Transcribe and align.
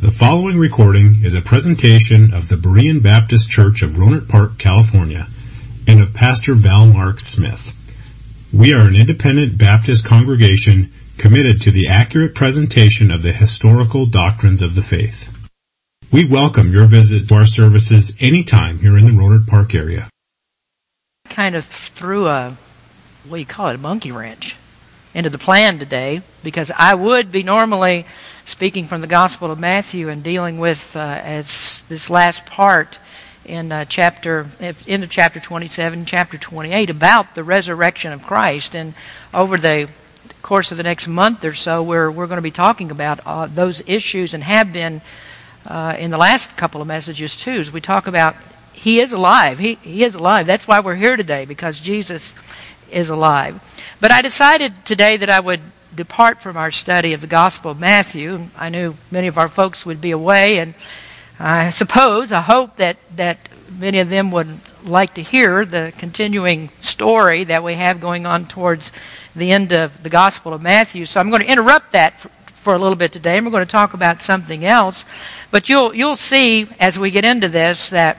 The 0.00 0.10
following 0.10 0.56
recording 0.56 1.24
is 1.24 1.34
a 1.34 1.42
presentation 1.42 2.32
of 2.32 2.48
the 2.48 2.56
Berean 2.56 3.02
Baptist 3.02 3.50
Church 3.50 3.82
of 3.82 3.98
Rohnert 3.98 4.30
Park, 4.30 4.56
California, 4.56 5.28
and 5.86 6.00
of 6.00 6.14
Pastor 6.14 6.54
Val 6.54 6.86
Mark 6.86 7.20
Smith. 7.20 7.74
We 8.50 8.72
are 8.72 8.88
an 8.88 8.94
independent 8.94 9.58
Baptist 9.58 10.06
congregation 10.06 10.90
committed 11.18 11.60
to 11.60 11.70
the 11.70 11.88
accurate 11.88 12.34
presentation 12.34 13.10
of 13.10 13.20
the 13.20 13.30
historical 13.30 14.06
doctrines 14.06 14.62
of 14.62 14.74
the 14.74 14.80
faith. 14.80 15.28
We 16.10 16.24
welcome 16.24 16.72
your 16.72 16.86
visit 16.86 17.28
to 17.28 17.34
our 17.34 17.44
services 17.44 18.16
anytime 18.20 18.78
here 18.78 18.96
in 18.96 19.04
the 19.04 19.12
Rohnert 19.12 19.48
Park 19.48 19.74
area. 19.74 20.08
Kind 21.28 21.54
of 21.54 21.66
threw 21.66 22.26
a, 22.26 22.56
what 23.28 23.36
do 23.36 23.40
you 23.40 23.44
call 23.44 23.68
it, 23.68 23.74
a 23.74 23.78
monkey 23.78 24.12
wrench 24.12 24.56
into 25.14 25.30
the 25.30 25.38
plan 25.38 25.78
today 25.78 26.22
because 26.42 26.70
I 26.78 26.94
would 26.94 27.32
be 27.32 27.42
normally 27.42 28.06
speaking 28.44 28.86
from 28.86 29.00
the 29.00 29.06
Gospel 29.06 29.50
of 29.50 29.58
Matthew 29.58 30.08
and 30.08 30.22
dealing 30.22 30.58
with 30.58 30.96
uh, 30.96 31.00
as 31.00 31.82
this 31.88 32.08
last 32.08 32.46
part 32.46 32.98
in 33.44 33.72
uh, 33.72 33.84
chapter 33.84 34.46
end 34.60 35.02
of 35.02 35.10
chapter 35.10 35.40
27, 35.40 36.04
chapter 36.04 36.38
28 36.38 36.90
about 36.90 37.34
the 37.34 37.42
resurrection 37.42 38.12
of 38.12 38.22
Christ. 38.22 38.74
And 38.74 38.94
over 39.34 39.56
the 39.56 39.88
course 40.42 40.70
of 40.70 40.76
the 40.76 40.82
next 40.82 41.08
month 41.08 41.44
or 41.44 41.54
so, 41.54 41.82
we're 41.82 42.10
we're 42.10 42.26
going 42.26 42.38
to 42.38 42.42
be 42.42 42.50
talking 42.50 42.90
about 42.90 43.20
uh, 43.26 43.46
those 43.46 43.82
issues 43.88 44.34
and 44.34 44.44
have 44.44 44.72
been 44.72 45.00
uh, 45.66 45.96
in 45.98 46.10
the 46.10 46.18
last 46.18 46.56
couple 46.56 46.80
of 46.80 46.86
messages 46.86 47.36
too. 47.36 47.52
As 47.52 47.72
we 47.72 47.80
talk 47.80 48.06
about 48.06 48.36
He 48.72 49.00
is 49.00 49.12
alive. 49.12 49.58
He 49.58 49.74
He 49.76 50.04
is 50.04 50.14
alive. 50.14 50.46
That's 50.46 50.68
why 50.68 50.80
we're 50.80 50.94
here 50.94 51.16
today 51.16 51.44
because 51.44 51.80
Jesus 51.80 52.34
is 52.90 53.10
alive. 53.10 53.60
But 54.00 54.10
I 54.10 54.22
decided 54.22 54.86
today 54.86 55.18
that 55.18 55.28
I 55.28 55.40
would 55.40 55.60
depart 55.94 56.40
from 56.40 56.56
our 56.56 56.70
study 56.70 57.12
of 57.12 57.20
the 57.20 57.26
Gospel 57.26 57.72
of 57.72 57.78
Matthew. 57.78 58.46
I 58.56 58.70
knew 58.70 58.94
many 59.10 59.26
of 59.26 59.36
our 59.36 59.48
folks 59.48 59.84
would 59.84 60.00
be 60.00 60.10
away, 60.10 60.58
and 60.58 60.72
I 61.38 61.68
suppose, 61.68 62.32
I 62.32 62.40
hope 62.40 62.76
that, 62.76 62.96
that 63.16 63.50
many 63.78 63.98
of 63.98 64.08
them 64.08 64.30
would 64.30 64.60
like 64.84 65.12
to 65.14 65.22
hear 65.22 65.66
the 65.66 65.92
continuing 65.98 66.70
story 66.80 67.44
that 67.44 67.62
we 67.62 67.74
have 67.74 68.00
going 68.00 68.24
on 68.24 68.46
towards 68.46 68.90
the 69.36 69.52
end 69.52 69.70
of 69.70 70.02
the 70.02 70.08
Gospel 70.08 70.54
of 70.54 70.62
Matthew. 70.62 71.04
So 71.04 71.20
I'm 71.20 71.28
going 71.28 71.42
to 71.42 71.52
interrupt 71.52 71.92
that 71.92 72.18
for, 72.18 72.30
for 72.46 72.74
a 72.74 72.78
little 72.78 72.96
bit 72.96 73.12
today, 73.12 73.36
and 73.36 73.44
we're 73.44 73.52
going 73.52 73.66
to 73.66 73.70
talk 73.70 73.92
about 73.92 74.22
something 74.22 74.64
else. 74.64 75.04
But 75.50 75.68
you'll, 75.68 75.94
you'll 75.94 76.16
see 76.16 76.68
as 76.80 76.98
we 76.98 77.10
get 77.10 77.26
into 77.26 77.48
this 77.48 77.90
that 77.90 78.16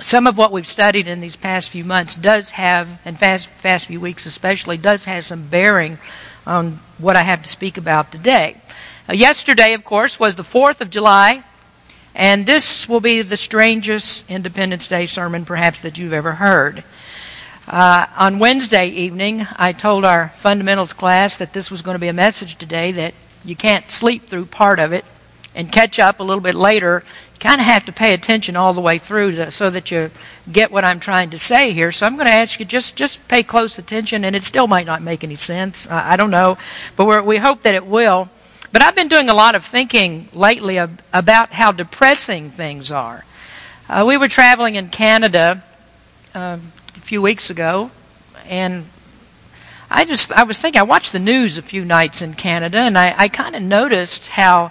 some 0.00 0.26
of 0.26 0.36
what 0.38 0.52
we've 0.52 0.68
studied 0.68 1.08
in 1.08 1.20
these 1.20 1.36
past 1.36 1.70
few 1.70 1.84
months 1.84 2.14
does 2.14 2.50
have, 2.50 3.00
and 3.04 3.18
past, 3.18 3.48
past 3.62 3.86
few 3.86 4.00
weeks 4.00 4.26
especially, 4.26 4.76
does 4.76 5.04
have 5.06 5.24
some 5.24 5.46
bearing 5.48 5.98
on 6.46 6.78
what 6.98 7.16
I 7.16 7.22
have 7.22 7.42
to 7.42 7.48
speak 7.48 7.76
about 7.76 8.12
today. 8.12 8.56
Uh, 9.08 9.14
yesterday, 9.14 9.74
of 9.74 9.84
course, 9.84 10.20
was 10.20 10.36
the 10.36 10.44
4th 10.44 10.80
of 10.80 10.90
July, 10.90 11.42
and 12.14 12.46
this 12.46 12.88
will 12.88 13.00
be 13.00 13.22
the 13.22 13.36
strangest 13.36 14.30
Independence 14.30 14.86
Day 14.86 15.06
sermon 15.06 15.44
perhaps 15.44 15.80
that 15.80 15.98
you've 15.98 16.12
ever 16.12 16.32
heard. 16.32 16.84
Uh, 17.66 18.06
on 18.16 18.38
Wednesday 18.38 18.88
evening, 18.88 19.46
I 19.56 19.72
told 19.72 20.04
our 20.04 20.28
fundamentals 20.28 20.92
class 20.92 21.36
that 21.36 21.52
this 21.52 21.70
was 21.70 21.82
going 21.82 21.96
to 21.96 22.00
be 22.00 22.08
a 22.08 22.14
message 22.14 22.56
today 22.56 22.92
that 22.92 23.14
you 23.44 23.56
can't 23.56 23.90
sleep 23.90 24.26
through 24.26 24.46
part 24.46 24.78
of 24.78 24.92
it 24.92 25.04
and 25.54 25.70
catch 25.70 25.98
up 25.98 26.20
a 26.20 26.22
little 26.22 26.40
bit 26.40 26.54
later 26.54 27.02
kind 27.38 27.60
of 27.60 27.66
have 27.66 27.84
to 27.86 27.92
pay 27.92 28.14
attention 28.14 28.56
all 28.56 28.72
the 28.72 28.80
way 28.80 28.98
through 28.98 29.32
to, 29.32 29.50
so 29.50 29.70
that 29.70 29.90
you 29.90 30.10
get 30.50 30.70
what 30.70 30.84
I'm 30.84 31.00
trying 31.00 31.30
to 31.30 31.38
say 31.38 31.72
here. 31.72 31.92
So 31.92 32.06
I'm 32.06 32.16
going 32.16 32.26
to 32.26 32.32
ask 32.32 32.58
you 32.58 32.66
just 32.66 32.96
just 32.96 33.26
pay 33.28 33.42
close 33.42 33.78
attention, 33.78 34.24
and 34.24 34.34
it 34.34 34.44
still 34.44 34.66
might 34.66 34.86
not 34.86 35.02
make 35.02 35.24
any 35.24 35.36
sense. 35.36 35.88
I, 35.88 36.12
I 36.12 36.16
don't 36.16 36.30
know, 36.30 36.58
but 36.96 37.24
we 37.24 37.38
hope 37.38 37.62
that 37.62 37.74
it 37.74 37.86
will. 37.86 38.28
But 38.70 38.82
I've 38.82 38.94
been 38.94 39.08
doing 39.08 39.28
a 39.30 39.34
lot 39.34 39.54
of 39.54 39.64
thinking 39.64 40.28
lately 40.34 40.78
ab- 40.78 41.00
about 41.12 41.52
how 41.52 41.72
depressing 41.72 42.50
things 42.50 42.92
are. 42.92 43.24
Uh, 43.88 44.04
we 44.06 44.18
were 44.18 44.28
traveling 44.28 44.74
in 44.74 44.88
Canada 44.88 45.62
uh, 46.34 46.58
a 46.94 47.00
few 47.00 47.22
weeks 47.22 47.48
ago, 47.48 47.90
and 48.46 48.84
I 49.90 50.04
just 50.04 50.30
I 50.32 50.42
was 50.42 50.58
thinking 50.58 50.80
I 50.80 50.84
watched 50.84 51.12
the 51.12 51.18
news 51.18 51.56
a 51.56 51.62
few 51.62 51.84
nights 51.84 52.20
in 52.20 52.34
Canada, 52.34 52.78
and 52.78 52.98
I, 52.98 53.14
I 53.16 53.28
kind 53.28 53.56
of 53.56 53.62
noticed 53.62 54.26
how 54.26 54.70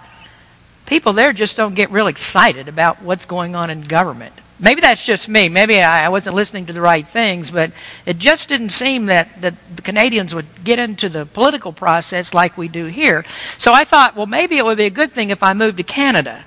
people 0.88 1.14
there 1.14 1.34
just 1.34 1.56
don't 1.56 1.76
get 1.76 1.92
real 1.92 2.08
excited 2.08 2.68
about 2.68 3.04
what's 3.04 3.26
going 3.26 3.56
on 3.56 3.70
in 3.70 3.82
government. 3.82 4.34
Maybe 4.60 4.82
that's 4.82 5.06
just 5.06 5.30
me. 5.30 5.50
Maybe 5.50 5.80
I 5.80 6.10
wasn't 6.10 6.36
listening 6.36 6.66
to 6.66 6.74
the 6.74 6.82
right 6.82 7.06
things, 7.06 7.52
but 7.52 7.72
it 8.08 8.18
just 8.18 8.50
didn't 8.50 8.72
seem 8.72 9.06
that, 9.06 9.42
that 9.42 9.54
the 9.76 9.84
Canadians 9.84 10.34
would 10.34 10.48
get 10.64 10.80
into 10.80 11.10
the 11.10 11.28
political 11.28 11.72
process 11.72 12.34
like 12.34 12.58
we 12.58 12.68
do 12.68 12.86
here. 12.86 13.24
So 13.60 13.72
I 13.72 13.84
thought, 13.84 14.16
well, 14.16 14.26
maybe 14.26 14.58
it 14.58 14.66
would 14.66 14.78
be 14.78 14.88
a 14.88 14.90
good 14.90 15.12
thing 15.12 15.30
if 15.30 15.44
I 15.44 15.54
moved 15.54 15.78
to 15.78 15.84
Canada. 15.84 16.44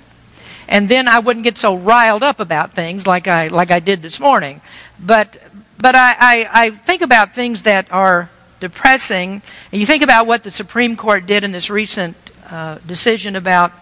And 0.66 0.88
then 0.88 1.06
I 1.06 1.20
wouldn't 1.20 1.44
get 1.44 1.56
so 1.56 1.76
riled 1.76 2.24
up 2.24 2.40
about 2.40 2.72
things 2.72 3.06
like 3.06 3.28
I, 3.28 3.46
like 3.46 3.70
I 3.70 3.78
did 3.78 4.02
this 4.02 4.18
morning. 4.18 4.60
But, 4.98 5.40
but 5.78 5.94
I, 5.94 6.16
I, 6.18 6.48
I 6.52 6.70
think 6.70 7.02
about 7.02 7.32
things 7.32 7.62
that 7.62 7.92
are 7.92 8.28
depressing. 8.58 9.42
And 9.70 9.80
you 9.80 9.86
think 9.86 10.02
about 10.02 10.26
what 10.26 10.42
the 10.42 10.50
Supreme 10.50 10.96
Court 10.96 11.26
did 11.26 11.44
in 11.44 11.52
this 11.52 11.70
recent 11.70 12.16
uh, 12.50 12.78
decision 12.86 13.36
about 13.36 13.72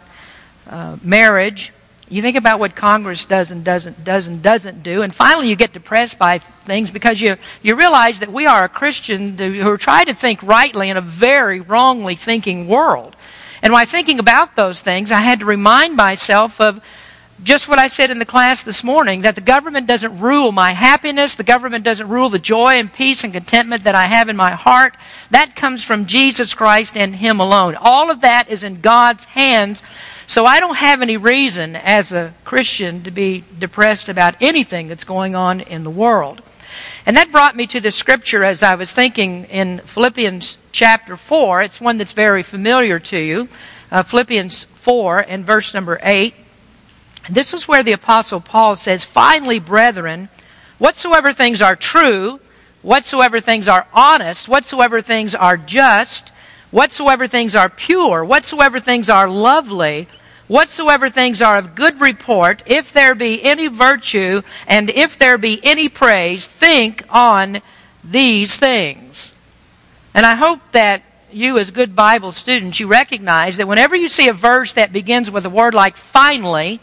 uh, 0.68 0.96
marriage. 1.02 1.72
You 2.08 2.22
think 2.22 2.36
about 2.36 2.58
what 2.58 2.74
Congress 2.74 3.24
does 3.24 3.50
and 3.50 3.64
doesn't 3.64 4.02
does 4.02 4.26
and 4.26 4.42
doesn't 4.42 4.82
do, 4.82 5.02
and 5.02 5.14
finally 5.14 5.48
you 5.48 5.56
get 5.56 5.72
depressed 5.72 6.18
by 6.18 6.38
things 6.38 6.90
because 6.90 7.20
you 7.20 7.36
you 7.62 7.74
realize 7.74 8.20
that 8.20 8.32
we 8.32 8.46
are 8.46 8.64
a 8.64 8.68
Christian 8.68 9.36
who 9.36 9.76
trying 9.76 10.06
to 10.06 10.14
think 10.14 10.42
rightly 10.42 10.88
in 10.88 10.96
a 10.96 11.02
very 11.02 11.60
wrongly 11.60 12.14
thinking 12.14 12.66
world. 12.66 13.14
And 13.62 13.72
while 13.72 13.84
thinking 13.84 14.18
about 14.18 14.56
those 14.56 14.80
things, 14.80 15.10
I 15.10 15.20
had 15.20 15.40
to 15.40 15.44
remind 15.44 15.96
myself 15.96 16.60
of 16.60 16.80
just 17.42 17.68
what 17.68 17.78
I 17.78 17.88
said 17.88 18.10
in 18.10 18.18
the 18.18 18.26
class 18.26 18.62
this 18.62 18.82
morning 18.82 19.22
that 19.22 19.36
the 19.36 19.40
government 19.40 19.86
doesn't 19.86 20.18
rule 20.18 20.50
my 20.50 20.72
happiness, 20.72 21.34
the 21.34 21.44
government 21.44 21.84
doesn't 21.84 22.08
rule 22.08 22.28
the 22.28 22.38
joy 22.38 22.74
and 22.74 22.92
peace 22.92 23.22
and 23.22 23.32
contentment 23.32 23.84
that 23.84 23.94
I 23.94 24.06
have 24.06 24.28
in 24.28 24.36
my 24.36 24.52
heart. 24.52 24.96
That 25.30 25.54
comes 25.54 25.84
from 25.84 26.06
Jesus 26.06 26.54
Christ 26.54 26.96
and 26.96 27.16
Him 27.16 27.38
alone. 27.38 27.76
All 27.76 28.10
of 28.10 28.22
that 28.22 28.48
is 28.48 28.64
in 28.64 28.80
God's 28.80 29.24
hands. 29.24 29.82
So 30.28 30.44
I 30.44 30.60
don't 30.60 30.76
have 30.76 31.00
any 31.00 31.16
reason 31.16 31.74
as 31.74 32.12
a 32.12 32.34
Christian 32.44 33.02
to 33.04 33.10
be 33.10 33.44
depressed 33.58 34.10
about 34.10 34.36
anything 34.42 34.86
that's 34.86 35.04
going 35.04 35.34
on 35.34 35.60
in 35.60 35.84
the 35.84 35.90
world. 35.90 36.42
And 37.06 37.16
that 37.16 37.32
brought 37.32 37.56
me 37.56 37.66
to 37.68 37.80
the 37.80 37.90
scripture 37.90 38.44
as 38.44 38.62
I 38.62 38.74
was 38.74 38.92
thinking 38.92 39.44
in 39.44 39.78
Philippians 39.78 40.58
chapter 40.70 41.16
4. 41.16 41.62
It's 41.62 41.80
one 41.80 41.96
that's 41.96 42.12
very 42.12 42.42
familiar 42.42 42.98
to 42.98 43.18
you. 43.18 43.48
Uh, 43.90 44.02
Philippians 44.02 44.64
4 44.64 45.20
and 45.20 45.46
verse 45.46 45.72
number 45.72 45.98
8. 46.02 46.34
This 47.30 47.54
is 47.54 47.66
where 47.66 47.82
the 47.82 47.92
Apostle 47.92 48.42
Paul 48.42 48.76
says, 48.76 49.06
Finally, 49.06 49.60
brethren, 49.60 50.28
whatsoever 50.76 51.32
things 51.32 51.62
are 51.62 51.74
true, 51.74 52.38
whatsoever 52.82 53.40
things 53.40 53.66
are 53.66 53.86
honest, 53.94 54.46
whatsoever 54.46 55.00
things 55.00 55.34
are 55.34 55.56
just, 55.56 56.32
whatsoever 56.70 57.26
things 57.26 57.54
are 57.54 57.68
pure, 57.68 58.24
whatsoever 58.24 58.80
things 58.80 59.08
are 59.08 59.28
lovely, 59.28 60.06
whatsoever 60.46 61.10
things 61.10 61.40
are 61.42 61.58
of 61.58 61.74
good 61.74 62.00
report, 62.00 62.62
if 62.66 62.92
there 62.92 63.14
be 63.14 63.42
any 63.44 63.66
virtue, 63.66 64.42
and 64.66 64.90
if 64.90 65.18
there 65.18 65.38
be 65.38 65.60
any 65.62 65.88
praise, 65.88 66.46
think 66.46 67.04
on 67.10 67.60
these 68.02 68.56
things. 68.56 69.32
And 70.14 70.24
I 70.24 70.34
hope 70.34 70.60
that 70.72 71.02
you, 71.30 71.58
as 71.58 71.70
good 71.70 71.94
Bible 71.94 72.32
students, 72.32 72.80
you 72.80 72.86
recognize 72.86 73.58
that 73.58 73.68
whenever 73.68 73.94
you 73.94 74.08
see 74.08 74.28
a 74.28 74.32
verse 74.32 74.72
that 74.72 74.92
begins 74.92 75.30
with 75.30 75.44
a 75.44 75.50
word 75.50 75.74
like 75.74 75.96
finally, 75.96 76.80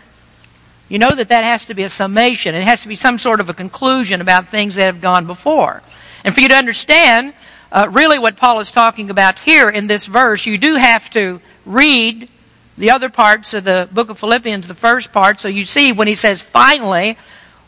you 0.88 1.00
know 1.00 1.10
that 1.10 1.30
that 1.30 1.44
has 1.44 1.66
to 1.66 1.74
be 1.74 1.84
a 1.84 1.90
summation. 1.90 2.54
It 2.54 2.64
has 2.64 2.84
to 2.84 2.88
be 2.88 2.96
some 2.96 3.18
sort 3.18 3.40
of 3.40 3.50
a 3.50 3.54
conclusion 3.54 4.22
about 4.22 4.48
things 4.48 4.76
that 4.76 4.86
have 4.86 5.02
gone 5.02 5.26
before. 5.26 5.82
And 6.24 6.34
for 6.34 6.42
you 6.42 6.48
to 6.48 6.56
understand 6.56 7.34
uh, 7.72 7.88
really 7.92 8.20
what 8.20 8.38
Paul 8.38 8.60
is 8.60 8.72
talking 8.72 9.10
about 9.10 9.40
here 9.40 9.70
in 9.70 9.88
this 9.88 10.06
verse, 10.06 10.46
you 10.46 10.58
do 10.58 10.76
have 10.76 11.10
to 11.12 11.42
read 11.66 12.30
the 12.78 12.92
other 12.92 13.10
parts 13.10 13.54
of 13.54 13.64
the 13.64 13.88
book 13.92 14.10
of 14.10 14.20
Philippians, 14.20 14.68
the 14.68 14.76
first 14.76 15.14
part, 15.14 15.40
so 15.40 15.48
you 15.48 15.66
see 15.66 15.92
when 15.92 16.08
he 16.08 16.16
says 16.16 16.42
finally 16.42 17.18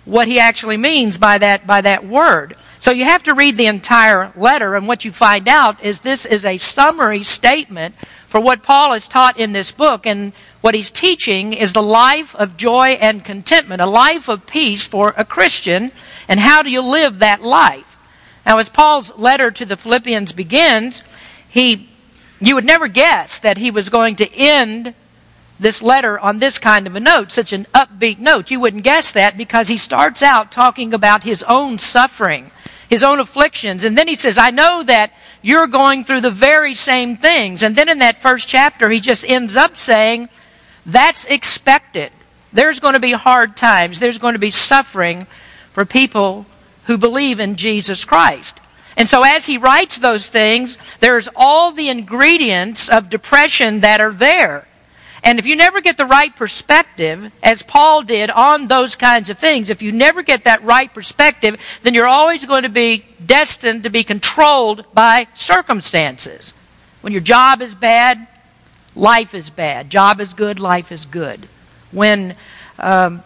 what 0.06 0.28
he 0.28 0.40
actually 0.40 0.78
means 0.78 1.18
by 1.18 1.38
that 1.38 1.68
by 1.68 1.82
that 1.82 2.06
word. 2.06 2.56
So 2.80 2.92
you 2.92 3.06
have 3.06 3.24
to 3.24 3.34
read 3.34 3.58
the 3.58 3.66
entire 3.66 4.32
letter 4.36 4.76
and 4.76 4.88
what 4.88 5.04
you 5.04 5.12
find 5.12 5.48
out 5.48 5.84
is 5.84 6.02
this 6.02 6.26
is 6.26 6.46
a 6.46 6.58
summary 6.58 7.24
statement 7.24 7.96
for 8.28 8.40
what 8.40 8.64
Paul 8.64 8.94
has 8.94 9.08
taught 9.08 9.38
in 9.38 9.54
this 9.54 9.72
book 9.72 10.06
and 10.06 10.34
what 10.62 10.76
he's 10.76 10.92
teaching 10.92 11.54
is 11.54 11.74
the 11.74 11.82
life 11.82 12.36
of 12.36 12.58
joy 12.58 12.90
and 13.02 13.24
contentment, 13.24 13.82
a 13.82 13.86
life 13.86 14.28
of 14.28 14.46
peace 14.46 14.86
for 14.86 15.14
a 15.18 15.26
Christian 15.26 15.92
and 16.28 16.40
how 16.40 16.62
do 16.62 16.70
you 16.70 16.82
live 16.82 17.20
that 17.20 17.42
life? 17.42 17.87
Now 18.48 18.60
as 18.60 18.70
Paul's 18.70 19.14
letter 19.18 19.52
to 19.52 19.66
the 19.66 19.76
Philippians 19.76 20.32
begins, 20.32 21.04
he 21.50 21.90
you 22.40 22.56
would 22.56 22.66
never 22.66 22.88
guess 22.88 23.40
that 23.40 23.58
he 23.58 23.72
was 23.72 23.90
going 23.90 24.16
to 24.18 24.34
end 24.34 24.94
this 25.60 25.82
letter 25.82 26.18
on 26.18 26.40
this 26.40 26.58
kind 26.58 26.88
of 26.88 26.96
a 26.96 27.00
note, 27.00 27.32
such 27.32 27.52
an 27.52 27.66
upbeat 27.74 28.20
note. 28.20 28.50
You 28.50 28.62
wouldn't 28.62 28.84
guess 28.84 29.12
that 29.12 29.38
because 29.38 29.68
he 29.68 29.78
starts 29.78 30.22
out 30.22 30.52
talking 30.52 30.94
about 30.94 31.24
his 31.24 31.44
own 31.44 31.78
suffering, 31.78 32.52
his 32.90 33.04
own 33.04 33.20
afflictions, 33.20 33.84
and 33.84 33.98
then 33.98 34.08
he 34.08 34.16
says, 34.16 34.38
I 34.38 34.52
know 34.52 34.82
that 34.84 35.12
you're 35.42 35.68
going 35.68 36.06
through 36.06 36.22
the 36.22 36.32
very 36.32 36.74
same 36.74 37.18
things. 37.18 37.64
And 37.64 37.76
then 37.76 37.90
in 37.90 38.00
that 38.00 38.18
first 38.18 38.48
chapter, 38.48 38.90
he 38.90 39.02
just 39.02 39.26
ends 39.28 39.58
up 39.58 39.76
saying, 39.76 40.30
That's 40.86 41.26
expected. 41.26 42.12
There's 42.54 42.80
going 42.80 42.94
to 42.94 43.00
be 43.02 43.12
hard 43.12 43.58
times. 43.58 44.00
There's 44.00 44.20
going 44.20 44.34
to 44.34 44.40
be 44.40 44.52
suffering 44.52 45.28
for 45.72 45.84
people 45.84 46.46
who 46.88 46.98
believe 46.98 47.40
in 47.40 47.56
Jesus 47.56 48.04
Christ. 48.04 48.60
And 48.98 49.08
so 49.08 49.24
as 49.24 49.46
he 49.46 49.60
writes 49.60 49.98
those 49.98 50.30
things, 50.30 50.78
there's 51.00 51.30
all 51.36 51.72
the 51.72 51.90
ingredients 51.90 52.90
of 52.90 53.12
depression 53.12 53.82
that 53.82 54.02
are 54.02 54.12
there. 54.12 54.68
And 55.24 55.40
if 55.40 55.46
you 55.46 55.56
never 55.56 55.82
get 55.82 55.98
the 55.98 56.06
right 56.06 56.36
perspective, 56.36 57.32
as 57.44 57.62
Paul 57.62 58.02
did 58.02 58.30
on 58.32 58.68
those 58.68 58.96
kinds 58.96 59.30
of 59.30 59.38
things, 59.38 59.70
if 59.70 59.82
you 59.82 59.92
never 59.92 60.24
get 60.24 60.46
that 60.46 60.64
right 60.64 60.92
perspective, 60.92 61.60
then 61.84 61.94
you're 61.94 62.08
always 62.08 62.46
going 62.46 62.64
to 62.64 62.70
be 62.70 63.04
destined 63.24 63.84
to 63.84 63.90
be 63.90 64.04
controlled 64.04 64.86
by 64.94 65.28
circumstances. 65.36 66.54
When 67.02 67.14
your 67.14 67.22
job 67.22 67.62
is 67.62 67.76
bad, 67.76 68.28
life 68.96 69.34
is 69.36 69.50
bad. 69.50 69.90
Job 69.90 70.20
is 70.20 70.34
good, 70.34 70.60
life 70.60 70.92
is 70.92 71.06
good. 71.06 71.48
When 71.92 72.36
um, 72.80 73.22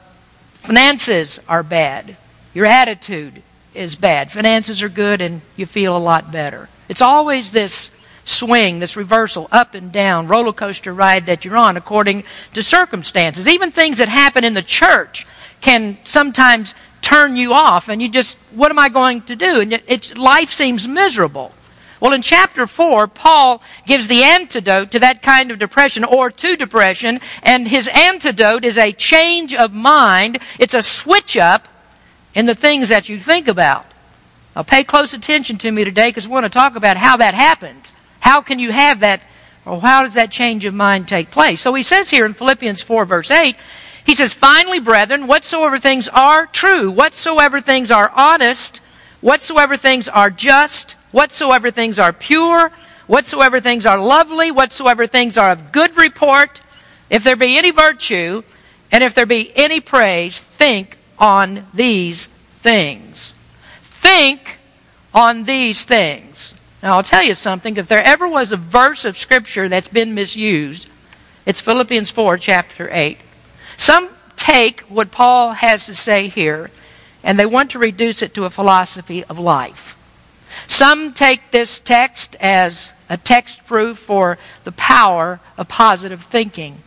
finances 0.54 1.40
are 1.48 1.64
bad, 1.64 2.18
your 2.54 2.66
attitude 2.66 3.42
is 3.74 3.96
bad. 3.96 4.32
Finances 4.32 4.82
are 4.82 4.90
good 4.90 5.22
and 5.22 5.42
you 5.56 5.66
feel 5.66 5.96
a 5.96 6.00
lot 6.00 6.32
better. 6.32 6.70
It's 6.90 7.02
always 7.02 7.52
this 7.52 7.92
swing, 8.26 8.80
this 8.80 8.96
reversal, 8.98 9.48
up 9.52 9.76
and 9.76 9.92
down, 9.92 10.28
roller 10.28 10.54
coaster 10.54 10.94
ride 10.94 11.26
that 11.26 11.44
you're 11.46 11.58
on 11.58 11.78
according 11.78 12.24
to 12.54 12.64
circumstances. 12.64 13.48
Even 13.48 13.72
things 13.72 13.98
that 13.98 14.10
happen 14.10 14.44
in 14.44 14.54
the 14.54 14.62
church 14.62 15.26
can 15.62 15.98
sometimes 16.04 16.76
turn 17.02 17.36
you 17.36 17.54
off 17.54 17.90
and 17.90 18.02
you 18.02 18.10
just, 18.10 18.38
what 18.54 18.72
am 18.72 18.80
I 18.80 18.90
going 18.90 19.22
to 19.24 19.36
do? 19.36 19.62
And 19.62 19.74
it, 19.74 20.18
life 20.18 20.52
seems 20.52 20.88
miserable. 20.88 21.54
Well, 22.00 22.14
in 22.14 22.24
chapter 22.24 22.66
4, 22.66 23.08
Paul 23.08 23.62
gives 23.86 24.08
the 24.08 24.24
antidote 24.24 24.90
to 24.92 25.00
that 25.00 25.22
kind 25.22 25.52
of 25.52 25.60
depression 25.60 26.04
or 26.04 26.32
to 26.32 26.56
depression, 26.56 27.20
and 27.44 27.68
his 27.68 27.88
antidote 27.90 28.66
is 28.66 28.76
a 28.80 28.92
change 28.92 29.54
of 29.54 29.72
mind. 29.72 30.40
It's 30.58 30.74
a 30.74 30.82
switch 30.82 31.38
up 31.38 31.68
in 32.34 32.46
the 32.46 32.56
things 32.56 32.90
that 32.90 33.10
you 33.10 33.20
think 33.20 33.48
about. 33.48 33.86
Now, 34.56 34.64
pay 34.64 34.84
close 34.84 35.14
attention 35.14 35.58
to 35.60 35.72
me 35.72 35.84
today 35.84 36.10
because 36.10 36.28
we 36.28 36.34
want 36.34 36.46
to 36.46 36.50
talk 36.50 36.76
about 36.76 36.98
how 36.98 37.18
that 37.18 37.34
happens. 37.34 37.94
How 38.20 38.42
can 38.42 38.60
you 38.60 38.72
have 38.72 39.00
that, 39.00 39.22
or 39.66 39.80
how 39.80 40.04
does 40.04 40.14
that 40.16 40.32
change 40.32 40.66
of 40.66 40.74
mind 40.74 41.08
take 41.08 41.32
place? 41.32 41.62
So 41.62 41.74
he 41.74 41.84
says 41.84 42.10
here 42.10 42.26
in 42.26 42.34
Philippians 42.34 42.82
4, 42.82 43.06
verse 43.06 43.32
8, 43.32 43.56
he 44.06 44.16
says, 44.16 44.34
Finally, 44.34 44.80
brethren, 44.80 45.28
whatsoever 45.28 45.80
things 45.80 46.10
are 46.10 46.48
true, 46.48 46.92
whatsoever 46.92 47.62
things 47.62 47.92
are 47.92 48.12
honest, 48.16 48.78
whatsoever 49.22 49.78
things 49.78 50.10
are 50.10 50.30
just, 50.30 50.94
whatsoever 51.12 51.72
things 51.72 52.00
are 52.00 52.12
pure, 52.12 52.72
whatsoever 53.08 53.60
things 53.60 53.86
are 53.86 54.00
lovely, 54.00 54.52
whatsoever 54.52 55.08
things 55.08 55.38
are 55.38 55.52
of 55.52 55.72
good 55.72 55.96
report, 55.98 56.62
if 57.10 57.24
there 57.24 57.36
be 57.36 57.58
any 57.58 57.72
virtue, 57.72 58.44
and 58.92 59.04
if 59.04 59.14
there 59.14 59.26
be 59.26 59.52
any 59.56 59.80
praise, 59.80 60.40
think 60.40 60.98
on 61.22 61.68
these 61.74 62.26
things. 62.26 63.34
Think 63.82 64.58
on 65.14 65.44
these 65.44 65.84
things. 65.84 66.56
Now, 66.82 66.98
I'll 66.98 67.04
tell 67.04 67.24
you 67.24 67.36
something. 67.36 67.78
If 67.78 67.88
there 67.88 68.04
ever 68.04 68.28
was 68.28 68.52
a 68.52 68.58
verse 68.58 69.06
of 69.06 69.16
Scripture 69.16 69.70
that's 69.70 69.88
been 69.88 70.16
misused, 70.16 70.90
it's 71.46 71.62
Philippians 71.62 72.10
4, 72.10 72.38
chapter 72.40 72.90
8. 72.92 73.20
Some 73.78 74.10
take 74.36 74.82
what 74.82 75.12
Paul 75.12 75.54
has 75.54 75.86
to 75.86 75.96
say 75.96 76.28
here 76.28 76.72
and 77.24 77.38
they 77.38 77.46
want 77.46 77.72
to 77.72 77.80
reduce 77.80 78.24
it 78.24 78.34
to 78.34 78.46
a 78.46 78.50
philosophy 78.50 79.24
of 79.26 79.38
life. 79.38 79.96
Some 80.68 81.14
take 81.14 81.52
this 81.52 81.80
text 81.80 82.36
as 82.40 82.94
a 83.10 83.18
text 83.18 83.66
proof 83.68 84.00
for 84.00 84.38
the 84.64 84.72
power 84.72 85.40
of 85.58 85.68
positive 85.68 86.24
thinking. 86.24 86.78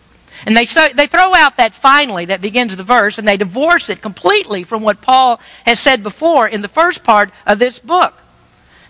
And 0.47 0.57
they, 0.57 0.67
they 0.93 1.07
throw 1.07 1.35
out 1.35 1.57
that 1.57 1.75
finally 1.75 2.27
that 2.27 2.41
begins 2.41 2.77
the 2.77 2.83
verse 2.83 3.19
and 3.19 3.27
they 3.27 3.37
divorce 3.37 3.89
it 3.89 4.03
completely 4.03 4.65
from 4.65 4.83
what 4.83 5.01
Paul 5.01 5.41
has 5.65 5.81
said 5.81 6.03
before 6.03 6.47
in 6.47 6.61
the 6.61 6.69
first 6.69 7.05
part 7.05 7.31
of 7.47 7.59
this 7.59 7.79
book. 7.79 8.15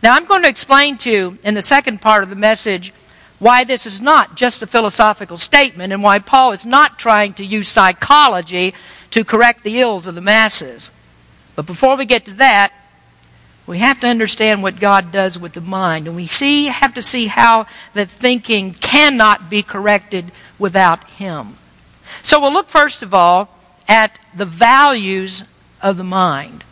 Now, 0.02 0.14
I'm 0.14 0.26
going 0.26 0.42
to 0.42 0.48
explain 0.48 0.98
to 0.98 1.10
you 1.10 1.38
in 1.44 1.54
the 1.54 1.62
second 1.62 2.02
part 2.02 2.24
of 2.24 2.30
the 2.30 2.36
message 2.36 2.92
why 3.38 3.64
this 3.64 3.86
is 3.86 4.00
not 4.00 4.36
just 4.36 4.62
a 4.62 4.66
philosophical 4.66 5.38
statement 5.38 5.92
and 5.92 6.02
why 6.02 6.18
Paul 6.18 6.52
is 6.52 6.64
not 6.64 6.98
trying 6.98 7.34
to 7.34 7.44
use 7.44 7.68
psychology 7.68 8.74
to 9.10 9.24
correct 9.24 9.62
the 9.62 9.80
ills 9.80 10.06
of 10.06 10.14
the 10.14 10.20
masses. 10.20 10.90
But 11.56 11.66
before 11.66 11.96
we 11.96 12.04
get 12.04 12.24
to 12.26 12.34
that, 12.34 12.72
we 13.66 13.78
have 13.78 14.00
to 14.00 14.06
understand 14.06 14.62
what 14.62 14.78
God 14.78 15.10
does 15.10 15.38
with 15.38 15.54
the 15.54 15.60
mind. 15.60 16.06
And 16.06 16.16
we 16.16 16.26
see, 16.26 16.66
have 16.66 16.94
to 16.94 17.02
see 17.02 17.26
how 17.26 17.66
the 17.94 18.04
thinking 18.04 18.72
cannot 18.74 19.48
be 19.48 19.62
corrected 19.62 20.32
without 20.58 21.04
Him. 21.04 21.56
So 22.22 22.40
we'll 22.40 22.52
look 22.52 22.68
first 22.68 23.02
of 23.02 23.14
all 23.14 23.48
at 23.88 24.18
the 24.34 24.44
values 24.44 25.44
of 25.82 25.96
the 25.96 26.04
mind. 26.04 26.64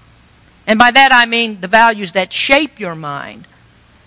And 0.67 0.79
by 0.79 0.91
that 0.91 1.12
I 1.12 1.27
mean 1.27 1.61
the 1.61 1.69
values 1.69 2.12
that 2.12 2.33
shape 2.33 2.79
your 2.79 2.94
mind. 2.94 3.47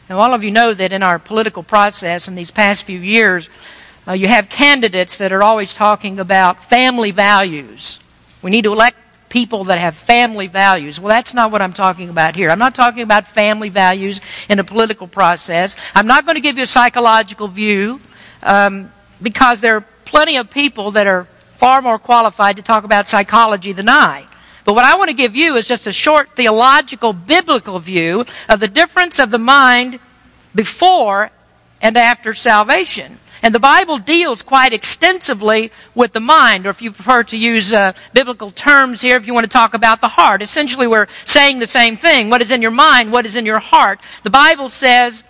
Now, 0.10 0.20
all 0.20 0.34
of 0.34 0.44
you 0.44 0.52
know 0.52 0.74
that 0.74 0.94
in 0.94 1.02
our 1.02 1.18
political 1.18 1.64
process 1.64 2.28
in 2.28 2.36
these 2.36 2.52
past 2.52 2.84
few 2.84 3.00
years, 3.00 3.50
uh, 4.08 4.14
you 4.14 4.28
have 4.28 4.50
candidates 4.50 5.18
that 5.18 5.32
are 5.32 5.42
always 5.42 5.74
talking 5.74 6.20
about 6.20 6.64
family 6.64 7.10
values. 7.10 8.00
We 8.44 8.52
need 8.52 8.66
to 8.66 8.74
elect 8.74 8.98
people 9.30 9.66
that 9.66 9.80
have 9.80 9.96
family 9.96 10.48
values. 10.48 11.00
Well, 11.00 11.10
that's 11.10 11.34
not 11.34 11.52
what 11.52 11.62
I'm 11.62 11.74
talking 11.74 12.10
about 12.10 12.36
here. 12.36 12.50
I'm 12.50 12.60
not 12.60 12.76
talking 12.76 13.04
about 13.04 13.28
family 13.28 13.70
values 13.70 14.22
in 14.50 14.60
a 14.60 14.64
political 14.64 15.08
process. 15.08 15.76
I'm 15.94 16.08
not 16.08 16.26
going 16.26 16.36
to 16.36 16.42
give 16.42 16.58
you 16.58 16.64
a 16.64 16.68
psychological 16.68 17.48
view 17.48 18.00
um, 18.44 18.92
because 19.22 19.62
there 19.62 19.76
are 19.76 19.86
plenty 20.06 20.38
of 20.38 20.50
people 20.50 20.92
that 20.92 21.08
are 21.08 21.26
far 21.54 21.82
more 21.82 21.98
qualified 21.98 22.58
to 22.58 22.62
talk 22.62 22.84
about 22.84 23.08
psychology 23.08 23.74
than 23.74 23.90
I. 23.90 24.26
But 24.66 24.74
what 24.74 24.86
I 24.86 24.98
want 24.98 25.10
to 25.10 25.16
give 25.16 25.36
you 25.36 25.56
is 25.56 25.68
just 25.68 25.88
a 25.88 25.94
short 25.94 26.36
theological, 26.36 27.14
biblical 27.14 27.80
view 27.80 28.26
of 28.50 28.60
the 28.60 28.68
difference 28.68 29.20
of 29.20 29.32
the 29.32 29.38
mind 29.38 30.00
before 30.54 31.30
and 31.82 31.98
after 31.98 32.34
salvation. 32.34 33.20
And 33.42 33.54
the 33.54 33.60
Bible 33.60 33.98
deals 33.98 34.42
quite 34.42 34.74
extensively 34.74 35.72
with 35.94 36.14
the 36.14 36.20
mind, 36.20 36.66
or 36.66 36.70
if 36.70 36.82
you 36.82 36.92
prefer 36.92 37.24
to 37.24 37.38
use 37.38 37.74
uh, 37.74 37.94
biblical 38.14 38.52
terms 38.52 39.02
here, 39.02 39.18
if 39.18 39.28
you 39.28 39.34
want 39.34 39.44
to 39.44 39.50
talk 39.50 39.74
about 39.74 40.02
the 40.02 40.08
heart. 40.08 40.42
Essentially, 40.42 40.88
we're 40.88 41.08
saying 41.26 41.60
the 41.60 41.68
same 41.68 41.98
thing. 41.98 42.30
What 42.30 42.42
is 42.42 42.52
in 42.52 42.62
your 42.62 42.72
mind? 42.72 43.12
What 43.12 43.26
is 43.26 43.36
in 43.36 43.46
your 43.46 43.60
heart? 43.60 44.00
The 44.24 44.30
Bible 44.30 44.70
says 44.70 45.24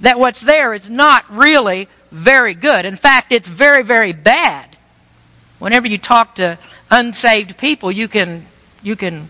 that 0.00 0.18
what's 0.18 0.40
there 0.40 0.74
is 0.74 0.88
not 0.90 1.24
really 1.30 1.88
very 2.10 2.54
good. 2.54 2.84
In 2.84 2.96
fact, 2.96 3.32
it's 3.32 3.48
very, 3.48 3.82
very 3.82 4.12
bad. 4.12 4.76
Whenever 5.58 5.86
you 5.86 5.98
talk 5.98 6.36
to 6.36 6.58
unsaved 6.90 7.56
people, 7.58 7.90
you 7.90 8.08
can 8.08 8.44
you 8.82 8.96
can 8.96 9.28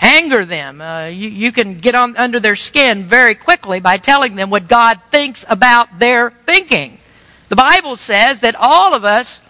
anger 0.00 0.44
them. 0.44 0.80
Uh, 0.80 1.06
you, 1.06 1.28
you 1.28 1.52
can 1.52 1.78
get 1.78 1.94
on 1.94 2.16
under 2.16 2.40
their 2.40 2.56
skin 2.56 3.04
very 3.04 3.34
quickly 3.34 3.80
by 3.80 3.96
telling 3.96 4.34
them 4.34 4.50
what 4.50 4.68
God 4.68 5.00
thinks 5.10 5.44
about 5.48 5.98
their 5.98 6.30
thinking. 6.44 6.98
The 7.52 7.56
Bible 7.56 7.96
says 7.96 8.38
that 8.38 8.56
all 8.58 8.94
of 8.94 9.04
us 9.04 9.42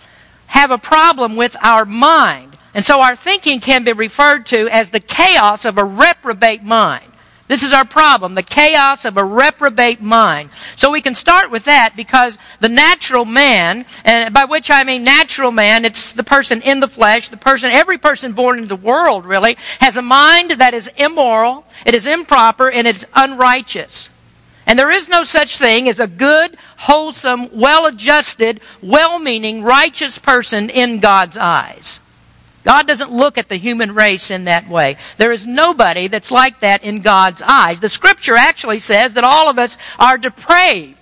have 0.49 0.73
a 0.73 0.77
problem 0.77 1.37
with 1.37 1.55
our 1.63 1.85
mind. 1.85 2.57
And 2.75 2.85
so 2.85 3.01
our 3.01 3.15
thinking 3.15 3.61
can 3.61 3.85
be 3.85 3.93
referred 3.93 4.45
to 4.47 4.69
as 4.71 4.91
the 4.91 4.99
chaos 4.99 5.65
of 5.65 5.79
a 5.79 5.85
reprobate 5.85 6.65
mind. 6.65 7.05
This 7.47 7.63
is 7.63 7.73
our 7.73 7.85
problem, 7.85 8.35
the 8.35 8.43
chaos 8.43 9.05
of 9.05 9.17
a 9.17 9.25
reprobate 9.25 10.01
mind. 10.01 10.51
So 10.75 10.91
we 10.91 11.01
can 11.01 11.15
start 11.15 11.53
with 11.53 11.67
that 11.67 11.93
because 11.95 12.39
the 12.59 12.69
natural 12.69 13.25
man, 13.25 13.87
and 14.05 14.35
by 14.35 14.47
which 14.47 14.69
I 14.69 14.83
mean 14.83 15.05
natural 15.05 15.53
man, 15.53 15.85
it's 15.85 16.11
the 16.11 16.25
person 16.25 16.61
in 16.63 16.81
the 16.81 16.89
flesh, 16.89 17.29
the 17.29 17.37
person, 17.37 17.71
every 17.71 17.99
person 17.99 18.33
born 18.33 18.57
into 18.57 18.69
the 18.69 18.75
world 18.75 19.25
really, 19.25 19.57
has 19.79 19.97
a 19.97 20.03
mind 20.03 20.51
that 20.51 20.75
is 20.75 20.91
immoral, 20.97 21.65
it 21.87 21.95
is 21.95 22.09
improper, 22.09 22.69
and 22.69 22.89
it's 22.89 23.07
unrighteous. 23.15 24.11
And 24.73 24.79
there 24.79 24.91
is 24.91 25.07
no 25.07 25.23
such 25.23 25.59
thing 25.59 25.87
as 25.87 26.01
a 26.01 26.07
good, 26.07 26.57
wholesome, 26.79 27.51
well 27.53 27.85
adjusted, 27.85 28.59
well 28.81 29.19
meaning, 29.19 29.63
righteous 29.63 30.17
person 30.17 30.71
in 30.71 30.99
God's 30.99 31.37
eyes. 31.37 32.01
God 32.65 32.87
doesn't 32.87 33.13
look 33.13 33.37
at 33.37 33.51
the 33.51 33.57
human 33.57 33.95
race 33.95 34.31
in 34.31 34.45
that 34.45 34.67
way. 34.67 34.97
There 35.19 35.31
is 35.31 35.45
nobody 35.45 36.07
that's 36.07 36.31
like 36.31 36.61
that 36.61 36.85
in 36.85 37.03
God's 37.03 37.43
eyes. 37.43 37.81
The 37.81 37.91
scripture 37.91 38.35
actually 38.35 38.81
says 38.81 39.13
that 39.13 39.25
all 39.25 39.51
of 39.51 39.59
us 39.59 39.77
are 39.99 40.17
depraved. 40.17 41.02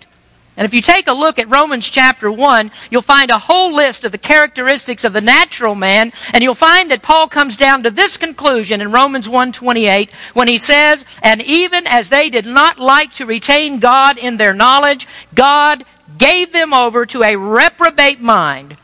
And 0.57 0.65
if 0.67 0.75
you 0.75 0.83
take 0.83 1.07
a 1.07 1.13
look 1.13 1.39
at 1.39 1.49
Romans 1.49 1.89
chapter 1.89 2.31
1, 2.31 2.71
you'll 2.91 3.03
find 3.03 3.31
a 3.31 3.39
whole 3.39 3.73
list 3.73 4.05
of 4.05 4.13
the 4.13 4.19
characteristics 4.19 5.05
of 5.05 5.13
the 5.13 5.21
natural 5.21 5.75
man, 5.75 6.13
and 6.35 6.43
you'll 6.43 6.55
find 6.55 6.91
that 6.91 7.03
Paul 7.03 7.29
comes 7.29 7.57
down 7.57 7.83
to 7.85 7.91
this 7.91 8.17
conclusion 8.17 8.81
in 8.81 8.93
Romans 8.93 9.29
1:28 9.29 10.11
when 10.35 10.49
he 10.49 10.59
says, 10.59 11.05
"And 11.23 11.41
even 11.43 11.87
as 11.87 12.09
they 12.09 12.29
did 12.29 12.47
not 12.47 12.79
like 12.79 13.15
to 13.15 13.27
retain 13.27 13.79
God 13.79 14.19
in 14.19 14.37
their 14.37 14.53
knowledge, 14.53 15.07
God 15.35 15.85
gave 16.19 16.53
them 16.53 16.75
over 16.75 17.07
to 17.07 17.23
a 17.23 17.37
reprobate 17.37 18.21
mind 18.21 18.77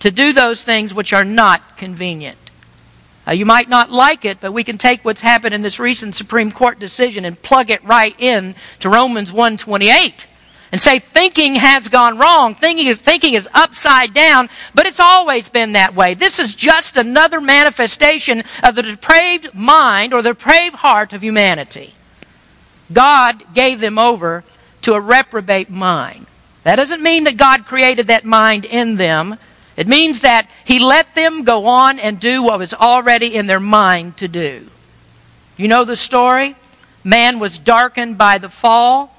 to 0.00 0.10
do 0.10 0.32
those 0.32 0.62
things 0.62 0.94
which 0.94 1.12
are 1.12 1.24
not 1.24 1.76
convenient. 1.76 2.38
Uh, 3.26 3.32
you 3.32 3.44
might 3.44 3.68
not 3.68 3.90
like 3.90 4.24
it, 4.24 4.38
but 4.40 4.52
we 4.52 4.62
can 4.62 4.78
take 4.78 5.04
what's 5.04 5.20
happened 5.20 5.54
in 5.54 5.62
this 5.62 5.80
recent 5.80 6.14
Supreme 6.14 6.52
Court 6.52 6.78
decision 6.78 7.24
and 7.24 7.40
plug 7.42 7.70
it 7.70 7.82
right 7.82 8.14
in 8.20 8.54
to 8.78 8.88
Romans 8.88 9.32
128 9.32 10.26
and 10.76 10.82
say 10.82 10.98
thinking 10.98 11.54
has 11.54 11.88
gone 11.88 12.18
wrong. 12.18 12.54
Thinking 12.54 12.86
is, 12.86 13.00
thinking 13.00 13.32
is 13.32 13.48
upside 13.54 14.12
down, 14.12 14.50
but 14.74 14.84
it's 14.84 15.00
always 15.00 15.48
been 15.48 15.72
that 15.72 15.94
way. 15.94 16.12
This 16.12 16.38
is 16.38 16.54
just 16.54 16.98
another 16.98 17.40
manifestation 17.40 18.44
of 18.62 18.74
the 18.74 18.82
depraved 18.82 19.54
mind 19.54 20.12
or 20.12 20.20
the 20.20 20.34
depraved 20.34 20.74
heart 20.74 21.14
of 21.14 21.22
humanity. 21.22 21.94
God 22.92 23.42
gave 23.54 23.80
them 23.80 23.98
over 23.98 24.44
to 24.82 24.92
a 24.92 25.00
reprobate 25.00 25.70
mind. 25.70 26.26
That 26.64 26.76
doesn't 26.76 27.02
mean 27.02 27.24
that 27.24 27.38
God 27.38 27.64
created 27.64 28.08
that 28.08 28.26
mind 28.26 28.66
in 28.66 28.96
them. 28.96 29.38
It 29.78 29.86
means 29.86 30.20
that 30.20 30.50
He 30.66 30.78
let 30.78 31.14
them 31.14 31.44
go 31.44 31.64
on 31.64 31.98
and 31.98 32.20
do 32.20 32.42
what 32.42 32.58
was 32.58 32.74
already 32.74 33.34
in 33.34 33.46
their 33.46 33.60
mind 33.60 34.18
to 34.18 34.28
do. 34.28 34.66
You 35.56 35.68
know 35.68 35.84
the 35.86 35.96
story? 35.96 36.54
Man 37.02 37.38
was 37.38 37.56
darkened 37.56 38.18
by 38.18 38.36
the 38.36 38.50
fall. 38.50 39.15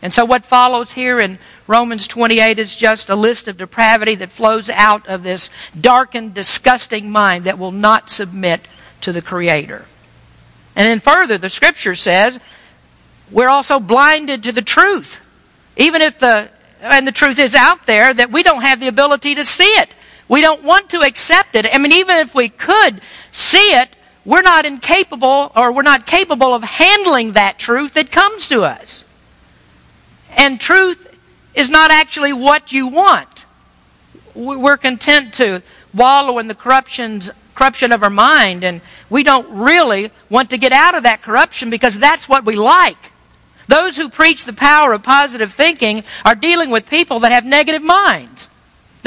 And 0.00 0.12
so 0.12 0.24
what 0.24 0.44
follows 0.44 0.92
here 0.92 1.18
in 1.18 1.38
Romans 1.66 2.06
28 2.06 2.58
is 2.58 2.74
just 2.74 3.10
a 3.10 3.16
list 3.16 3.48
of 3.48 3.56
depravity 3.56 4.14
that 4.16 4.30
flows 4.30 4.70
out 4.70 5.06
of 5.08 5.22
this 5.22 5.50
darkened, 5.78 6.34
disgusting 6.34 7.10
mind 7.10 7.44
that 7.44 7.58
will 7.58 7.72
not 7.72 8.08
submit 8.08 8.60
to 9.00 9.12
the 9.12 9.22
Creator. 9.22 9.84
And 10.76 10.86
then 10.86 11.00
further, 11.00 11.36
the 11.36 11.50
Scripture 11.50 11.96
says 11.96 12.38
we're 13.30 13.48
also 13.48 13.80
blinded 13.80 14.44
to 14.44 14.52
the 14.52 14.62
truth. 14.62 15.20
Even 15.76 16.00
if 16.00 16.18
the, 16.18 16.48
and 16.80 17.06
the 17.06 17.12
truth 17.12 17.38
is 17.38 17.54
out 17.54 17.86
there, 17.86 18.14
that 18.14 18.30
we 18.30 18.42
don't 18.42 18.62
have 18.62 18.80
the 18.80 18.88
ability 18.88 19.34
to 19.34 19.44
see 19.44 19.64
it. 19.64 19.94
We 20.28 20.40
don't 20.40 20.62
want 20.62 20.90
to 20.90 21.00
accept 21.00 21.54
it. 21.54 21.66
I 21.72 21.78
mean, 21.78 21.92
even 21.92 22.18
if 22.18 22.34
we 22.34 22.48
could 22.48 23.00
see 23.32 23.72
it, 23.74 23.96
we're 24.24 24.42
not 24.42 24.64
incapable 24.64 25.50
or 25.56 25.72
we're 25.72 25.82
not 25.82 26.06
capable 26.06 26.54
of 26.54 26.62
handling 26.62 27.32
that 27.32 27.58
truth 27.58 27.94
that 27.94 28.10
comes 28.10 28.48
to 28.48 28.62
us. 28.62 29.07
And 30.36 30.60
truth 30.60 31.14
is 31.54 31.70
not 31.70 31.90
actually 31.90 32.32
what 32.32 32.72
you 32.72 32.86
want. 32.88 33.46
We're 34.34 34.76
content 34.76 35.34
to 35.34 35.62
wallow 35.94 36.38
in 36.38 36.46
the 36.46 36.54
corruptions, 36.54 37.30
corruption 37.54 37.90
of 37.90 38.02
our 38.02 38.10
mind, 38.10 38.62
and 38.62 38.80
we 39.10 39.22
don't 39.22 39.48
really 39.50 40.10
want 40.30 40.50
to 40.50 40.58
get 40.58 40.72
out 40.72 40.94
of 40.94 41.02
that 41.02 41.22
corruption 41.22 41.70
because 41.70 41.98
that's 41.98 42.28
what 42.28 42.44
we 42.44 42.54
like. 42.54 43.12
Those 43.66 43.96
who 43.96 44.08
preach 44.08 44.44
the 44.44 44.52
power 44.52 44.92
of 44.92 45.02
positive 45.02 45.52
thinking 45.52 46.04
are 46.24 46.34
dealing 46.34 46.70
with 46.70 46.88
people 46.88 47.20
that 47.20 47.32
have 47.32 47.44
negative 47.44 47.82
minds. 47.82 48.48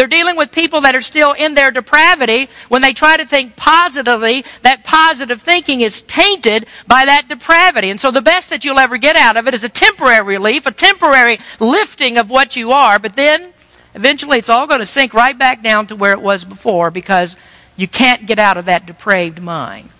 They're 0.02 0.08
dealing 0.08 0.36
with 0.36 0.52
people 0.52 0.82
that 0.82 0.96
are 0.96 1.04
still 1.04 1.34
in 1.34 1.54
their 1.54 1.70
depravity. 1.70 2.50
When 2.70 2.82
they 2.82 2.92
try 2.92 3.18
to 3.18 3.24
think 3.28 3.56
positively, 3.56 4.44
that 4.64 4.84
positive 4.84 5.40
thinking 5.40 5.82
is 5.82 6.02
tainted 6.02 6.66
by 6.88 7.06
that 7.06 7.28
depravity. 7.28 7.92
And 7.92 8.00
so 8.00 8.10
the 8.10 8.20
best 8.20 8.50
that 8.50 8.66
you'll 8.66 8.80
ever 8.80 8.98
get 8.98 9.16
out 9.16 9.38
of 9.38 9.48
it 9.48 9.54
is 9.54 9.64
a 9.64 9.70
temporary 9.70 10.24
relief, 10.24 10.66
a 10.66 10.72
temporary 10.72 11.38
lifting 11.60 12.18
of 12.18 12.32
what 12.32 12.56
you 12.56 12.72
are, 12.72 12.98
but 12.98 13.16
then 13.16 13.54
eventually 13.94 14.40
it's 14.40 14.50
all 14.50 14.66
going 14.66 14.80
to 14.80 14.88
sink 14.88 15.14
right 15.14 15.38
back 15.38 15.62
down 15.62 15.86
to 15.86 15.96
where 15.96 16.14
it 16.14 16.22
was 16.24 16.46
before 16.46 16.90
because 16.90 17.36
you 17.76 17.88
can't 17.88 18.26
get 18.26 18.40
out 18.40 18.58
of 18.58 18.66
that 18.66 18.88
depraved 18.88 19.40
mind. 19.40 19.92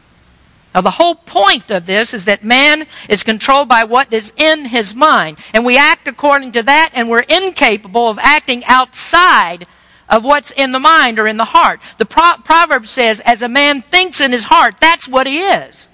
Now, 0.74 0.82
the 0.82 0.90
whole 0.90 1.14
point 1.14 1.70
of 1.70 1.86
this 1.86 2.16
is 2.16 2.26
that 2.26 2.44
man 2.44 2.88
is 3.08 3.22
controlled 3.22 3.70
by 3.70 3.84
what 3.84 4.12
is 4.12 4.34
in 4.36 4.66
his 4.66 4.96
mind. 4.96 5.38
And 5.54 5.64
we 5.64 5.78
act 5.78 6.08
according 6.08 6.54
to 6.54 6.64
that, 6.64 6.90
and 6.96 7.08
we're 7.08 7.20
incapable 7.20 8.10
of 8.10 8.18
acting 8.18 8.66
outside 8.66 9.68
of 10.12 10.26
what's 10.26 10.52
in 10.52 10.74
the 10.74 10.80
mind 10.80 11.18
or 11.18 11.26
in 11.26 11.38
the 11.38 11.46
heart. 11.46 11.80
The 11.98 12.06
pro- 12.06 12.36
proverb 12.44 12.86
says, 12.86 13.22
as 13.22 13.42
a 13.42 13.48
man 13.48 13.82
thinks 13.82 14.20
in 14.20 14.34
his 14.34 14.44
heart, 14.44 14.76
that's 14.80 15.08
what 15.08 15.26
he 15.26 15.40
is. 15.40 15.88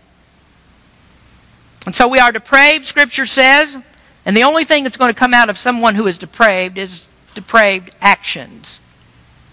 And 1.85 1.95
so 1.95 2.07
we 2.07 2.19
are 2.19 2.31
depraved, 2.31 2.85
Scripture 2.85 3.27
says, 3.27 3.77
and 4.25 4.35
the 4.35 4.43
only 4.43 4.65
thing 4.65 4.83
that's 4.83 4.97
going 4.97 5.13
to 5.13 5.17
come 5.17 5.33
out 5.33 5.49
of 5.49 5.57
someone 5.57 5.95
who 5.95 6.07
is 6.07 6.17
depraved 6.17 6.77
is 6.77 7.07
depraved 7.35 7.95
actions. 8.01 8.81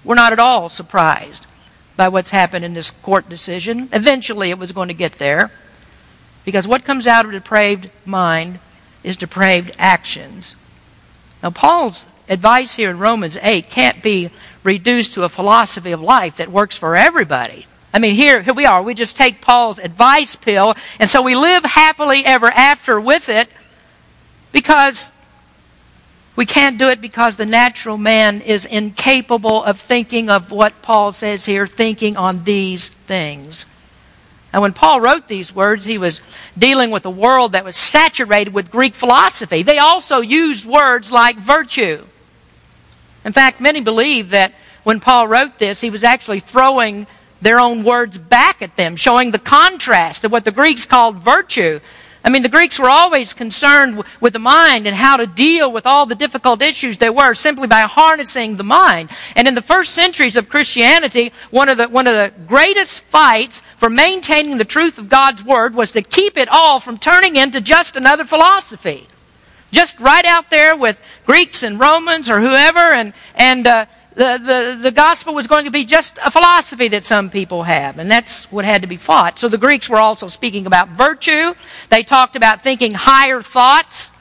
We're 0.02 0.16
not 0.16 0.32
at 0.32 0.40
all 0.40 0.68
surprised 0.68 1.46
by 1.96 2.08
what's 2.08 2.30
happened 2.30 2.64
in 2.64 2.74
this 2.74 2.90
court 2.90 3.28
decision. 3.28 3.88
Eventually 3.92 4.50
it 4.50 4.58
was 4.58 4.72
going 4.72 4.88
to 4.88 4.94
get 4.94 5.12
there. 5.12 5.52
Because 6.44 6.66
what 6.66 6.84
comes 6.84 7.06
out 7.06 7.24
of 7.24 7.30
a 7.30 7.34
depraved 7.34 7.90
mind 8.04 8.58
is 9.04 9.16
depraved 9.16 9.76
actions. 9.78 10.56
Now, 11.42 11.50
Paul's 11.50 12.06
advice 12.28 12.74
here 12.74 12.90
in 12.90 12.98
Romans 12.98 13.38
8 13.40 13.70
can't 13.70 14.02
be 14.02 14.30
reduced 14.64 15.14
to 15.14 15.22
a 15.22 15.28
philosophy 15.28 15.92
of 15.92 16.00
life 16.00 16.36
that 16.36 16.48
works 16.48 16.76
for 16.76 16.96
everybody. 16.96 17.66
I 17.92 18.00
mean, 18.00 18.16
here, 18.16 18.42
here 18.42 18.54
we 18.54 18.66
are. 18.66 18.82
We 18.82 18.94
just 18.94 19.16
take 19.16 19.40
Paul's 19.40 19.78
advice 19.78 20.34
pill, 20.34 20.74
and 20.98 21.08
so 21.08 21.22
we 21.22 21.36
live 21.36 21.64
happily 21.64 22.24
ever 22.24 22.46
after 22.46 23.00
with 23.00 23.28
it 23.28 23.48
because 24.50 25.12
we 26.34 26.46
can't 26.46 26.78
do 26.78 26.88
it 26.88 27.00
because 27.00 27.36
the 27.36 27.46
natural 27.46 27.96
man 27.96 28.40
is 28.40 28.64
incapable 28.64 29.62
of 29.62 29.78
thinking 29.78 30.28
of 30.28 30.50
what 30.50 30.82
Paul 30.82 31.12
says 31.12 31.46
here, 31.46 31.66
thinking 31.66 32.16
on 32.16 32.42
these 32.42 32.88
things. 32.88 33.66
And 34.52 34.62
when 34.62 34.72
Paul 34.72 35.00
wrote 35.00 35.28
these 35.28 35.54
words, 35.54 35.84
he 35.84 35.98
was 35.98 36.20
dealing 36.56 36.90
with 36.90 37.06
a 37.06 37.10
world 37.10 37.52
that 37.52 37.64
was 37.64 37.76
saturated 37.76 38.54
with 38.54 38.70
Greek 38.70 38.94
philosophy. 38.94 39.62
They 39.62 39.78
also 39.78 40.20
used 40.20 40.66
words 40.66 41.10
like 41.10 41.36
virtue. 41.36 42.04
In 43.24 43.32
fact, 43.32 43.60
many 43.60 43.80
believe 43.80 44.30
that 44.30 44.54
when 44.82 45.00
Paul 45.00 45.28
wrote 45.28 45.58
this, 45.58 45.80
he 45.80 45.90
was 45.90 46.04
actually 46.04 46.40
throwing 46.40 47.06
their 47.40 47.60
own 47.60 47.84
words 47.84 48.18
back 48.18 48.62
at 48.62 48.76
them, 48.76 48.96
showing 48.96 49.30
the 49.30 49.38
contrast 49.38 50.24
of 50.24 50.32
what 50.32 50.44
the 50.44 50.50
Greeks 50.50 50.86
called 50.86 51.16
virtue. 51.16 51.80
I 52.26 52.30
mean, 52.30 52.40
the 52.40 52.48
Greeks 52.48 52.78
were 52.78 52.88
always 52.88 53.34
concerned 53.34 54.02
with 54.18 54.32
the 54.32 54.38
mind 54.38 54.86
and 54.86 54.96
how 54.96 55.18
to 55.18 55.26
deal 55.26 55.70
with 55.70 55.84
all 55.84 56.06
the 56.06 56.14
difficult 56.14 56.62
issues 56.62 56.96
there 56.96 57.12
were 57.12 57.34
simply 57.34 57.66
by 57.66 57.80
harnessing 57.82 58.56
the 58.56 58.64
mind. 58.64 59.10
And 59.36 59.46
in 59.46 59.54
the 59.54 59.60
first 59.60 59.92
centuries 59.92 60.36
of 60.36 60.48
Christianity, 60.48 61.32
one 61.50 61.68
of 61.68 61.76
the, 61.76 61.88
one 61.88 62.06
of 62.06 62.14
the 62.14 62.32
greatest 62.46 63.02
fights 63.02 63.60
for 63.76 63.90
maintaining 63.90 64.56
the 64.56 64.64
truth 64.64 64.96
of 64.96 65.10
God's 65.10 65.44
Word 65.44 65.74
was 65.74 65.92
to 65.92 66.02
keep 66.02 66.38
it 66.38 66.48
all 66.48 66.80
from 66.80 66.96
turning 66.96 67.36
into 67.36 67.60
just 67.60 67.94
another 67.94 68.24
philosophy 68.24 69.06
just 69.74 70.00
right 70.00 70.24
out 70.24 70.48
there 70.50 70.76
with 70.76 71.00
Greeks 71.26 71.62
and 71.62 71.78
Romans 71.78 72.30
or 72.30 72.40
whoever, 72.40 72.78
and, 72.78 73.12
and 73.34 73.66
uh, 73.66 73.86
the, 74.14 74.38
the, 74.38 74.78
the 74.80 74.90
gospel 74.90 75.34
was 75.34 75.46
going 75.46 75.64
to 75.64 75.70
be 75.70 75.84
just 75.84 76.18
a 76.24 76.30
philosophy 76.30 76.88
that 76.88 77.04
some 77.04 77.30
people 77.30 77.64
have, 77.64 77.98
and 77.98 78.10
that's 78.10 78.50
what 78.50 78.64
had 78.64 78.82
to 78.82 78.88
be 78.88 78.96
fought. 78.96 79.38
So 79.38 79.48
the 79.48 79.58
Greeks 79.58 79.90
were 79.90 79.98
also 79.98 80.28
speaking 80.28 80.66
about 80.66 80.88
virtue. 80.88 81.54
They 81.90 82.02
talked 82.02 82.36
about 82.36 82.62
thinking 82.62 82.92
higher 82.94 83.42
thoughts, 83.42 84.12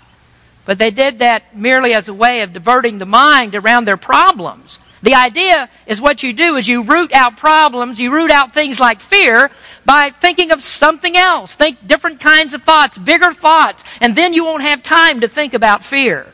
but 0.65 0.79
they 0.79 0.91
did 0.91 1.19
that 1.19 1.55
merely 1.55 1.93
as 1.93 2.07
a 2.07 2.13
way 2.13 2.41
of 2.41 2.53
diverting 2.53 2.97
the 2.97 3.05
mind 3.05 3.53
around 3.53 3.85
their 3.85 3.97
problems. 3.97 4.79
The 5.03 5.15
idea 5.15 5.69
is 5.85 5.99
what 5.99 6.23
you 6.23 6.31
do 6.31 6.55
is 6.55 6.65
you 6.65 6.81
root 6.81 7.13
out 7.13 7.35
problems, 7.35 7.99
you 7.99 8.11
root 8.11 8.31
out 8.31 8.53
things 8.53 8.79
like 8.79 9.01
fear 9.01 9.51
by 9.85 10.09
thinking 10.11 10.51
of 10.51 10.63
something 10.63 11.17
else. 11.17 11.55
Think 11.55 11.85
different 11.85 12.21
kinds 12.21 12.53
of 12.53 12.63
thoughts, 12.63 12.97
bigger 12.97 13.33
thoughts, 13.33 13.83
and 13.99 14.15
then 14.15 14.33
you 14.33 14.45
won't 14.45 14.63
have 14.63 14.81
time 14.81 15.19
to 15.19 15.27
think 15.27 15.53
about 15.53 15.83
fear. 15.83 16.27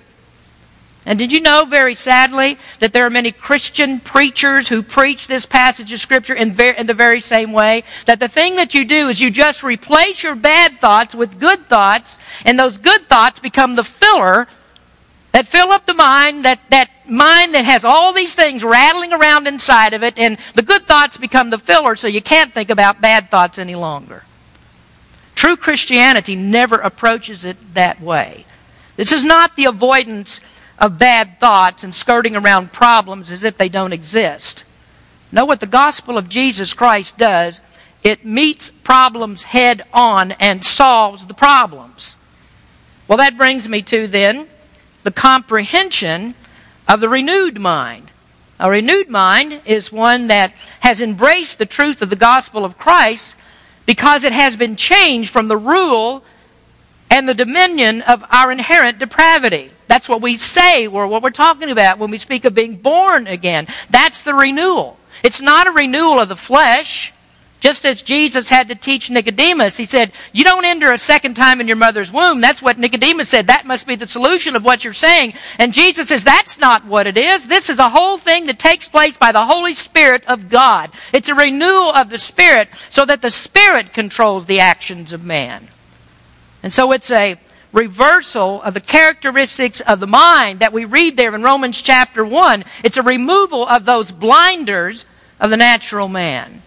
And 1.04 1.18
did 1.18 1.32
you 1.32 1.40
know, 1.40 1.66
very 1.66 1.96
sadly, 1.96 2.60
that 2.78 2.94
there 2.94 3.08
are 3.08 3.10
many 3.10 3.32
Christian 3.32 4.00
preachers 4.00 4.68
who 4.68 4.84
preach 4.84 5.26
this 5.26 5.48
passage 5.48 5.92
of 5.92 6.00
Scripture 6.00 6.36
in, 6.36 6.54
ver- 6.54 6.72
in, 6.72 6.86
the 6.86 6.94
very 6.94 7.22
same 7.22 7.52
way? 7.52 7.84
That 8.06 8.20
the 8.20 8.28
thing 8.28 8.58
that 8.58 8.76
you 8.76 8.86
do 8.86 9.10
is 9.10 9.20
you 9.20 9.32
just 9.32 9.64
replace 9.64 10.22
your 10.22 10.36
bad 10.36 10.80
thoughts 10.80 11.16
with 11.16 11.40
good 11.40 11.66
thoughts, 11.66 12.20
and 12.46 12.60
those 12.60 12.78
good 12.78 13.08
thoughts 13.08 13.40
become 13.40 13.74
the 13.74 13.84
filler 13.84 14.48
that 15.32 15.48
fill 15.48 15.72
up 15.72 15.86
the 15.86 15.94
mind, 15.94 16.46
that, 16.46 16.60
that 16.70 16.90
mind 17.08 17.54
that 17.54 17.66
has 17.66 17.86
all 17.86 18.14
these 18.14 18.34
things 18.34 18.64
rattling 18.64 19.14
around 19.14 19.48
inside 19.48 19.94
of 19.94 20.04
it, 20.04 20.18
and 20.18 20.38
the 20.56 20.62
good 20.62 20.88
thoughts 20.88 21.18
become 21.18 21.50
the 21.50 21.58
filler 21.58 21.96
so 21.96 22.08
you 22.08 22.22
can't 22.22 22.54
think 22.54 22.70
about 22.70 23.02
bad 23.02 23.30
thoughts 23.30 23.58
any 23.58 23.76
longer. 23.76 24.24
True 25.36 25.56
Christianity 25.56 26.36
never 26.36 26.76
approaches 26.76 27.46
it 27.46 27.74
that 27.74 28.02
way. 28.02 28.46
This 28.98 29.14
is 29.14 29.24
not 29.24 29.56
the 29.56 29.66
avoidance 29.66 30.42
of 30.78 31.00
bad 31.00 31.40
thoughts 31.40 31.84
and 31.84 31.96
skirting 31.96 32.36
around 32.36 32.74
problems 32.74 33.32
as 33.32 33.46
if 33.46 33.58
they 33.58 33.70
don't 33.70 33.94
exist. 33.94 34.66
Know 35.32 35.46
what 35.46 35.62
the 35.62 35.68
gospel 35.68 36.18
of 36.18 36.28
Jesus 36.28 36.74
Christ 36.74 37.18
does? 37.18 37.62
It 38.04 38.26
meets 38.26 38.70
problems 38.70 39.44
head 39.44 39.84
on 39.94 40.34
and 40.34 40.66
solves 40.66 41.28
the 41.28 41.34
problems. 41.34 42.18
Well, 43.08 43.20
that 43.20 43.38
brings 43.38 43.70
me 43.70 43.82
to 43.84 44.08
then 44.08 44.49
the 45.03 45.12
comprehension 45.12 46.36
of 46.88 47.00
the 47.00 47.10
renewed 47.10 47.60
mind. 47.60 48.12
A 48.60 48.70
renewed 48.70 49.10
mind 49.10 49.62
is 49.65 49.91
one 49.91 50.27
that 50.27 50.53
has 50.82 51.01
embraced 51.01 51.58
the 51.58 51.65
truth 51.65 52.01
of 52.01 52.10
the 52.10 52.15
gospel 52.15 52.65
of 52.65 52.77
Christ 52.77 53.36
because 53.86 54.24
it 54.24 54.34
has 54.34 54.58
been 54.58 54.75
changed 54.75 55.29
from 55.29 55.48
the 55.48 55.58
rule 55.58 56.24
and 57.10 57.27
the 57.27 57.34
dominion 57.34 58.01
of 58.01 58.24
our 58.29 58.51
inherent 58.51 59.00
depravity. 59.00 59.72
That's 59.88 60.08
what 60.08 60.22
we 60.22 60.38
say, 60.38 60.86
or 60.86 61.08
what 61.08 61.24
we're 61.24 61.32
talking 61.32 61.72
about 61.72 61.98
when 61.98 62.12
we 62.12 62.18
speak 62.18 62.46
of 62.46 62.53
being 62.53 62.75
born 62.75 63.25
again. 63.25 63.65
That's 63.89 64.22
the 64.22 64.36
renewal. 64.36 65.00
It's 65.24 65.41
not 65.41 65.68
a 65.68 65.72
renewal 65.72 66.20
of 66.20 66.29
the 66.29 66.36
flesh. 66.36 67.13
Just 67.60 67.86
as 67.86 68.01
Jesus 68.01 68.48
had 68.48 68.70
to 68.70 68.75
teach 68.75 69.10
Nicodemus, 69.10 69.75
he 69.75 69.86
said, 69.86 70.13
You 70.32 70.46
don't 70.46 70.63
enter 70.63 70.94
a 70.94 70.98
second 70.98 71.34
time 71.34 71.60
in 71.60 71.68
your 71.68 71.75
mother's 71.75 72.12
womb. 72.12 72.39
That's 72.39 72.62
what 72.62 72.78
Nicodemus 72.78 73.30
said. 73.30 73.48
That 73.48 73.66
must 73.66 73.86
be 73.86 73.96
the 73.96 74.08
solution 74.08 74.56
of 74.56 74.63
what 74.63 74.86
you're 74.86 74.94
saying. 74.94 75.34
And 75.58 75.74
Jesus 75.74 76.08
says, 76.08 76.24
That's 76.24 76.58
not 76.58 76.86
what 76.86 77.06
it 77.06 77.18
is. 77.18 77.48
This 77.48 77.70
is 77.70 77.78
a 77.78 77.89
whole 77.89 78.18
thing 78.18 78.46
that 78.46 78.60
takes 78.60 78.88
place 78.88 79.18
by 79.18 79.34
the 79.34 79.46
Holy 79.46 79.74
Spirit 79.74 80.24
of 80.25 80.50
God. 80.50 80.92
It's 81.12 81.28
a 81.28 81.36
renewal 81.36 81.92
of 81.92 82.10
the 82.10 82.18
Spirit 82.20 82.70
so 82.89 83.04
that 83.06 83.22
the 83.22 83.32
Spirit 83.32 83.92
controls 83.92 84.46
the 84.46 84.62
actions 84.62 85.12
of 85.12 85.25
man. 85.25 85.68
And 86.63 86.72
so 86.72 86.94
it's 86.94 87.12
a 87.12 87.38
reversal 87.74 88.62
of 88.62 88.74
the 88.74 88.82
characteristics 88.82 89.82
of 89.82 90.00
the 90.00 90.08
mind 90.08 90.60
that 90.60 90.74
we 90.74 90.86
read 90.86 91.18
there 91.18 91.36
in 91.36 91.44
Romans 91.44 91.82
chapter 91.82 92.24
1. 92.25 92.63
It's 92.86 92.98
a 92.98 93.04
removal 93.04 93.68
of 93.68 93.84
those 93.84 94.13
blinders 94.13 95.06
of 95.42 95.50
the 95.50 95.58
natural 95.58 96.08
man. 96.08 96.62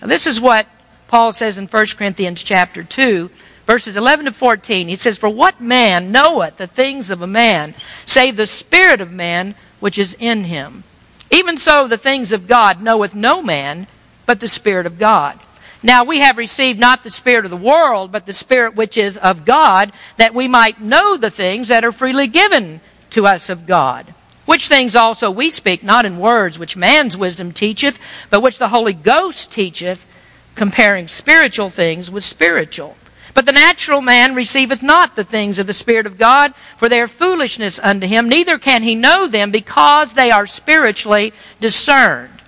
Now, 0.00 0.08
this 0.08 0.26
is 0.26 0.40
what 0.40 0.66
Paul 1.08 1.32
says 1.32 1.58
in 1.58 1.66
1 1.66 1.86
Corinthians 1.96 2.42
chapter 2.42 2.82
2, 2.82 3.30
verses 3.66 3.96
11 3.96 4.26
to 4.26 4.32
14. 4.32 4.88
He 4.88 4.96
says, 4.96 5.16
For 5.16 5.28
what 5.28 5.60
man 5.60 6.12
knoweth 6.12 6.56
the 6.56 6.66
things 6.66 7.10
of 7.10 7.22
a 7.22 7.26
man, 7.26 7.74
save 8.06 8.36
the 8.36 8.46
spirit 8.46 9.00
of 9.00 9.12
man 9.12 9.54
which 9.80 9.98
is 9.98 10.14
in 10.18 10.44
him? 10.44 10.84
Even 11.30 11.56
so, 11.56 11.88
the 11.88 11.98
things 11.98 12.32
of 12.32 12.46
God 12.46 12.80
knoweth 12.80 13.14
no 13.14 13.42
man, 13.42 13.86
but 14.26 14.40
the 14.40 14.48
Spirit 14.48 14.86
of 14.86 14.98
God. 14.98 15.38
Now 15.82 16.04
we 16.04 16.20
have 16.20 16.38
received 16.38 16.78
not 16.78 17.02
the 17.02 17.10
Spirit 17.10 17.44
of 17.44 17.50
the 17.50 17.56
world, 17.56 18.12
but 18.12 18.24
the 18.24 18.32
Spirit 18.32 18.76
which 18.76 18.96
is 18.96 19.18
of 19.18 19.44
God, 19.44 19.92
that 20.16 20.34
we 20.34 20.48
might 20.48 20.80
know 20.80 21.16
the 21.16 21.30
things 21.30 21.68
that 21.68 21.84
are 21.84 21.92
freely 21.92 22.26
given 22.26 22.80
to 23.10 23.26
us 23.26 23.50
of 23.50 23.66
God. 23.66 24.14
Which 24.46 24.68
things 24.68 24.94
also 24.94 25.30
we 25.30 25.50
speak, 25.50 25.82
not 25.82 26.04
in 26.04 26.18
words 26.18 26.58
which 26.58 26.76
man's 26.76 27.16
wisdom 27.16 27.52
teacheth, 27.52 27.98
but 28.30 28.40
which 28.40 28.58
the 28.58 28.68
Holy 28.68 28.92
Ghost 28.92 29.50
teacheth, 29.50 30.06
comparing 30.54 31.08
spiritual 31.08 31.70
things 31.70 32.10
with 32.10 32.24
spiritual. 32.24 32.96
But 33.32 33.46
the 33.46 33.52
natural 33.52 34.00
man 34.00 34.34
receiveth 34.34 34.82
not 34.82 35.16
the 35.16 35.24
things 35.24 35.58
of 35.58 35.66
the 35.66 35.74
Spirit 35.74 36.06
of 36.06 36.18
God, 36.18 36.54
for 36.76 36.88
they 36.88 37.00
are 37.00 37.08
foolishness 37.08 37.80
unto 37.82 38.06
him, 38.06 38.28
neither 38.28 38.58
can 38.58 38.82
he 38.82 38.94
know 38.94 39.26
them, 39.26 39.50
because 39.50 40.12
they 40.12 40.30
are 40.30 40.46
spiritually 40.46 41.32
discerned. 41.58 42.42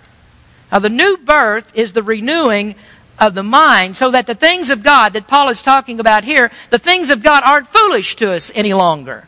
Now, 0.70 0.78
the 0.78 0.88
new 0.88 1.16
birth 1.16 1.72
is 1.74 1.92
the 1.92 2.02
renewing 2.02 2.76
of 3.18 3.34
the 3.34 3.42
mind, 3.42 3.96
so 3.96 4.10
that 4.10 4.26
the 4.26 4.34
things 4.34 4.70
of 4.70 4.82
God 4.82 5.14
that 5.14 5.26
Paul 5.26 5.48
is 5.48 5.62
talking 5.62 5.98
about 5.98 6.24
here, 6.24 6.50
the 6.70 6.78
things 6.78 7.10
of 7.10 7.22
God 7.22 7.42
aren't 7.44 7.66
foolish 7.66 8.14
to 8.16 8.32
us 8.32 8.52
any 8.54 8.74
longer 8.74 9.26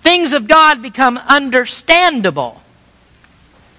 things 0.00 0.32
of 0.32 0.48
God 0.48 0.82
become 0.82 1.18
understandable. 1.18 2.62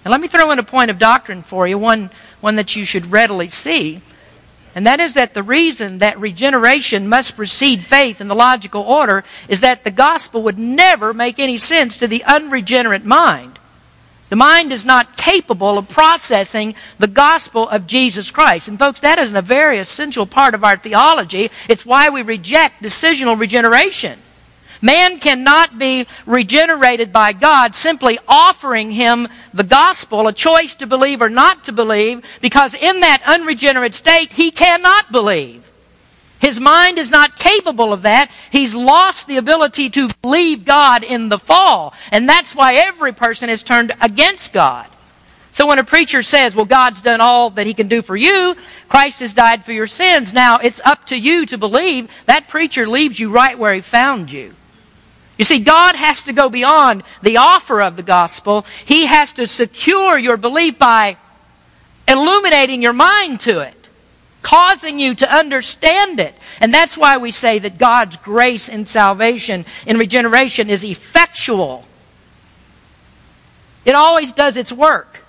Now, 0.04 0.12
let 0.12 0.22
me 0.22 0.28
throw 0.28 0.51
in 0.51 0.60
a 0.60 0.63
point 0.63 0.90
of 0.90 0.98
doctrine 0.98 1.42
for 1.42 1.68
you, 1.68 1.78
one, 1.78 2.10
one 2.40 2.56
that 2.56 2.75
you 2.75 2.86
should 2.86 3.12
readily 3.12 3.50
see. 3.50 4.01
And 4.74 4.86
that 4.86 5.00
is 5.00 5.16
that 5.16 5.34
the 5.34 5.44
reason 5.44 5.98
that 5.98 6.20
regeneration 6.20 7.10
must 7.10 7.36
precede 7.36 7.84
faith 7.84 8.22
in 8.22 8.28
the 8.28 8.36
logical 8.36 8.82
order 8.82 9.24
is 9.50 9.60
that 9.60 9.84
the 9.84 9.92
gospel 9.92 10.44
would 10.44 10.58
never 10.58 11.13
make 11.13 11.40
any 11.40 11.58
sense 11.58 11.98
to 11.98 12.08
the 12.08 12.24
unregenerate 12.24 13.04
mind. 13.04 13.60
The 14.30 14.38
mind 14.38 14.72
is 14.72 14.86
not 14.86 15.18
capable 15.18 15.78
of 15.78 15.90
processing 15.90 16.74
the 16.98 17.08
gospel 17.08 17.68
of 17.68 17.86
Jesus 17.86 18.32
Christ. 18.32 18.70
And 18.70 18.80
folks, 18.80 19.01
that 19.01 19.20
is 19.20 19.34
a 19.34 19.42
very 19.42 19.78
essential 19.78 20.25
part 20.25 20.54
of 20.54 20.63
our 20.63 20.78
theology. 20.78 21.51
It's 21.68 21.86
why 21.86 22.10
we 22.10 22.22
reject 22.22 22.82
decisional 22.82 23.38
regeneration. 23.38 24.18
Man 24.82 25.20
cannot 25.20 25.78
be 25.78 26.08
regenerated 26.26 27.14
by 27.14 27.34
God 27.34 27.76
simply 27.76 28.18
offering 28.28 28.92
him 28.92 29.28
the 29.54 29.64
gospel, 29.64 30.28
a 30.28 30.34
choice 30.34 30.76
to 30.76 30.88
believe 30.88 31.22
or 31.22 31.30
not 31.30 31.64
to 31.66 31.72
believe, 31.72 32.26
because 32.42 32.74
in 32.74 33.02
that 33.02 33.22
unregenerate 33.26 33.94
state, 33.94 34.34
he 34.34 34.50
cannot 34.50 35.12
believe. 35.12 35.72
His 36.40 36.60
mind 36.60 36.98
is 36.98 37.12
not 37.12 37.38
capable 37.38 37.94
of 37.94 38.02
that. 38.02 38.32
He's 38.52 38.74
lost 38.74 39.28
the 39.28 39.38
ability 39.38 39.92
to 39.92 40.10
believe 40.24 40.66
God 40.66 41.04
in 41.04 41.30
the 41.30 41.38
fall. 41.38 41.94
And 42.12 42.28
that's 42.28 42.56
why 42.56 42.74
every 42.74 43.14
person 43.14 43.48
has 43.50 43.62
turned 43.62 43.92
against 44.02 44.52
God. 44.52 44.88
So 45.52 45.68
when 45.68 45.78
a 45.78 45.84
preacher 45.84 46.24
says, 46.24 46.56
well, 46.56 46.66
God's 46.66 47.02
done 47.02 47.22
all 47.22 47.52
that 47.52 47.68
he 47.68 47.76
can 47.76 47.88
do 47.88 48.02
for 48.02 48.16
you, 48.16 48.56
Christ 48.90 49.20
has 49.20 49.34
died 49.34 49.64
for 49.64 49.74
your 49.74 49.86
sins, 49.86 50.34
now 50.34 50.58
it's 50.58 50.82
up 50.84 51.05
to 51.08 51.18
you 51.18 51.46
to 51.46 51.58
believe, 51.58 52.10
that 52.25 52.48
preacher 52.48 52.88
leaves 52.88 53.20
you 53.20 53.29
right 53.29 53.60
where 53.60 53.74
he 53.74 53.82
found 53.82 54.32
you. 54.32 54.55
You 55.42 55.46
see, 55.46 55.58
God 55.58 55.96
has 55.96 56.22
to 56.25 56.34
go 56.34 56.51
beyond 56.51 57.01
the 57.24 57.38
offer 57.38 57.82
of 57.82 57.96
the 57.96 58.04
gospel. 58.04 58.64
He 58.86 59.08
has 59.08 59.34
to 59.34 59.48
secure 59.48 60.16
your 60.16 60.38
belief 60.38 60.77
by 60.77 61.18
illuminating 62.08 62.84
your 62.84 62.94
mind 62.94 63.40
to 63.40 63.60
it, 63.62 63.90
causing 64.44 65.00
you 65.00 65.16
to 65.16 65.27
understand 65.27 66.20
it. 66.20 66.36
And 66.60 66.72
that's 66.72 66.96
why 66.96 67.18
we 67.18 67.32
say 67.32 67.58
that 67.58 67.80
God's 67.80 68.18
grace 68.18 68.70
in 68.70 68.86
salvation, 68.86 69.66
in 69.88 69.98
regeneration, 69.98 70.70
is 70.70 70.86
effectual. 70.86 71.88
It 73.84 73.96
always 73.96 74.34
does 74.34 74.58
its 74.58 74.72
work. 74.72 75.22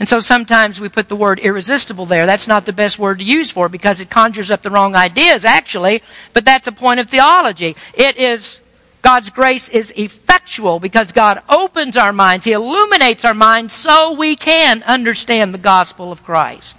And 0.00 0.08
so 0.08 0.20
sometimes 0.20 0.80
we 0.80 0.88
put 0.88 1.10
the 1.10 1.16
word 1.16 1.38
irresistible 1.38 2.06
there. 2.06 2.24
That's 2.24 2.48
not 2.48 2.64
the 2.64 2.72
best 2.72 2.98
word 2.98 3.18
to 3.18 3.26
use 3.26 3.50
for 3.50 3.66
it 3.66 3.72
because 3.72 4.00
it 4.00 4.08
conjures 4.08 4.50
up 4.50 4.62
the 4.62 4.70
wrong 4.70 4.94
ideas, 4.94 5.44
actually. 5.44 6.02
But 6.32 6.46
that's 6.46 6.66
a 6.66 6.72
point 6.72 6.98
of 6.98 7.10
theology. 7.10 7.76
It 7.92 8.16
is 8.16 8.61
God's 9.02 9.30
grace 9.30 9.68
is 9.68 9.92
effectual 9.96 10.78
because 10.78 11.10
God 11.10 11.42
opens 11.48 11.96
our 11.96 12.12
minds. 12.12 12.44
He 12.44 12.52
illuminates 12.52 13.24
our 13.24 13.34
minds 13.34 13.74
so 13.74 14.12
we 14.12 14.36
can 14.36 14.82
understand 14.84 15.52
the 15.52 15.58
gospel 15.58 16.12
of 16.12 16.22
Christ. 16.22 16.78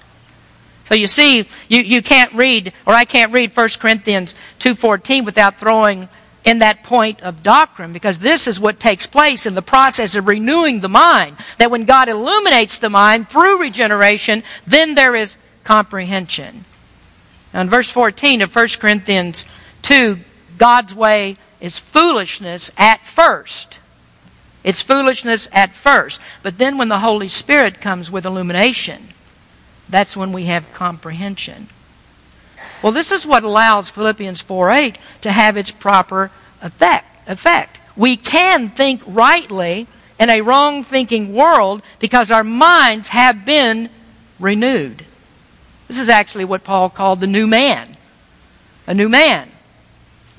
So 0.88 0.96
you 0.96 1.08
see, 1.08 1.48
you, 1.68 1.82
you 1.82 2.02
can't 2.02 2.34
read, 2.34 2.74
or 2.86 2.94
I 2.94 3.06
can't 3.06 3.34
read 3.34 3.56
1 3.56 3.70
Corinthians 3.80 4.36
2.14 4.60 5.26
without 5.26 5.58
throwing 5.58 6.08
in 6.46 6.60
that 6.60 6.84
point 6.84 7.22
of 7.22 7.44
doctrine 7.44 7.94
because 7.94 8.20
this 8.20 8.48
is 8.48 8.60
what 8.60 8.80
takes 8.80 9.08
place 9.08 9.46
in 9.46 9.56
the 9.56 9.62
process 9.62 10.16
of 10.16 10.28
renewing 10.28 10.82
the 10.82 10.90
mind. 10.90 11.38
That 11.58 11.72
when 11.72 11.86
God 11.86 12.10
illuminates 12.10 12.78
the 12.78 12.90
mind 12.90 13.30
through 13.30 13.60
regeneration, 13.60 14.44
then 14.68 14.96
there 14.96 15.16
is 15.16 15.38
comprehension. 15.64 16.66
Now 17.54 17.62
in 17.62 17.70
verse 17.70 17.90
14 17.90 18.42
of 18.42 18.56
1 18.56 18.68
Corinthians 18.80 19.46
2, 19.84 20.20
God's 20.58 20.94
way 20.96 21.38
is 21.64 21.80
foolishness 21.80 22.70
at 22.78 23.08
first. 23.08 23.80
It's 24.66 24.82
foolishness 24.82 25.48
at 25.54 25.74
first. 25.74 26.20
But 26.44 26.58
then 26.58 26.78
when 26.78 26.90
the 26.90 27.00
Holy 27.00 27.30
Spirit 27.30 27.80
comes 27.80 28.12
with 28.12 28.26
illumination, 28.26 29.08
that's 29.90 30.18
when 30.18 30.34
we 30.34 30.46
have 30.46 30.74
comprehension. 30.74 31.70
Well, 32.82 32.92
this 32.92 33.14
is 33.14 33.26
what 33.26 33.44
allows 33.44 33.90
Philippians 33.90 34.42
4:8 34.42 34.98
to 35.22 35.32
have 35.32 35.56
its 35.56 35.72
proper 35.72 36.32
effect. 36.62 37.30
effect. 37.30 37.80
We 37.96 38.18
can 38.18 38.70
think 38.70 39.02
rightly 39.06 39.88
in 40.20 40.30
a 40.30 40.42
wrong 40.42 40.84
thinking 40.84 41.34
world 41.34 41.82
because 42.00 42.30
our 42.30 42.44
minds 42.44 43.10
have 43.10 43.46
been 43.46 43.90
renewed. 44.38 45.06
This 45.88 45.98
is 45.98 46.10
actually 46.10 46.44
what 46.44 46.66
Paul 46.66 46.90
called 46.90 47.22
the 47.22 47.28
new 47.28 47.48
man. 47.48 47.96
A 48.86 48.94
new 48.94 49.08
man. 49.08 49.53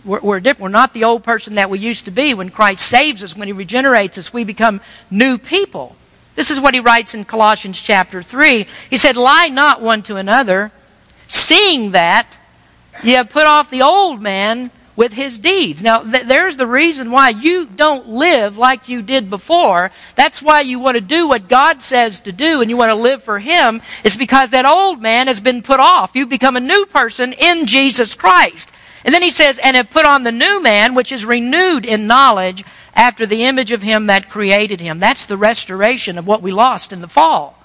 We're, 0.05 0.21
we're 0.21 0.41
different. 0.41 0.63
We're 0.63 0.79
not 0.79 0.93
the 0.93 1.05
old 1.05 1.25
person 1.25 1.55
that 1.55 1.71
we 1.71 1.79
used 1.79 2.05
to 2.05 2.11
be. 2.11 2.35
When 2.35 2.51
Christ 2.51 2.87
saves 2.87 3.23
us, 3.23 3.37
when 3.37 3.49
He 3.49 3.53
regenerates 3.53 4.19
us, 4.19 4.33
we 4.33 4.45
become 4.45 4.81
new 5.11 5.39
people. 5.39 5.97
This 6.35 6.51
is 6.51 6.61
what 6.61 6.75
he 6.75 6.81
writes 6.81 7.15
in 7.15 7.25
Colossians 7.25 7.81
chapter 7.81 8.23
3. 8.23 8.67
He 8.91 8.97
said, 8.97 9.17
Lie 9.17 9.49
not 9.49 9.81
one 9.81 10.03
to 10.03 10.17
another, 10.17 10.73
seeing 11.29 11.93
that 11.93 12.27
ye 13.03 13.13
have 13.13 13.31
put 13.31 13.47
off 13.47 13.71
the 13.71 13.83
old 13.83 14.21
man 14.21 14.71
with 14.97 15.13
his 15.13 15.39
deeds. 15.39 15.83
Now, 15.83 16.03
th- 16.03 16.27
there's 16.27 16.57
the 16.57 16.67
reason 16.67 17.11
why 17.11 17.31
you 17.31 17.67
don't 17.67 18.09
live 18.09 18.59
like 18.59 18.89
you 18.89 19.03
did 19.03 19.29
before. 19.29 19.91
That's 20.15 20.41
why 20.41 20.61
you 20.61 20.79
want 20.79 20.97
to 20.97 21.01
do 21.01 21.29
what 21.29 21.49
God 21.49 21.83
says 21.83 22.21
to 22.21 22.33
do 22.33 22.61
and 22.61 22.71
you 22.71 22.77
want 22.77 22.91
to 22.91 22.95
live 22.95 23.23
for 23.23 23.41
Him. 23.41 23.83
It's 24.05 24.17
because 24.17 24.51
that 24.51 24.67
old 24.67 25.03
man 25.03 25.27
has 25.27 25.41
been 25.41 25.63
put 25.63 25.81
off. 25.81 26.15
You've 26.15 26.29
become 26.29 26.57
a 26.57 26.61
new 26.61 26.87
person 26.87 27.33
in 27.33 27.67
Jesus 27.67 28.15
Christ. 28.15 28.71
And 29.05 29.13
then 29.13 29.23
he 29.23 29.31
says, 29.31 29.59
and 29.59 29.77
have 29.77 29.91
put 29.91 30.07
on 30.07 30.23
the 30.23 30.33
new 30.33 30.63
man, 30.63 30.95
which 30.95 31.13
is 31.13 31.25
renewed 31.25 31.85
in 31.85 32.07
knowledge 32.07 32.65
after 32.95 33.27
the 33.27 33.45
image 33.45 33.71
of 33.71 33.83
him 33.83 34.07
that 34.07 34.31
created 34.31 34.81
him. 34.81 34.99
That's 34.99 35.27
the 35.27 35.37
restoration 35.37 36.17
of 36.17 36.27
what 36.27 36.43
we 36.43 36.53
lost 36.53 36.93
in 36.93 37.01
the 37.03 37.09
fall. 37.09 37.59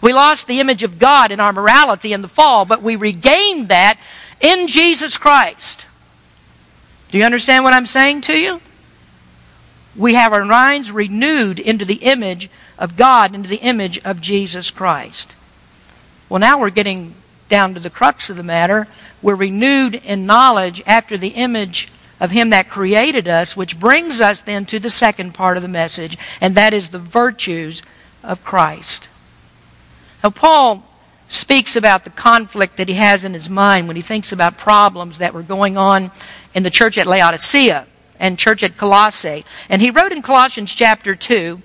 We 0.00 0.12
lost 0.12 0.46
the 0.46 0.60
image 0.60 0.82
of 0.82 0.98
God 0.98 1.30
in 1.30 1.40
our 1.40 1.52
morality 1.52 2.12
in 2.12 2.22
the 2.22 2.28
fall, 2.28 2.64
but 2.64 2.82
we 2.82 2.96
regained 2.96 3.68
that 3.68 3.98
in 4.40 4.68
Jesus 4.68 5.18
Christ. 5.18 5.86
Do 7.10 7.18
you 7.18 7.24
understand 7.24 7.64
what 7.64 7.74
I'm 7.74 7.86
saying 7.86 8.22
to 8.22 8.38
you? 8.38 8.60
We 9.96 10.14
have 10.14 10.32
our 10.32 10.44
minds 10.44 10.92
renewed 10.92 11.58
into 11.58 11.84
the 11.84 11.96
image 11.96 12.48
of 12.78 12.96
God, 12.96 13.34
into 13.34 13.48
the 13.48 13.56
image 13.56 13.98
of 14.04 14.20
Jesus 14.20 14.70
Christ. 14.70 15.34
Well, 16.28 16.38
now 16.38 16.60
we're 16.60 16.70
getting 16.70 17.14
down 17.48 17.74
to 17.74 17.80
the 17.80 17.90
crux 17.90 18.30
of 18.30 18.36
the 18.36 18.42
matter 18.42 18.86
we're 19.22 19.34
renewed 19.34 19.94
in 19.96 20.26
knowledge 20.26 20.82
after 20.86 21.16
the 21.16 21.28
image 21.28 21.88
of 22.20 22.30
Him 22.30 22.50
that 22.50 22.68
created 22.68 23.28
us, 23.28 23.56
which 23.56 23.78
brings 23.78 24.20
us 24.20 24.40
then 24.40 24.64
to 24.66 24.78
the 24.78 24.90
second 24.90 25.34
part 25.34 25.56
of 25.56 25.62
the 25.62 25.68
message, 25.68 26.16
and 26.40 26.54
that 26.54 26.74
is 26.74 26.88
the 26.88 26.98
virtues 26.98 27.82
of 28.22 28.44
Christ. 28.44 29.08
Now, 30.22 30.30
Paul 30.30 30.84
speaks 31.28 31.76
about 31.76 32.04
the 32.04 32.10
conflict 32.10 32.76
that 32.76 32.88
he 32.88 32.94
has 32.94 33.22
in 33.22 33.34
his 33.34 33.50
mind 33.50 33.86
when 33.86 33.96
he 33.96 34.02
thinks 34.02 34.32
about 34.32 34.56
problems 34.56 35.18
that 35.18 35.34
were 35.34 35.42
going 35.42 35.76
on 35.76 36.10
in 36.54 36.62
the 36.62 36.70
church 36.70 36.96
at 36.96 37.06
Laodicea 37.06 37.86
and 38.18 38.38
church 38.38 38.62
at 38.62 38.76
Colossae. 38.76 39.44
And 39.68 39.82
he 39.82 39.90
wrote 39.90 40.10
in 40.10 40.22
Colossians 40.22 40.74
chapter 40.74 41.14
2 41.14 41.62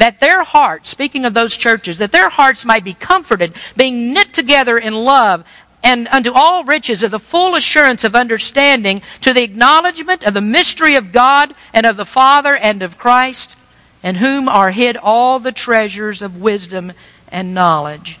that 0.00 0.18
their 0.18 0.42
hearts, 0.42 0.88
speaking 0.88 1.26
of 1.26 1.34
those 1.34 1.58
churches, 1.58 1.98
that 1.98 2.10
their 2.10 2.30
hearts 2.30 2.64
might 2.64 2.82
be 2.82 2.94
comforted, 2.94 3.52
being 3.76 4.14
knit 4.14 4.32
together 4.32 4.78
in 4.78 4.94
love, 4.94 5.44
and 5.84 6.08
unto 6.08 6.32
all 6.32 6.64
riches 6.64 7.02
of 7.02 7.10
the 7.10 7.18
full 7.18 7.54
assurance 7.54 8.02
of 8.02 8.14
understanding, 8.14 9.02
to 9.20 9.34
the 9.34 9.42
acknowledgement 9.42 10.24
of 10.24 10.32
the 10.32 10.40
mystery 10.40 10.96
of 10.96 11.12
God 11.12 11.54
and 11.74 11.84
of 11.84 11.98
the 11.98 12.06
Father 12.06 12.56
and 12.56 12.82
of 12.82 12.96
Christ, 12.96 13.58
in 14.02 14.14
whom 14.14 14.48
are 14.48 14.70
hid 14.70 14.96
all 14.96 15.38
the 15.38 15.52
treasures 15.52 16.22
of 16.22 16.40
wisdom 16.40 16.92
and 17.30 17.52
knowledge. 17.52 18.18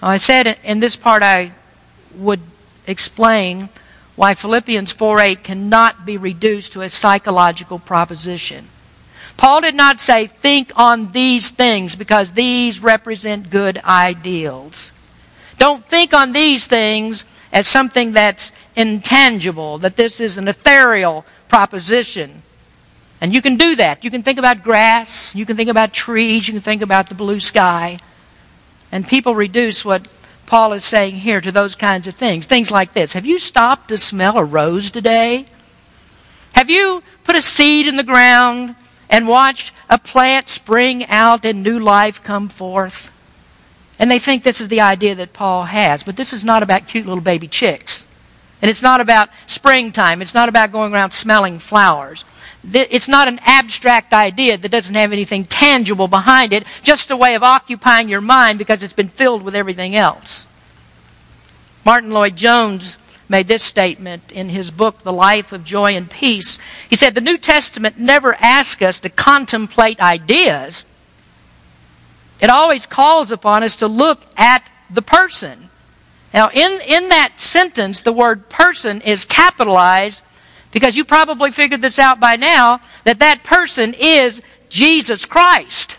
I 0.00 0.18
said 0.18 0.56
in 0.62 0.78
this 0.78 0.94
part 0.94 1.24
I 1.24 1.50
would 2.14 2.40
explain 2.86 3.70
why 4.14 4.34
Philippians 4.34 4.92
4:8 4.92 5.42
cannot 5.42 6.06
be 6.06 6.16
reduced 6.16 6.74
to 6.74 6.82
a 6.82 6.90
psychological 6.90 7.80
proposition. 7.80 8.68
Paul 9.36 9.60
did 9.60 9.74
not 9.74 10.00
say, 10.00 10.26
think 10.26 10.72
on 10.76 11.12
these 11.12 11.50
things 11.50 11.96
because 11.96 12.32
these 12.32 12.80
represent 12.80 13.50
good 13.50 13.78
ideals. 13.84 14.92
Don't 15.58 15.84
think 15.84 16.14
on 16.14 16.32
these 16.32 16.66
things 16.66 17.24
as 17.52 17.68
something 17.68 18.12
that's 18.12 18.52
intangible, 18.74 19.78
that 19.78 19.96
this 19.96 20.20
is 20.20 20.36
an 20.36 20.48
ethereal 20.48 21.24
proposition. 21.48 22.42
And 23.20 23.32
you 23.32 23.40
can 23.40 23.56
do 23.56 23.76
that. 23.76 24.04
You 24.04 24.10
can 24.10 24.22
think 24.22 24.38
about 24.38 24.62
grass, 24.62 25.34
you 25.34 25.46
can 25.46 25.56
think 25.56 25.70
about 25.70 25.92
trees, 25.92 26.48
you 26.48 26.54
can 26.54 26.62
think 26.62 26.82
about 26.82 27.08
the 27.08 27.14
blue 27.14 27.40
sky. 27.40 27.98
And 28.90 29.06
people 29.06 29.34
reduce 29.34 29.84
what 29.84 30.06
Paul 30.46 30.72
is 30.72 30.84
saying 30.84 31.16
here 31.16 31.40
to 31.40 31.50
those 31.50 31.74
kinds 31.74 32.06
of 32.06 32.14
things. 32.14 32.46
Things 32.46 32.70
like 32.70 32.92
this 32.92 33.12
Have 33.12 33.26
you 33.26 33.38
stopped 33.38 33.88
to 33.88 33.98
smell 33.98 34.36
a 34.36 34.44
rose 34.44 34.90
today? 34.90 35.46
Have 36.52 36.70
you 36.70 37.02
put 37.24 37.34
a 37.34 37.42
seed 37.42 37.86
in 37.86 37.96
the 37.96 38.02
ground 38.04 38.74
and 39.14 39.28
watched 39.28 39.72
a 39.88 39.96
plant 39.96 40.48
spring 40.48 41.06
out 41.06 41.44
and 41.44 41.62
new 41.62 41.78
life 41.78 42.20
come 42.24 42.48
forth? 42.48 43.12
And 43.96 44.10
they 44.10 44.18
think 44.18 44.42
this 44.42 44.60
is 44.60 44.66
the 44.66 44.80
idea 44.80 45.14
that 45.14 45.32
Paul 45.32 45.66
has. 45.66 46.02
But 46.02 46.16
this 46.16 46.32
is 46.32 46.44
not 46.44 46.64
about 46.64 46.88
cute 46.88 47.06
little 47.06 47.22
baby 47.22 47.46
chicks. 47.46 48.08
And 48.60 48.68
it's 48.68 48.82
not 48.82 49.00
about 49.00 49.28
springtime. 49.46 50.20
It's 50.20 50.34
not 50.34 50.48
about 50.48 50.72
going 50.72 50.92
around 50.92 51.12
smelling 51.12 51.60
flowers. 51.60 52.24
It's 52.64 53.06
not 53.06 53.28
an 53.28 53.38
abstract 53.44 54.12
idea 54.12 54.56
that 54.58 54.70
doesn't 54.70 54.96
have 54.96 55.12
anything 55.12 55.44
tangible 55.44 56.08
behind 56.08 56.52
it, 56.52 56.64
just 56.82 57.12
a 57.12 57.16
way 57.16 57.36
of 57.36 57.44
occupying 57.44 58.08
your 58.08 58.20
mind 58.20 58.58
because 58.58 58.82
it's 58.82 58.92
been 58.92 59.06
filled 59.06 59.44
with 59.44 59.54
everything 59.54 59.94
else. 59.94 60.48
Martyn 61.84 62.10
Lloyd-Jones 62.10 62.96
made 63.28 63.48
this 63.48 63.62
statement 63.62 64.30
in 64.32 64.48
his 64.48 64.70
book, 64.70 64.98
The 64.98 65.12
Life 65.12 65.52
of 65.52 65.64
Joy 65.64 65.96
and 65.96 66.10
Peace. 66.10 66.58
He 66.88 66.96
said, 66.96 67.14
The 67.14 67.20
New 67.20 67.38
Testament 67.38 67.98
never 67.98 68.34
asks 68.34 68.82
us 68.82 69.00
to 69.00 69.08
contemplate 69.08 70.00
ideas, 70.00 70.84
it 72.42 72.50
always 72.50 72.84
calls 72.84 73.30
upon 73.30 73.62
us 73.62 73.76
to 73.76 73.86
look 73.86 74.22
at 74.36 74.68
the 74.90 75.02
person. 75.02 75.68
Now, 76.34 76.50
in, 76.52 76.80
in 76.82 77.08
that 77.08 77.40
sentence, 77.40 78.00
the 78.00 78.12
word 78.12 78.48
person 78.48 79.00
is 79.00 79.24
capitalized 79.24 80.22
because 80.72 80.96
you 80.96 81.04
probably 81.04 81.52
figured 81.52 81.80
this 81.80 81.98
out 81.98 82.18
by 82.18 82.34
now 82.34 82.80
that 83.04 83.20
that 83.20 83.44
person 83.44 83.94
is 83.96 84.42
Jesus 84.68 85.24
Christ. 85.24 85.96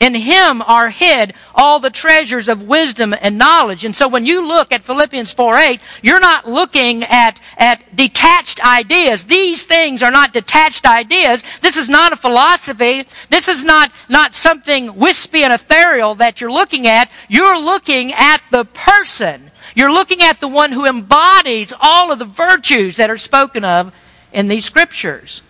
In 0.00 0.14
him 0.14 0.60
are 0.62 0.90
hid 0.90 1.34
all 1.54 1.78
the 1.78 1.88
treasures 1.88 2.48
of 2.48 2.62
wisdom 2.62 3.14
and 3.20 3.38
knowledge. 3.38 3.84
And 3.84 3.94
so 3.94 4.08
when 4.08 4.26
you 4.26 4.46
look 4.46 4.72
at 4.72 4.82
Philippians 4.82 5.32
4 5.32 5.56
8, 5.56 5.80
you're 6.02 6.20
not 6.20 6.48
looking 6.48 7.04
at, 7.04 7.40
at 7.56 7.94
detached 7.94 8.64
ideas. 8.64 9.24
These 9.24 9.64
things 9.64 10.02
are 10.02 10.10
not 10.10 10.32
detached 10.32 10.84
ideas. 10.84 11.44
This 11.62 11.76
is 11.76 11.88
not 11.88 12.12
a 12.12 12.16
philosophy. 12.16 13.04
This 13.30 13.48
is 13.48 13.64
not, 13.64 13.92
not 14.08 14.34
something 14.34 14.96
wispy 14.96 15.44
and 15.44 15.52
ethereal 15.52 16.16
that 16.16 16.40
you're 16.40 16.52
looking 16.52 16.86
at. 16.86 17.10
You're 17.28 17.58
looking 17.58 18.12
at 18.12 18.42
the 18.50 18.64
person. 18.64 19.52
You're 19.74 19.92
looking 19.92 20.22
at 20.22 20.40
the 20.40 20.48
one 20.48 20.72
who 20.72 20.86
embodies 20.86 21.72
all 21.80 22.12
of 22.12 22.18
the 22.18 22.24
virtues 22.24 22.96
that 22.96 23.10
are 23.10 23.18
spoken 23.18 23.64
of 23.64 23.94
in 24.32 24.48
these 24.48 24.64
scriptures. 24.64 25.40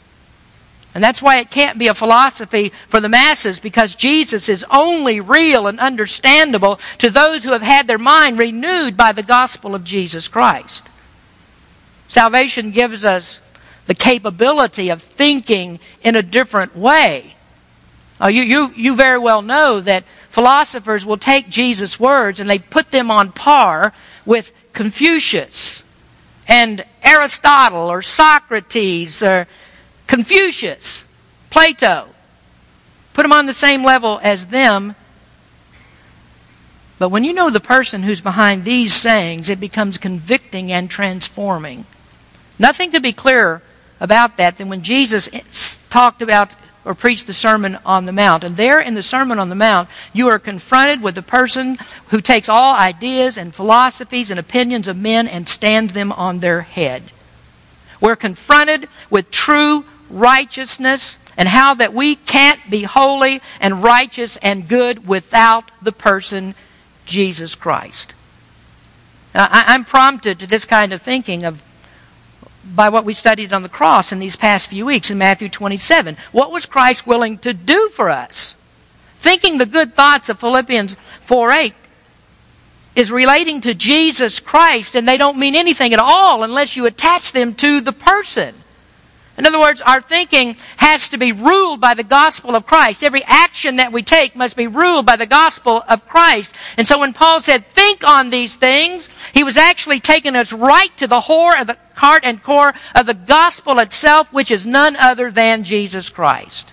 And 0.94 1.02
that's 1.02 1.20
why 1.20 1.38
it 1.38 1.50
can't 1.50 1.78
be 1.78 1.88
a 1.88 1.94
philosophy 1.94 2.72
for 2.86 3.00
the 3.00 3.08
masses 3.08 3.58
because 3.58 3.96
Jesus 3.96 4.48
is 4.48 4.64
only 4.70 5.20
real 5.20 5.66
and 5.66 5.80
understandable 5.80 6.76
to 6.98 7.10
those 7.10 7.42
who 7.44 7.50
have 7.50 7.62
had 7.62 7.88
their 7.88 7.98
mind 7.98 8.38
renewed 8.38 8.96
by 8.96 9.10
the 9.10 9.24
gospel 9.24 9.74
of 9.74 9.82
Jesus 9.82 10.28
Christ. 10.28 10.88
Salvation 12.06 12.70
gives 12.70 13.04
us 13.04 13.40
the 13.86 13.94
capability 13.94 14.88
of 14.88 15.02
thinking 15.02 15.80
in 16.02 16.14
a 16.14 16.22
different 16.22 16.76
way. 16.76 17.34
Uh, 18.20 18.28
you, 18.28 18.42
you, 18.42 18.72
you 18.76 18.94
very 18.94 19.18
well 19.18 19.42
know 19.42 19.80
that 19.80 20.04
philosophers 20.30 21.04
will 21.04 21.16
take 21.16 21.48
Jesus' 21.48 21.98
words 21.98 22.38
and 22.38 22.48
they 22.48 22.60
put 22.60 22.92
them 22.92 23.10
on 23.10 23.32
par 23.32 23.92
with 24.24 24.52
Confucius 24.72 25.82
and 26.46 26.84
Aristotle 27.02 27.90
or 27.90 28.00
Socrates 28.00 29.22
or 29.22 29.48
Confucius, 30.06 31.04
Plato. 31.50 32.08
Put 33.12 33.22
them 33.22 33.32
on 33.32 33.46
the 33.46 33.54
same 33.54 33.84
level 33.84 34.20
as 34.22 34.48
them. 34.48 34.96
But 36.98 37.10
when 37.10 37.24
you 37.24 37.32
know 37.32 37.50
the 37.50 37.60
person 37.60 38.02
who's 38.02 38.20
behind 38.20 38.64
these 38.64 38.94
sayings, 38.94 39.48
it 39.48 39.60
becomes 39.60 39.98
convicting 39.98 40.72
and 40.72 40.90
transforming. 40.90 41.86
Nothing 42.58 42.90
could 42.90 43.02
be 43.02 43.12
clearer 43.12 43.62
about 44.00 44.36
that 44.36 44.58
than 44.58 44.68
when 44.68 44.82
Jesus 44.82 45.28
talked 45.90 46.22
about 46.22 46.54
or 46.84 46.94
preached 46.94 47.26
the 47.26 47.32
Sermon 47.32 47.78
on 47.86 48.04
the 48.04 48.12
Mount. 48.12 48.44
And 48.44 48.56
there 48.56 48.80
in 48.80 48.94
the 48.94 49.02
Sermon 49.02 49.38
on 49.38 49.48
the 49.48 49.54
Mount, 49.54 49.88
you 50.12 50.28
are 50.28 50.38
confronted 50.38 51.02
with 51.02 51.14
the 51.14 51.22
person 51.22 51.78
who 52.08 52.20
takes 52.20 52.48
all 52.48 52.74
ideas 52.74 53.38
and 53.38 53.54
philosophies 53.54 54.30
and 54.30 54.38
opinions 54.38 54.86
of 54.86 54.96
men 54.96 55.26
and 55.26 55.48
stands 55.48 55.94
them 55.94 56.12
on 56.12 56.40
their 56.40 56.62
head. 56.62 57.04
We're 58.00 58.16
confronted 58.16 58.88
with 59.08 59.30
true 59.30 59.86
righteousness 60.10 61.16
and 61.36 61.48
how 61.48 61.74
that 61.74 61.92
we 61.92 62.16
can't 62.16 62.60
be 62.70 62.82
holy 62.84 63.40
and 63.60 63.82
righteous 63.82 64.36
and 64.38 64.68
good 64.68 65.06
without 65.06 65.70
the 65.82 65.92
person 65.92 66.54
Jesus 67.06 67.54
Christ. 67.54 68.14
Now, 69.34 69.48
I'm 69.50 69.84
prompted 69.84 70.38
to 70.38 70.46
this 70.46 70.64
kind 70.64 70.92
of 70.92 71.02
thinking 71.02 71.44
of 71.44 71.62
by 72.74 72.88
what 72.88 73.04
we 73.04 73.12
studied 73.12 73.52
on 73.52 73.62
the 73.62 73.68
cross 73.68 74.10
in 74.10 74.18
these 74.18 74.36
past 74.36 74.68
few 74.68 74.86
weeks 74.86 75.10
in 75.10 75.18
Matthew 75.18 75.48
27. 75.48 76.16
What 76.32 76.50
was 76.50 76.64
Christ 76.64 77.06
willing 77.06 77.36
to 77.38 77.52
do 77.52 77.90
for 77.90 78.08
us? 78.08 78.56
Thinking 79.18 79.58
the 79.58 79.66
good 79.66 79.94
thoughts 79.94 80.28
of 80.28 80.38
Philippians 80.38 80.94
4 81.20 81.50
8 81.50 81.74
is 82.96 83.10
relating 83.10 83.60
to 83.62 83.74
Jesus 83.74 84.40
Christ, 84.40 84.94
and 84.94 85.06
they 85.06 85.16
don't 85.16 85.38
mean 85.38 85.56
anything 85.56 85.92
at 85.92 85.98
all 85.98 86.42
unless 86.42 86.76
you 86.76 86.86
attach 86.86 87.32
them 87.32 87.54
to 87.56 87.80
the 87.80 87.92
person. 87.92 88.54
In 89.36 89.46
other 89.46 89.58
words, 89.58 89.80
our 89.80 90.00
thinking 90.00 90.56
has 90.76 91.08
to 91.08 91.18
be 91.18 91.32
ruled 91.32 91.80
by 91.80 91.94
the 91.94 92.04
gospel 92.04 92.54
of 92.54 92.66
Christ. 92.66 93.02
Every 93.02 93.24
action 93.24 93.76
that 93.76 93.92
we 93.92 94.02
take 94.02 94.36
must 94.36 94.56
be 94.56 94.68
ruled 94.68 95.06
by 95.06 95.16
the 95.16 95.26
gospel 95.26 95.82
of 95.88 96.06
Christ. 96.06 96.54
And 96.76 96.86
so 96.86 97.00
when 97.00 97.12
Paul 97.12 97.40
said, 97.40 97.66
think 97.66 98.06
on 98.06 98.30
these 98.30 98.54
things, 98.54 99.08
he 99.32 99.42
was 99.42 99.56
actually 99.56 99.98
taking 99.98 100.36
us 100.36 100.52
right 100.52 100.96
to 100.98 101.08
the 101.08 101.22
heart 101.22 101.60
of 101.60 101.66
the 101.66 101.76
heart 101.96 102.24
and 102.24 102.42
core 102.42 102.74
of 102.94 103.06
the 103.06 103.14
gospel 103.14 103.80
itself, 103.80 104.32
which 104.32 104.50
is 104.50 104.66
none 104.66 104.94
other 104.96 105.30
than 105.30 105.64
Jesus 105.64 106.08
Christ. 106.08 106.72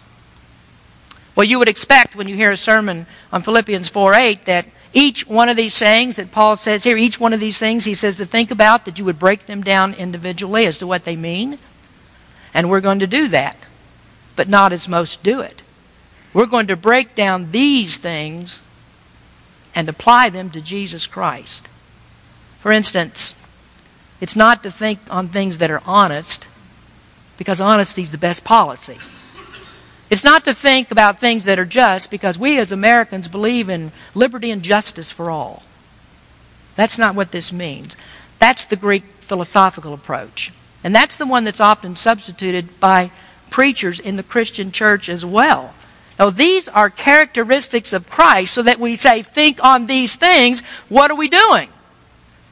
Well, 1.35 1.47
you 1.47 1.57
would 1.57 1.69
expect 1.69 2.15
when 2.15 2.27
you 2.27 2.35
hear 2.35 2.51
a 2.51 2.57
sermon 2.57 3.07
on 3.31 3.41
Philippians 3.41 3.89
4 3.89 4.13
8 4.13 4.45
that 4.45 4.67
each 4.93 5.25
one 5.25 5.49
of 5.49 5.55
these 5.55 5.73
sayings 5.73 6.17
that 6.17 6.31
Paul 6.31 6.57
says 6.57 6.83
here, 6.83 6.97
each 6.97 7.19
one 7.19 7.33
of 7.33 7.39
these 7.39 7.57
things 7.57 7.85
he 7.85 7.95
says 7.95 8.17
to 8.17 8.25
think 8.25 8.51
about, 8.51 8.85
that 8.85 8.99
you 8.99 9.05
would 9.05 9.17
break 9.17 9.45
them 9.45 9.63
down 9.63 9.93
individually 9.93 10.65
as 10.65 10.77
to 10.79 10.87
what 10.87 11.05
they 11.05 11.15
mean. 11.15 11.57
And 12.53 12.69
we're 12.69 12.81
going 12.81 12.99
to 12.99 13.07
do 13.07 13.27
that, 13.29 13.57
but 14.35 14.49
not 14.49 14.73
as 14.73 14.87
most 14.87 15.23
do 15.23 15.39
it. 15.41 15.61
We're 16.33 16.45
going 16.45 16.67
to 16.67 16.75
break 16.75 17.15
down 17.15 17.51
these 17.51 17.97
things 17.97 18.61
and 19.73 19.87
apply 19.87 20.29
them 20.29 20.49
to 20.51 20.61
Jesus 20.61 21.07
Christ. 21.07 21.67
For 22.59 22.71
instance, 22.71 23.35
it's 24.19 24.35
not 24.35 24.63
to 24.63 24.71
think 24.71 24.99
on 25.09 25.27
things 25.27 25.57
that 25.57 25.71
are 25.71 25.81
honest, 25.85 26.45
because 27.37 27.59
honesty 27.59 28.03
is 28.03 28.11
the 28.11 28.17
best 28.17 28.43
policy. 28.43 28.97
It's 30.09 30.23
not 30.23 30.43
to 30.43 30.53
think 30.53 30.91
about 30.91 31.19
things 31.19 31.45
that 31.45 31.57
are 31.57 31.65
just, 31.65 32.11
because 32.11 32.37
we 32.37 32.59
as 32.59 32.71
Americans 32.71 33.29
believe 33.29 33.69
in 33.69 33.93
liberty 34.13 34.51
and 34.51 34.61
justice 34.61 35.11
for 35.11 35.31
all. 35.31 35.63
That's 36.75 36.97
not 36.97 37.15
what 37.15 37.31
this 37.31 37.53
means. 37.53 37.95
That's 38.37 38.65
the 38.65 38.75
Greek 38.75 39.03
philosophical 39.21 39.93
approach. 39.93 40.51
And 40.83 40.95
that's 40.95 41.15
the 41.15 41.25
one 41.25 41.43
that's 41.43 41.59
often 41.59 41.95
substituted 41.95 42.79
by 42.79 43.11
preachers 43.49 43.99
in 43.99 44.15
the 44.15 44.23
Christian 44.23 44.71
church 44.71 45.09
as 45.09 45.25
well. 45.25 45.73
Now, 46.17 46.29
these 46.29 46.67
are 46.67 46.89
characteristics 46.89 47.93
of 47.93 48.09
Christ 48.09 48.53
so 48.53 48.63
that 48.63 48.79
we 48.79 48.95
say, 48.95 49.21
think 49.21 49.63
on 49.63 49.87
these 49.87 50.15
things. 50.15 50.61
What 50.89 51.11
are 51.11 51.17
we 51.17 51.27
doing? 51.27 51.69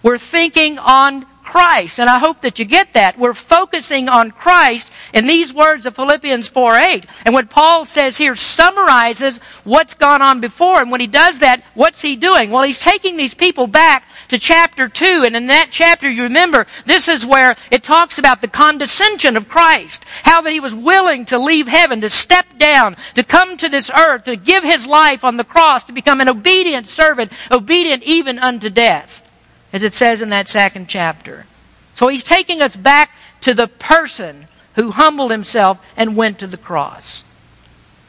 We're 0.01 0.17
thinking 0.17 0.79
on 0.79 1.25
Christ. 1.49 1.99
And 1.99 2.07
I 2.11 2.19
hope 2.19 2.41
that 2.41 2.59
you 2.59 2.65
get 2.65 2.93
that. 2.93 3.17
We're 3.17 3.33
focusing 3.33 4.07
on 4.07 4.29
Christ 4.29 4.91
in 5.15 5.25
these 5.25 5.51
words 5.51 5.87
of 5.87 5.95
Philippians 5.95 6.47
4 6.47 6.75
8. 6.75 7.05
And 7.25 7.33
what 7.33 7.49
Paul 7.49 7.85
says 7.85 8.17
here 8.17 8.35
summarizes 8.35 9.39
what's 9.63 9.95
gone 9.95 10.21
on 10.21 10.41
before. 10.41 10.79
And 10.79 10.91
when 10.91 11.01
he 11.01 11.07
does 11.07 11.39
that, 11.39 11.63
what's 11.73 12.03
he 12.03 12.15
doing? 12.15 12.51
Well, 12.51 12.61
he's 12.61 12.79
taking 12.79 13.17
these 13.17 13.33
people 13.33 13.65
back 13.65 14.07
to 14.27 14.37
chapter 14.37 14.87
2. 14.87 15.23
And 15.25 15.35
in 15.35 15.47
that 15.47 15.69
chapter, 15.71 16.07
you 16.07 16.21
remember, 16.21 16.67
this 16.85 17.07
is 17.07 17.25
where 17.25 17.55
it 17.71 17.81
talks 17.81 18.19
about 18.19 18.41
the 18.41 18.47
condescension 18.47 19.35
of 19.35 19.49
Christ. 19.49 20.05
How 20.25 20.41
that 20.41 20.53
he 20.53 20.59
was 20.59 20.75
willing 20.75 21.25
to 21.25 21.39
leave 21.39 21.67
heaven, 21.67 21.99
to 22.01 22.11
step 22.11 22.45
down, 22.59 22.95
to 23.15 23.23
come 23.23 23.57
to 23.57 23.69
this 23.69 23.89
earth, 23.89 24.25
to 24.25 24.35
give 24.35 24.63
his 24.63 24.85
life 24.85 25.23
on 25.23 25.37
the 25.37 25.43
cross, 25.43 25.83
to 25.85 25.93
become 25.93 26.21
an 26.21 26.29
obedient 26.29 26.87
servant, 26.87 27.31
obedient 27.49 28.03
even 28.03 28.37
unto 28.37 28.69
death 28.69 29.25
as 29.71 29.83
it 29.83 29.93
says 29.93 30.21
in 30.21 30.29
that 30.29 30.47
second 30.47 30.87
chapter. 30.87 31.45
So 31.95 32.07
he's 32.07 32.23
taking 32.23 32.61
us 32.61 32.75
back 32.75 33.11
to 33.41 33.53
the 33.53 33.67
person 33.67 34.45
who 34.75 34.91
humbled 34.91 35.31
himself 35.31 35.85
and 35.97 36.15
went 36.15 36.39
to 36.39 36.47
the 36.47 36.57
cross. 36.57 37.23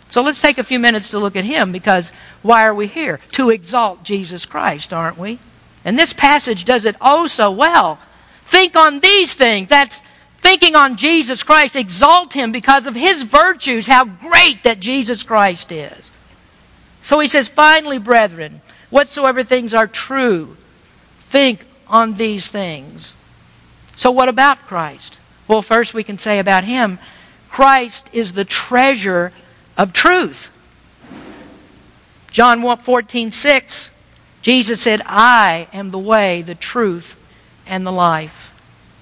So 0.08 0.22
let's 0.22 0.40
take 0.40 0.58
a 0.58 0.64
few 0.64 0.78
minutes 0.78 1.10
to 1.10 1.18
look 1.18 1.36
at 1.36 1.44
him 1.44 1.72
because 1.72 2.10
why 2.42 2.66
are 2.66 2.74
we 2.74 2.86
here? 2.86 3.20
To 3.32 3.50
exalt 3.50 4.02
Jesus 4.02 4.46
Christ, 4.46 4.92
aren't 4.92 5.18
we? 5.18 5.38
And 5.84 5.98
this 5.98 6.12
passage 6.12 6.64
does 6.64 6.84
it 6.84 6.96
oh 7.00 7.26
so 7.26 7.50
well. 7.50 7.98
Think 8.42 8.76
on 8.76 9.00
these 9.00 9.34
things. 9.34 9.68
That's 9.68 10.02
thinking 10.38 10.74
on 10.74 10.96
Jesus 10.96 11.42
Christ. 11.42 11.76
Exalt 11.76 12.32
him 12.32 12.50
because 12.50 12.86
of 12.86 12.94
his 12.94 13.22
virtues, 13.22 13.86
how 13.86 14.04
great 14.04 14.64
that 14.64 14.80
Jesus 14.80 15.22
Christ 15.22 15.70
is. 15.70 16.10
So 17.02 17.20
he 17.20 17.28
says, 17.28 17.48
finally, 17.48 17.98
brethren, 17.98 18.60
whatsoever 18.90 19.42
things 19.42 19.72
are 19.72 19.86
true, 19.86 20.56
think 21.30 21.64
on 21.88 22.14
these 22.14 22.48
things. 22.48 23.14
So, 23.96 24.10
what 24.10 24.28
about 24.28 24.66
Christ? 24.66 25.20
Well, 25.46 25.62
first 25.62 25.94
we 25.94 26.04
can 26.04 26.18
say 26.18 26.38
about 26.38 26.64
him 26.64 26.98
Christ 27.48 28.08
is 28.12 28.32
the 28.32 28.44
treasure 28.44 29.32
of 29.76 29.92
truth. 29.92 30.50
John 32.30 32.62
14, 32.76 33.32
6, 33.32 33.92
Jesus 34.42 34.80
said, 34.80 35.02
I 35.04 35.68
am 35.72 35.90
the 35.90 35.98
way, 35.98 36.42
the 36.42 36.54
truth, 36.54 37.16
and 37.66 37.84
the 37.84 37.92
life. 37.92 38.46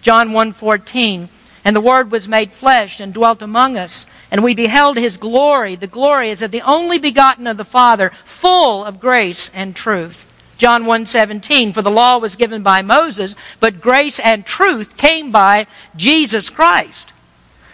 John 0.01 0.33
1 0.33 0.53
14, 0.53 1.29
and 1.65 1.77
the 1.77 1.81
Word 1.81 2.11
was 2.11 2.29
made 2.29 2.53
flesh 2.53 3.01
and 3.01 3.13
dwelt 3.13 3.43
among 3.43 3.77
us, 3.77 4.07
and 4.31 4.43
we 4.43 4.55
beheld 4.55 4.97
his 4.97 5.17
glory. 5.17 5.77
The 5.77 5.87
glory 5.87 6.31
is 6.31 6.43
of 6.43 6.51
the 6.51 6.63
only 6.63 6.99
begotten 6.99 7.47
of 7.47 7.57
the 7.57 7.65
Father, 7.65 8.11
full 8.25 8.85
of 8.85 9.01
grace 9.01 9.51
and 9.53 9.77
truth. 9.77 10.28
John 10.59 10.85
1:17 10.85 11.73
for 11.73 11.83
the 11.83 11.91
law 11.91 12.19
was 12.19 12.37
given 12.37 12.63
by 12.63 12.83
Moses 12.83 13.37
but 13.61 13.81
grace 13.81 14.19
and 14.19 14.45
truth 14.45 14.97
came 14.97 15.31
by 15.31 15.67
Jesus 15.97 16.51
Christ. 16.51 17.13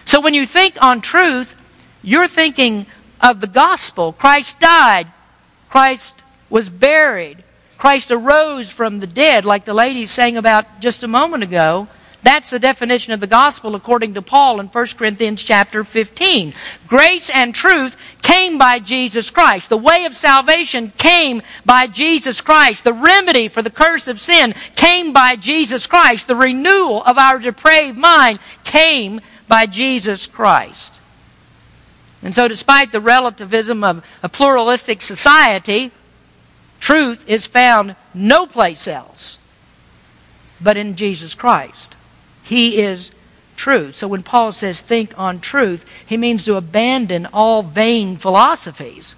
So 0.05 0.21
when 0.21 0.35
you 0.35 0.47
think 0.47 0.77
on 0.81 1.01
truth 1.01 1.57
you're 2.03 2.29
thinking 2.29 2.87
of 3.21 3.41
the 3.41 3.47
gospel. 3.47 4.13
Christ 4.13 4.61
died. 4.61 5.09
Christ 5.71 6.15
was 6.51 6.69
buried. 6.69 7.43
Christ 7.79 8.11
arose 8.11 8.71
from 8.71 8.99
the 8.99 9.07
dead 9.07 9.45
like 9.45 9.65
the 9.65 9.75
lady 9.75 10.07
sang 10.07 10.37
about 10.37 10.81
just 10.81 11.03
a 11.03 11.09
moment 11.09 11.43
ago. 11.43 11.89
That's 12.25 12.49
the 12.49 12.59
definition 12.59 13.13
of 13.13 13.21
the 13.21 13.27
gospel 13.27 13.75
according 13.75 14.15
to 14.15 14.23
Paul 14.23 14.59
in 14.59 14.69
1 14.69 14.87
Corinthians 14.97 15.43
chapter 15.43 15.85
15. 15.85 16.55
Grace 16.89 17.29
and 17.29 17.55
truth 17.55 17.99
came 18.23 18.57
by 18.57 18.79
Jesus 18.79 19.29
Christ. 19.29 19.69
The 19.69 19.77
way 19.77 20.07
of 20.07 20.17
salvation 20.17 20.91
came 20.97 21.43
by 21.67 21.87
Jesus 21.87 22.41
Christ. 22.41 22.83
The 22.83 22.95
remedy 22.95 23.49
for 23.49 23.61
the 23.61 23.69
curse 23.69 24.09
of 24.09 24.23
sin 24.23 24.55
came 24.75 25.13
by 25.13 25.37
Jesus 25.37 25.87
Christ. 25.87 26.27
The 26.27 26.35
renewal 26.35 27.05
of 27.05 27.19
our 27.19 27.39
depraved 27.39 27.99
mind 27.99 28.39
came 28.65 29.21
by 29.47 29.67
Jesus 29.67 30.27
Christ. 30.27 31.01
And 32.23 32.35
so 32.35 32.49
despite 32.49 32.91
the 32.91 33.03
relativism 33.03 33.85
of 33.85 34.03
a 34.23 34.31
pluralistic 34.31 35.03
society, 35.03 35.91
truth 36.81 37.29
is 37.29 37.45
found 37.45 37.97
no 38.15 38.47
place 38.47 38.89
else 38.89 39.39
but 40.59 40.79
in 40.79 40.97
Jesus 40.97 41.35
Christ. 41.35 41.95
He 42.45 42.81
is 42.81 43.11
truth. 43.57 43.97
So 43.97 44.07
when 44.07 44.23
Paul 44.23 44.53
says 44.53 44.81
think 44.81 45.19
on 45.19 45.41
truth, 45.41 45.85
he 46.07 46.17
means 46.17 46.45
to 46.45 46.57
abandon 46.57 47.27
all 47.33 47.63
vain 47.63 48.17
philosophies. 48.17 49.17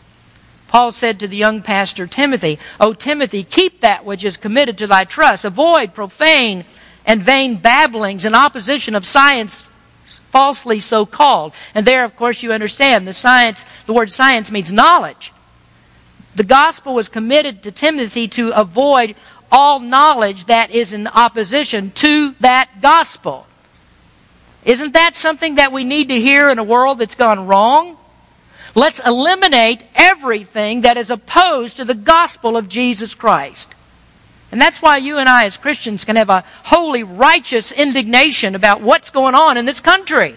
Paul 0.69 0.93
said 0.93 1.21
to 1.21 1.29
the 1.29 1.37
young 1.37 1.63
pastor 1.63 2.07
Timothy, 2.07 2.59
O 2.81 2.93
Timothy, 2.93 3.45
keep 3.45 3.81
that 3.81 4.05
which 4.05 4.25
is 4.25 4.37
committed 4.37 4.79
to 4.79 4.87
thy 4.87 5.05
trust. 5.05 5.45
Avoid 5.45 5.95
profane 5.95 6.65
and 7.05 7.23
vain 7.23 7.57
babblings 7.57 8.25
in 8.25 8.35
opposition 8.35 8.95
of 8.95 9.07
science 9.07 9.63
falsely 10.07 10.81
so 10.81 11.07
called. 11.07 11.53
And 11.75 11.87
there, 11.87 12.05
of 12.05 12.17
course, 12.17 12.43
you 12.43 12.53
understand 12.53 13.07
the 13.07 13.13
science, 13.13 13.65
the 13.87 13.93
word 13.93 14.13
science 14.13 14.51
means 14.51 14.73
knowledge. 14.73 15.33
The 16.35 16.45
gospel 16.45 16.95
was 16.95 17.09
committed 17.09 17.63
to 17.63 17.73
Timothy 17.73 18.29
to 18.29 18.51
avoid 18.51 19.17
all 19.51 19.81
knowledge 19.81 20.47
that 20.47 20.71
is 20.71 20.93
in 20.93 21.07
opposition 21.07 21.91
to 21.93 22.35
that 22.41 22.81
gospel. 22.81 23.47
Isn't 24.65 24.95
that 24.95 25.15
something 25.15 25.55
that 25.55 25.73
we 25.73 25.85
need 25.85 26.09
to 26.09 26.21
hear 26.21 26.51
in 26.51 26.59
a 26.59 26.65
world 26.65 26.99
that's 26.99 27.15
gone 27.15 27.47
wrong? 27.47 27.97
Let's 28.75 29.01
eliminate 29.07 29.85
everything 29.95 30.83
that 30.83 30.97
is 30.97 31.11
opposed 31.11 31.77
to 31.77 31.85
the 31.85 31.95
gospel 31.95 32.57
of 32.57 32.69
Jesus 32.69 33.15
Christ. 33.15 33.75
And 34.53 34.61
that's 34.61 34.83
why 34.83 34.99
you 34.99 35.19
and 35.19 35.29
I, 35.29 35.45
as 35.45 35.57
Christians, 35.57 36.05
can 36.05 36.17
have 36.17 36.31
a 36.31 36.45
holy, 36.65 37.03
righteous 37.03 37.73
indignation 37.73 38.55
about 38.55 38.81
what's 38.81 39.11
going 39.11 39.35
on 39.35 39.57
in 39.57 39.65
this 39.65 39.81
country. 39.81 40.37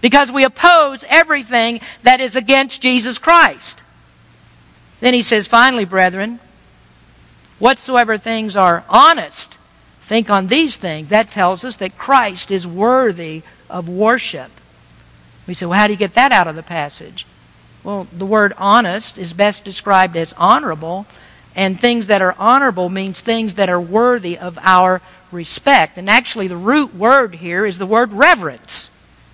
Because 0.00 0.30
we 0.30 0.44
oppose 0.44 1.04
everything 1.08 1.80
that 2.02 2.20
is 2.20 2.36
against 2.36 2.82
Jesus 2.82 3.16
Christ. 3.16 3.82
Then 5.00 5.14
he 5.14 5.22
says, 5.22 5.46
finally, 5.46 5.84
brethren, 5.84 6.40
whatsoever 7.64 8.18
things 8.18 8.58
are 8.58 8.84
honest, 8.90 9.56
think 10.02 10.28
on 10.28 10.48
these 10.48 10.76
things. 10.76 11.08
That 11.08 11.30
tells 11.30 11.64
us 11.64 11.78
that 11.78 11.96
Christ 11.96 12.50
is 12.50 12.66
worthy 12.66 13.42
of 13.70 13.88
worship. 13.88 14.50
We 15.46 15.54
say, 15.54 15.64
well, 15.64 15.78
how 15.78 15.86
do 15.86 15.94
you 15.94 15.98
get 15.98 16.12
that 16.12 16.30
out 16.30 16.46
of 16.46 16.56
the 16.56 16.62
passage? 16.62 17.26
Well, 17.82 18.06
the 18.12 18.26
word 18.26 18.52
honest 18.58 19.16
is 19.16 19.32
best 19.32 19.64
described 19.64 20.14
as 20.14 20.34
honorable, 20.34 21.06
and 21.56 21.80
things 21.80 22.06
that 22.08 22.20
are 22.20 22.36
honorable 22.38 22.90
means 22.90 23.22
things 23.22 23.54
that 23.54 23.70
are 23.70 23.80
worthy 23.80 24.36
of 24.36 24.58
our 24.60 25.00
respect. 25.32 25.96
And 25.96 26.10
actually, 26.10 26.48
the 26.48 26.58
root 26.58 26.94
word 26.94 27.36
here 27.36 27.64
is 27.64 27.78
the 27.78 27.86
word 27.86 28.12
reverence. 28.12 28.90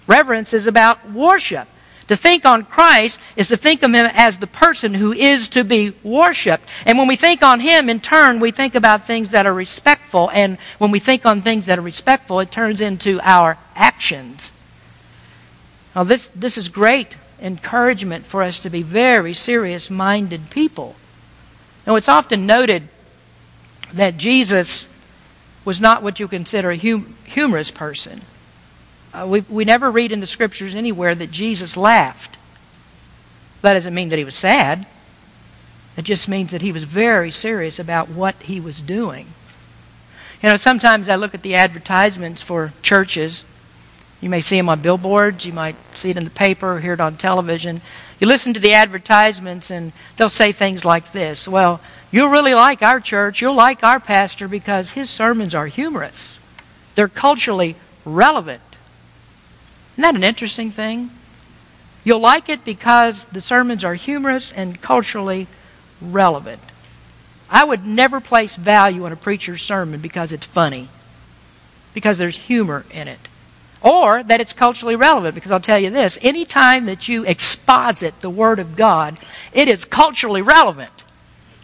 Reverence 0.07 0.55
is 0.55 0.69
about 0.69 1.11
worship. 1.11 1.67
To 2.11 2.17
think 2.17 2.45
on 2.45 2.65
Christ 2.65 3.21
is 3.37 3.47
to 3.49 3.57
think 3.57 3.85
of 3.85 3.95
Him 3.95 4.11
as 4.13 4.39
the 4.39 4.49
person 4.49 4.95
who 4.95 5.13
is 5.13 5.49
to 5.51 5.63
be 5.63 5.93
worshiped. 6.03 6.65
And 6.85 6.99
when 6.99 7.07
we 7.07 7.15
think 7.15 7.41
on 7.41 7.61
Him, 7.61 7.89
in 7.89 8.01
turn, 8.01 8.41
we 8.41 8.51
think 8.51 8.75
about 8.75 9.07
things 9.07 9.31
that 9.31 9.47
are 9.47 9.55
respectful. 9.55 10.29
And 10.33 10.59
when 10.79 10.91
we 10.91 10.99
think 10.99 11.25
on 11.25 11.41
things 11.41 11.67
that 11.67 11.79
are 11.79 11.83
respectful, 11.83 12.41
it 12.41 12.51
turns 12.51 12.81
into 12.81 13.21
our 13.23 13.59
actions. 13.77 14.53
Now, 15.95 16.03
this, 16.03 16.31
this 16.31 16.59
is 16.59 16.69
great 16.69 17.17
encouragement 17.41 18.25
for 18.25 18.43
us 18.43 18.59
to 18.59 18.71
be 18.71 18.83
very 18.83 19.33
serious 19.33 19.89
minded 19.89 20.51
people. 20.51 20.97
Now, 21.87 21.95
it's 21.95 22.09
often 22.09 22.45
noted 22.45 22.89
that 23.93 24.17
Jesus 24.17 24.89
was 25.65 25.81
not 25.81 26.03
what 26.03 26.19
you 26.19 26.27
consider 26.27 26.73
a 26.73 26.77
hum- 26.77 27.15
humorous 27.25 27.71
person. 27.71 28.23
Uh, 29.13 29.27
we, 29.29 29.41
we 29.49 29.65
never 29.65 29.91
read 29.91 30.13
in 30.13 30.21
the 30.21 30.27
scriptures 30.27 30.75
anywhere 30.75 31.15
that 31.15 31.31
Jesus 31.31 31.77
laughed. 31.77 32.39
That 33.63 33.75
doesn't 33.75 33.95
mean 33.95 34.09
that 34.11 34.19
he 34.19 34.25
was 34.25 34.37
sad. 34.37 34.87
It 35.97 36.03
just 36.03 36.29
means 36.29 36.53
that 36.53 36.63
he 36.63 36.73
was 36.73 36.85
very 36.85 37.31
serious 37.31 37.79
about 37.79 38.09
what 38.09 38.37
he 38.43 38.61
was 38.61 38.81
doing. 38.81 39.27
You 40.43 40.49
know, 40.49 40.57
sometimes 40.57 41.09
I 41.09 41.17
look 41.17 41.35
at 41.35 41.43
the 41.43 41.55
advertisements 41.55 42.41
for 42.41 42.73
churches. 42.81 43.45
You 44.21 44.31
may 44.31 44.41
see 44.41 44.57
them 44.57 44.69
on 44.69 44.81
billboards, 44.81 45.45
you 45.45 45.53
might 45.53 45.77
see 45.95 46.11
it 46.11 46.17
in 46.17 46.25
the 46.25 46.31
paper, 46.31 46.81
hear 46.81 46.95
it 46.95 47.01
on 47.01 47.17
television. 47.17 47.81
You 48.19 48.27
listen 48.27 48.55
to 48.55 48.61
the 48.61 48.75
advertisements, 48.75 49.71
and 49.71 49.93
they'll 50.17 50.29
say 50.29 50.53
things 50.53 50.85
like 50.85 51.13
this 51.13 51.49
Well, 51.49 51.81
you'll 52.11 52.29
really 52.29 52.55
like 52.55 52.83
our 52.83 53.01
church, 53.01 53.41
you'll 53.41 53.55
like 53.55 53.83
our 53.83 54.01
pastor 54.01 54.47
because 54.49 54.93
his 54.93 55.11
sermons 55.11 55.55
are 55.55 55.67
humorous, 55.67 56.39
they're 56.95 57.09
culturally 57.09 57.77
relevant. 58.05 58.63
Isn't 60.01 60.15
that 60.15 60.19
an 60.19 60.25
interesting 60.25 60.71
thing? 60.71 61.11
You'll 62.05 62.21
like 62.21 62.49
it 62.49 62.65
because 62.65 63.27
the 63.27 63.43
sermons 63.43 63.85
are 63.85 63.93
humorous 63.93 64.51
and 64.51 64.81
culturally 64.81 65.47
relevant. 66.01 66.63
I 67.51 67.65
would 67.65 67.85
never 67.85 68.19
place 68.19 68.57
value 68.57 69.05
on 69.05 69.13
a 69.13 69.17
preacher's 69.17 69.61
sermon 69.61 70.01
because 70.01 70.33
it's 70.33 70.47
funny, 70.47 70.89
because 71.93 72.17
there's 72.17 72.39
humor 72.39 72.87
in 72.91 73.09
it. 73.09 73.29
or 73.83 74.23
that 74.23 74.41
it's 74.41 74.53
culturally 74.53 74.97
relevant. 74.97 75.35
Because 75.35 75.53
I'll 75.53 75.61
tell 75.61 75.79
you 75.79 75.91
this 75.91 76.19
any 76.23 76.45
time 76.45 76.87
that 76.87 77.09
you 77.09 77.25
exposit 77.25 78.21
the 78.21 78.31
Word 78.31 78.59
of 78.59 78.77
God, 78.77 79.17
it 79.53 79.69
is 79.69 79.85
culturally 79.85 80.43
relevant. 80.43 81.05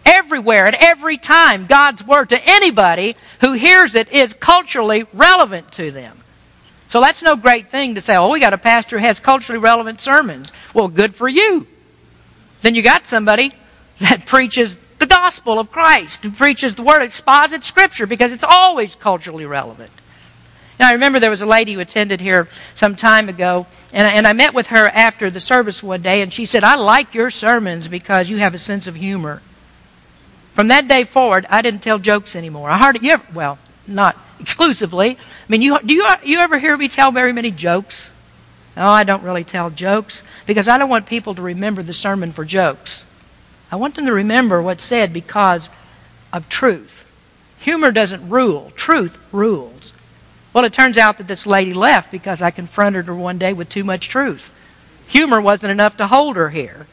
Everywhere 0.05 0.65
and 0.65 0.75
every 0.75 1.17
time, 1.17 1.65
God's 1.65 2.05
Word 2.05 2.29
to 2.29 2.41
anybody 2.45 3.15
who 3.41 3.53
hears 3.53 3.93
it 3.93 4.11
is 4.11 4.33
culturally 4.33 5.05
relevant 5.13 5.71
to 5.73 5.91
them. 5.91 6.19
So 6.87 7.01
that's 7.01 7.21
no 7.21 7.35
great 7.35 7.67
thing 7.67 7.95
to 7.95 8.01
say, 8.01 8.15
oh, 8.15 8.29
we 8.29 8.39
got 8.39 8.53
a 8.53 8.57
pastor 8.57 8.97
who 8.99 9.05
has 9.05 9.19
culturally 9.19 9.59
relevant 9.59 9.99
sermons. 9.99 10.51
Well, 10.73 10.87
good 10.87 11.13
for 11.13 11.27
you. 11.27 11.67
Then 12.61 12.75
you 12.75 12.81
got 12.81 13.05
somebody 13.05 13.51
that 13.99 14.25
preaches 14.25 14.79
the 14.99 15.05
gospel 15.05 15.59
of 15.59 15.71
Christ, 15.71 16.23
who 16.23 16.31
preaches 16.31 16.75
the 16.75 16.83
Word, 16.83 17.01
exposits 17.01 17.67
Scripture, 17.67 18.07
because 18.07 18.31
it's 18.31 18.43
always 18.43 18.95
culturally 18.95 19.45
relevant. 19.45 19.91
Now, 20.79 20.89
I 20.89 20.93
remember 20.93 21.19
there 21.19 21.29
was 21.29 21.41
a 21.41 21.47
lady 21.47 21.73
who 21.73 21.79
attended 21.79 22.21
here 22.21 22.47
some 22.75 22.95
time 22.95 23.29
ago, 23.29 23.65
and 23.93 24.07
I, 24.07 24.11
and 24.11 24.27
I 24.27 24.33
met 24.33 24.53
with 24.53 24.67
her 24.67 24.87
after 24.87 25.29
the 25.29 25.39
service 25.39 25.81
one 25.81 26.01
day, 26.01 26.21
and 26.21 26.31
she 26.31 26.45
said, 26.45 26.63
I 26.63 26.75
like 26.75 27.13
your 27.13 27.31
sermons 27.31 27.87
because 27.87 28.29
you 28.29 28.37
have 28.37 28.53
a 28.53 28.59
sense 28.59 28.87
of 28.87 28.95
humor. 28.95 29.41
From 30.53 30.69
that 30.69 30.87
day 30.87 31.03
forward, 31.03 31.45
I 31.49 31.61
didn't 31.61 31.81
tell 31.81 31.99
jokes 31.99 32.35
anymore. 32.35 32.69
I 32.69 32.77
hardly, 32.77 33.07
you 33.07 33.13
ever, 33.13 33.25
well, 33.33 33.57
not 33.87 34.15
exclusively. 34.39 35.11
I 35.11 35.17
mean, 35.47 35.61
you, 35.61 35.79
do 35.79 35.93
you, 35.93 36.07
you 36.23 36.39
ever 36.39 36.59
hear 36.59 36.75
me 36.77 36.87
tell 36.87 37.11
very 37.11 37.33
many 37.33 37.51
jokes? 37.51 38.11
Oh, 38.75 38.91
I 38.91 39.03
don't 39.03 39.23
really 39.23 39.43
tell 39.43 39.69
jokes 39.69 40.23
because 40.45 40.67
I 40.67 40.77
don't 40.77 40.89
want 40.89 41.07
people 41.07 41.33
to 41.35 41.41
remember 41.41 41.81
the 41.81 41.93
sermon 41.93 42.31
for 42.31 42.45
jokes. 42.45 43.05
I 43.71 43.75
want 43.75 43.95
them 43.95 44.05
to 44.05 44.13
remember 44.13 44.61
what's 44.61 44.83
said 44.83 45.11
because 45.11 45.69
of 46.31 46.47
truth. 46.47 47.05
Humor 47.59 47.91
doesn't 47.91 48.29
rule, 48.29 48.71
truth 48.75 49.17
rules. 49.31 49.93
Well, 50.53 50.63
it 50.63 50.73
turns 50.73 50.97
out 50.97 51.17
that 51.17 51.27
this 51.27 51.45
lady 51.45 51.73
left 51.73 52.11
because 52.11 52.41
I 52.41 52.51
confronted 52.51 53.05
her 53.05 53.15
one 53.15 53.37
day 53.37 53.53
with 53.53 53.69
too 53.69 53.83
much 53.83 54.09
truth. 54.09 54.53
Humor 55.07 55.41
wasn't 55.41 55.71
enough 55.71 55.97
to 55.97 56.07
hold 56.07 56.35
her 56.35 56.49
here. 56.49 56.87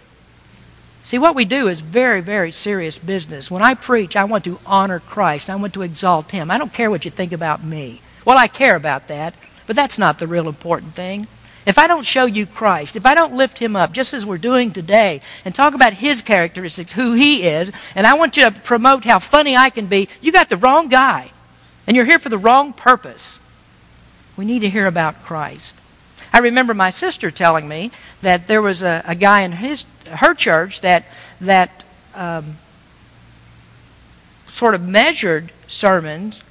See, 1.04 1.18
what 1.18 1.34
we 1.34 1.44
do 1.44 1.68
is 1.68 1.82
very, 1.82 2.22
very 2.22 2.50
serious 2.50 2.98
business. 2.98 3.50
When 3.50 3.62
I 3.62 3.74
preach, 3.74 4.16
I 4.16 4.24
want 4.24 4.44
to 4.44 4.58
honor 4.64 5.00
Christ. 5.00 5.50
I 5.50 5.56
want 5.56 5.74
to 5.74 5.82
exalt 5.82 6.30
Him. 6.30 6.50
I 6.50 6.56
don't 6.56 6.72
care 6.72 6.90
what 6.90 7.04
you 7.04 7.10
think 7.10 7.30
about 7.30 7.62
me. 7.62 8.00
Well, 8.24 8.38
I 8.38 8.48
care 8.48 8.74
about 8.74 9.08
that, 9.08 9.34
but 9.66 9.76
that's 9.76 9.98
not 9.98 10.18
the 10.18 10.26
real 10.26 10.48
important 10.48 10.94
thing. 10.94 11.26
If 11.66 11.78
I 11.78 11.86
don't 11.86 12.06
show 12.06 12.24
you 12.24 12.46
Christ, 12.46 12.96
if 12.96 13.04
I 13.04 13.14
don't 13.14 13.36
lift 13.36 13.58
Him 13.58 13.76
up, 13.76 13.92
just 13.92 14.14
as 14.14 14.24
we're 14.24 14.38
doing 14.38 14.72
today, 14.72 15.20
and 15.44 15.54
talk 15.54 15.74
about 15.74 15.92
His 15.92 16.22
characteristics, 16.22 16.92
who 16.92 17.12
He 17.12 17.46
is, 17.46 17.70
and 17.94 18.06
I 18.06 18.14
want 18.14 18.38
you 18.38 18.44
to 18.44 18.50
promote 18.50 19.04
how 19.04 19.18
funny 19.18 19.58
I 19.58 19.68
can 19.68 19.86
be, 19.86 20.08
you 20.22 20.32
got 20.32 20.48
the 20.48 20.56
wrong 20.56 20.88
guy. 20.88 21.32
And 21.86 21.94
you're 21.94 22.06
here 22.06 22.18
for 22.18 22.30
the 22.30 22.38
wrong 22.38 22.72
purpose. 22.72 23.38
We 24.38 24.46
need 24.46 24.60
to 24.60 24.70
hear 24.70 24.86
about 24.86 25.22
Christ. 25.22 25.76
I 26.34 26.40
remember 26.40 26.74
my 26.74 26.90
sister 26.90 27.30
telling 27.30 27.68
me 27.68 27.92
that 28.20 28.48
there 28.48 28.60
was 28.60 28.82
a, 28.82 29.04
a 29.06 29.14
guy 29.14 29.42
in 29.42 29.52
his 29.52 29.84
her 30.10 30.34
church 30.34 30.80
that 30.80 31.04
that 31.40 31.84
um, 32.12 32.56
sort 34.48 34.74
of 34.74 34.82
measured 34.82 35.52
sermons 35.68 36.42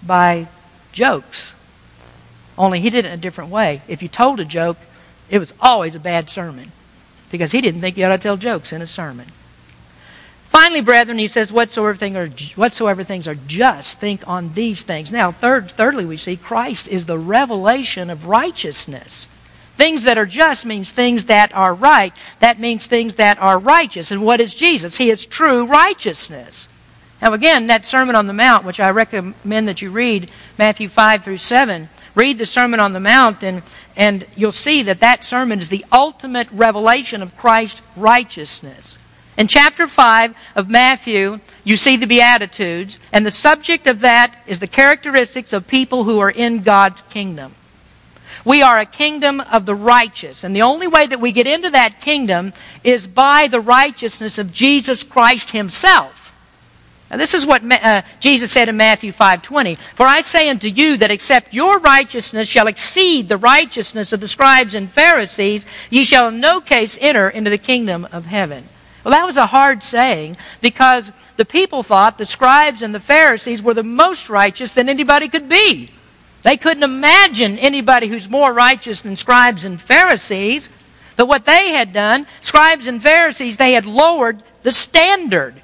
by 0.00 0.46
jokes. 0.92 1.54
Only 2.56 2.78
he 2.78 2.88
did 2.88 3.04
it 3.04 3.08
in 3.08 3.14
a 3.14 3.16
different 3.16 3.50
way. 3.50 3.82
If 3.88 4.00
you 4.00 4.06
told 4.06 4.38
a 4.38 4.44
joke, 4.44 4.76
it 5.28 5.40
was 5.40 5.54
always 5.58 5.96
a 5.96 6.00
bad 6.00 6.30
sermon 6.30 6.70
because 7.32 7.50
he 7.50 7.60
didn't 7.60 7.80
think 7.80 7.96
you 7.96 8.04
ought 8.04 8.10
to 8.10 8.18
tell 8.18 8.36
jokes 8.36 8.72
in 8.72 8.80
a 8.80 8.86
sermon. 8.86 9.26
Finally, 10.60 10.82
brethren, 10.82 11.16
he 11.16 11.26
says, 11.26 11.50
whatsoever, 11.50 11.94
thing 11.94 12.18
are, 12.18 12.28
whatsoever 12.54 13.02
things 13.02 13.26
are 13.26 13.34
just, 13.46 13.98
think 13.98 14.28
on 14.28 14.52
these 14.52 14.82
things. 14.82 15.10
Now, 15.10 15.32
third, 15.32 15.70
thirdly, 15.70 16.04
we 16.04 16.18
see 16.18 16.36
Christ 16.36 16.86
is 16.86 17.06
the 17.06 17.16
revelation 17.16 18.10
of 18.10 18.26
righteousness. 18.26 19.26
Things 19.76 20.04
that 20.04 20.18
are 20.18 20.26
just 20.26 20.66
means 20.66 20.92
things 20.92 21.24
that 21.24 21.54
are 21.54 21.72
right. 21.72 22.12
That 22.40 22.60
means 22.60 22.86
things 22.86 23.14
that 23.14 23.40
are 23.40 23.58
righteous. 23.58 24.10
And 24.10 24.22
what 24.22 24.38
is 24.38 24.52
Jesus? 24.52 24.98
He 24.98 25.08
is 25.08 25.24
true 25.24 25.64
righteousness. 25.64 26.68
Now, 27.22 27.32
again, 27.32 27.68
that 27.68 27.86
Sermon 27.86 28.14
on 28.14 28.26
the 28.26 28.34
Mount, 28.34 28.66
which 28.66 28.80
I 28.80 28.90
recommend 28.90 29.66
that 29.66 29.80
you 29.80 29.90
read, 29.90 30.30
Matthew 30.58 30.90
5 30.90 31.24
through 31.24 31.38
7, 31.38 31.88
read 32.14 32.36
the 32.36 32.44
Sermon 32.44 32.80
on 32.80 32.92
the 32.92 33.00
Mount, 33.00 33.42
and, 33.42 33.62
and 33.96 34.26
you'll 34.36 34.52
see 34.52 34.82
that 34.82 35.00
that 35.00 35.24
sermon 35.24 35.60
is 35.60 35.70
the 35.70 35.86
ultimate 35.90 36.48
revelation 36.52 37.22
of 37.22 37.34
Christ's 37.38 37.80
righteousness. 37.96 38.98
In 39.40 39.46
chapter 39.46 39.88
5 39.88 40.34
of 40.54 40.68
Matthew, 40.68 41.40
you 41.64 41.78
see 41.78 41.96
the 41.96 42.06
Beatitudes, 42.06 42.98
and 43.10 43.24
the 43.24 43.30
subject 43.30 43.86
of 43.86 44.00
that 44.00 44.36
is 44.46 44.60
the 44.60 44.66
characteristics 44.66 45.54
of 45.54 45.66
people 45.66 46.04
who 46.04 46.18
are 46.18 46.30
in 46.30 46.60
God's 46.60 47.00
kingdom. 47.00 47.54
We 48.44 48.60
are 48.60 48.78
a 48.78 48.84
kingdom 48.84 49.40
of 49.40 49.64
the 49.64 49.74
righteous, 49.74 50.44
and 50.44 50.54
the 50.54 50.60
only 50.60 50.86
way 50.86 51.06
that 51.06 51.22
we 51.22 51.32
get 51.32 51.46
into 51.46 51.70
that 51.70 52.02
kingdom 52.02 52.52
is 52.84 53.06
by 53.06 53.48
the 53.48 53.62
righteousness 53.62 54.36
of 54.36 54.52
Jesus 54.52 55.02
Christ 55.02 55.52
himself. 55.52 56.34
Now, 57.10 57.16
this 57.16 57.32
is 57.32 57.46
what 57.46 57.62
uh, 57.64 58.02
Jesus 58.20 58.52
said 58.52 58.68
in 58.68 58.76
Matthew 58.76 59.10
5:20, 59.10 59.78
"For 59.94 60.04
I 60.04 60.20
say 60.20 60.50
unto 60.50 60.68
you 60.68 60.98
that 60.98 61.10
except 61.10 61.54
your 61.54 61.78
righteousness 61.78 62.46
shall 62.46 62.66
exceed 62.66 63.30
the 63.30 63.38
righteousness 63.38 64.12
of 64.12 64.20
the 64.20 64.28
scribes 64.28 64.74
and 64.74 64.92
Pharisees, 64.92 65.64
ye 65.88 66.04
shall 66.04 66.28
in 66.28 66.40
no 66.40 66.60
case 66.60 66.98
enter 67.00 67.30
into 67.30 67.48
the 67.48 67.56
kingdom 67.56 68.06
of 68.12 68.26
heaven." 68.26 68.68
Well, 69.04 69.12
that 69.12 69.24
was 69.24 69.36
a 69.36 69.46
hard 69.46 69.82
saying 69.82 70.36
because 70.60 71.12
the 71.36 71.44
people 71.44 71.82
thought 71.82 72.18
the 72.18 72.26
scribes 72.26 72.82
and 72.82 72.94
the 72.94 73.00
Pharisees 73.00 73.62
were 73.62 73.74
the 73.74 73.82
most 73.82 74.28
righteous 74.28 74.72
than 74.72 74.88
anybody 74.88 75.28
could 75.28 75.48
be. 75.48 75.88
They 76.42 76.56
couldn't 76.56 76.82
imagine 76.82 77.58
anybody 77.58 78.08
who's 78.08 78.28
more 78.28 78.52
righteous 78.52 79.02
than 79.02 79.16
scribes 79.16 79.64
and 79.64 79.80
Pharisees. 79.80 80.68
But 81.16 81.28
what 81.28 81.44
they 81.44 81.70
had 81.70 81.92
done, 81.92 82.26
scribes 82.40 82.86
and 82.86 83.02
Pharisees, 83.02 83.56
they 83.56 83.72
had 83.72 83.86
lowered 83.86 84.42
the 84.62 84.72
standard. 84.72 85.54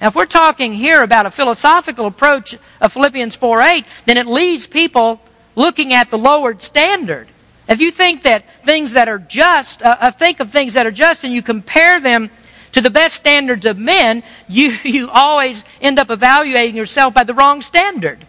Now, 0.00 0.08
if 0.08 0.14
we're 0.14 0.26
talking 0.26 0.74
here 0.74 1.02
about 1.02 1.24
a 1.24 1.30
philosophical 1.30 2.06
approach 2.06 2.56
of 2.80 2.92
Philippians 2.92 3.36
4 3.36 3.60
8, 3.62 3.86
then 4.04 4.18
it 4.18 4.26
leaves 4.26 4.66
people 4.66 5.20
looking 5.54 5.94
at 5.94 6.10
the 6.10 6.18
lowered 6.18 6.60
standard. 6.60 7.28
If 7.68 7.80
you 7.80 7.90
think 7.90 8.22
that 8.22 8.64
things 8.64 8.92
that 8.92 9.08
are 9.08 9.18
just, 9.18 9.82
uh, 9.82 9.96
uh 9.98 10.10
think 10.10 10.40
of 10.40 10.50
things 10.50 10.74
that 10.74 10.86
are 10.86 10.90
just 10.90 11.24
and 11.24 11.32
you 11.32 11.42
compare 11.42 11.98
them 11.98 12.30
to 12.76 12.82
the 12.82 12.90
best 12.90 13.14
standards 13.14 13.64
of 13.64 13.78
men, 13.78 14.22
you, 14.46 14.68
you 14.84 15.08
always 15.08 15.64
end 15.80 15.98
up 15.98 16.10
evaluating 16.10 16.76
yourself 16.76 17.14
by 17.14 17.24
the 17.24 17.32
wrong 17.32 17.62
standard. 17.62 18.26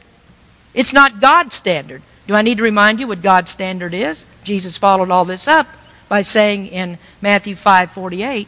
It's 0.74 0.94
not 0.94 1.20
God's 1.20 1.54
standard. 1.54 2.02
Do 2.28 2.34
I 2.34 2.44
need 2.44 2.56
to 2.56 2.64
remind 2.64 3.02
you 3.02 3.08
what 3.08 3.22
God's 3.22 3.52
standard 3.52 3.94
is? 3.94 4.26
Jesus 4.46 4.78
followed 4.78 5.12
all 5.12 5.26
this 5.26 5.50
up 5.50 5.68
by 6.08 6.22
saying 6.22 6.68
in 6.68 6.98
Matthew 7.20 7.58
5:48, 7.58 8.48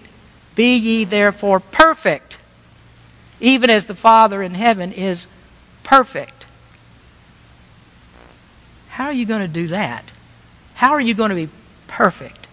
"Be 0.55 0.77
ye 0.77 1.03
therefore 1.03 1.59
perfect, 1.59 2.37
even 3.41 3.69
as 3.69 3.87
the 3.87 3.95
Father 3.95 4.41
in 4.41 4.53
heaven 4.53 4.93
is 4.93 5.27
perfect." 5.83 6.45
How 8.91 9.07
are 9.07 9.11
you 9.11 9.25
going 9.25 9.41
to 9.41 9.49
do 9.49 9.67
that? 9.67 10.13
How 10.75 10.91
are 10.91 11.01
you 11.01 11.13
going 11.13 11.31
to 11.31 11.35
be 11.35 11.49
perfect? 11.87 12.47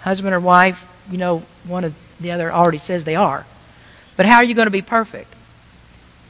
Husband 0.00 0.34
or 0.34 0.40
wife, 0.40 0.84
you 1.08 1.18
know, 1.18 1.44
one 1.62 1.84
of 1.84 1.94
the 2.24 2.32
other 2.32 2.52
already 2.52 2.78
says 2.78 3.04
they 3.04 3.14
are. 3.14 3.46
But 4.16 4.26
how 4.26 4.36
are 4.36 4.44
you 4.44 4.54
going 4.54 4.66
to 4.66 4.70
be 4.70 4.82
perfect? 4.82 5.32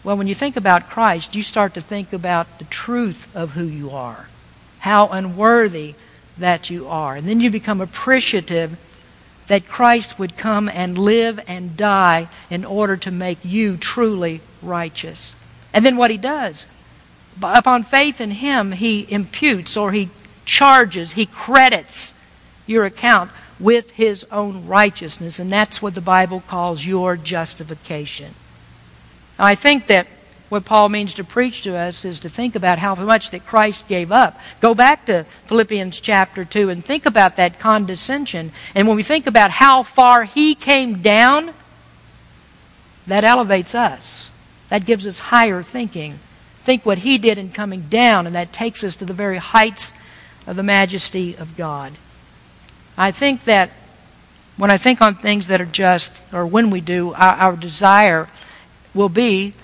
Well, 0.03 0.17
when 0.19 0.27
you 0.27 0.35
think 0.35 0.57
about 0.57 0.91
Christ, 0.91 1.35
you 1.35 1.43
start 1.43 1.73
to 1.75 1.81
think 1.81 2.13
about 2.13 2.59
the 2.59 2.65
truth 2.67 3.35
of 3.35 3.53
who 3.53 3.65
you 3.65 3.91
are, 3.91 4.29
how 4.81 5.09
unworthy 5.09 5.95
that 6.37 6.69
you 6.69 6.87
are. 6.89 7.17
And 7.17 7.27
then 7.27 7.41
you 7.41 7.51
become 7.51 7.81
appreciative 7.81 8.77
that 9.47 9.69
Christ 9.69 10.19
would 10.19 10.37
come 10.37 10.69
and 10.69 10.99
live 10.99 11.41
and 11.47 11.77
die 11.77 12.29
in 12.51 12.65
order 12.65 12.97
to 12.99 13.11
make 13.11 13.39
you 13.45 13.77
truly 13.77 14.41
righteous. 14.63 15.37
And 15.73 15.85
then 15.85 15.97
what 15.97 16.11
he 16.11 16.19
does, 16.19 16.67
upon 17.43 17.83
faith 17.83 18.21
in 18.21 18.31
him, 18.31 18.73
he 18.73 19.07
imputes 19.11 19.77
or 19.77 19.93
he 19.93 20.09
charges, 20.45 21.13
he 21.13 21.27
credits 21.27 22.15
your 22.67 22.85
account 22.85 23.31
with 23.61 23.93
his 23.93 24.27
own 24.31 24.67
righteousness. 24.67 25.39
And 25.39 25.51
that's 25.51 25.81
what 25.81 25.95
the 25.95 26.01
Bible 26.01 26.43
calls 26.47 26.85
your 26.87 27.17
justification. 27.17 28.35
Now, 29.39 29.47
I 29.47 29.55
think 29.55 29.87
that 29.89 30.07
what 30.49 30.65
Paul 30.65 30.89
means 30.89 31.15
to 31.15 31.25
preach 31.25 31.63
to 31.63 31.75
us 31.77 32.05
is 32.05 32.21
to 32.21 32.29
think 32.29 32.55
about 32.55 32.79
how 32.79 32.95
much 32.95 33.31
that 33.31 33.47
Christ 33.47 33.89
gave 33.89 34.13
up. 34.13 34.39
Go 34.61 34.75
back 34.75 35.07
to 35.07 35.25
Philippians 35.47 35.99
chapter 36.01 36.45
2 36.45 36.71
and 36.71 36.85
think 36.85 37.07
about 37.07 37.37
that 37.37 37.59
condescension. 37.59 38.53
And 38.75 38.87
when 38.87 38.97
we 38.97 39.03
think 39.03 39.27
about 39.27 39.51
how 39.51 39.83
far 39.83 40.25
he 40.25 40.55
came 40.55 41.01
down, 41.01 41.55
that 43.07 43.25
elevates 43.25 43.75
us. 43.75 44.33
That 44.69 44.87
gives 44.87 45.07
us 45.07 45.19
higher 45.19 45.63
thinking. 45.63 46.19
Think 46.59 46.87
what 46.87 46.99
he 46.99 47.19
did 47.19 47.37
in 47.37 47.51
coming 47.51 47.83
down, 47.89 48.27
and 48.27 48.35
that 48.35 48.53
takes 48.53 48.85
us 48.85 48.97
to 48.97 49.05
the 49.05 49.13
very 49.13 49.39
heights 49.39 49.93
of 50.47 50.57
the 50.57 50.63
majesty 50.63 51.37
of 51.37 51.57
God. 51.57 51.93
I 52.97 53.11
think 53.11 53.45
that 53.45 53.71
when 54.57 54.71
I 54.71 54.77
think 54.77 55.01
on 55.03 55.15
things 55.15 55.49
that 55.49 55.61
are 55.61 55.67
just, 55.67 56.13
or 56.33 56.47
when 56.47 56.71
we 56.71 56.81
do, 56.81 57.13
our, 57.15 57.35
our 57.35 57.57
desire 57.57 58.29
will 58.95 59.09
be 59.09 59.55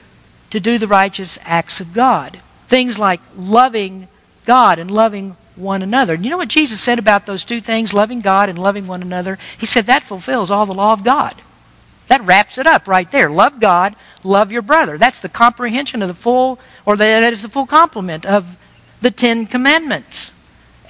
to 0.51 0.59
do 0.59 0.79
the 0.79 0.89
righteous 0.89 1.39
acts 1.45 1.81
of 1.81 1.93
God. 1.93 2.41
Things 2.67 2.99
like 2.99 3.21
loving 3.37 4.09
God 4.45 4.79
and 4.79 4.91
loving 4.91 5.37
one 5.55 5.83
another. 5.83 6.15
You 6.15 6.31
know 6.31 6.39
what 6.39 6.49
Jesus 6.49 6.81
said 6.81 6.99
about 6.99 7.27
those 7.27 7.45
two 7.45 7.61
things, 7.61 7.95
loving 7.95 8.21
God 8.21 8.49
and 8.49 8.59
loving 8.59 8.87
one 8.87 9.03
another? 9.03 9.39
He 9.59 9.67
said 9.67 9.87
that 9.87 10.03
fulfills 10.03 10.51
all 10.51 10.67
the 10.67 10.75
law 10.75 10.93
of 10.93 11.05
God. 11.05 11.35
That 12.09 12.23
wraps 12.23 12.59
it 12.59 12.67
up 12.67 12.89
right 12.89 13.09
there. 13.13 13.31
Love 13.31 13.61
God, 13.61 13.95
love 14.25 14.51
your 14.51 14.63
brother. 14.63 14.99
That's 14.99 15.21
the 15.21 15.29
comprehension 15.29 16.03
of 16.03 16.09
the 16.09 16.15
full, 16.15 16.59
or 16.85 16.97
that 16.97 17.33
is 17.33 17.43
the 17.43 17.49
full 17.49 17.67
complement 17.67 18.27
of 18.27 18.57
the 19.01 19.13
Ten 19.13 19.47
Commandments. 19.47 20.33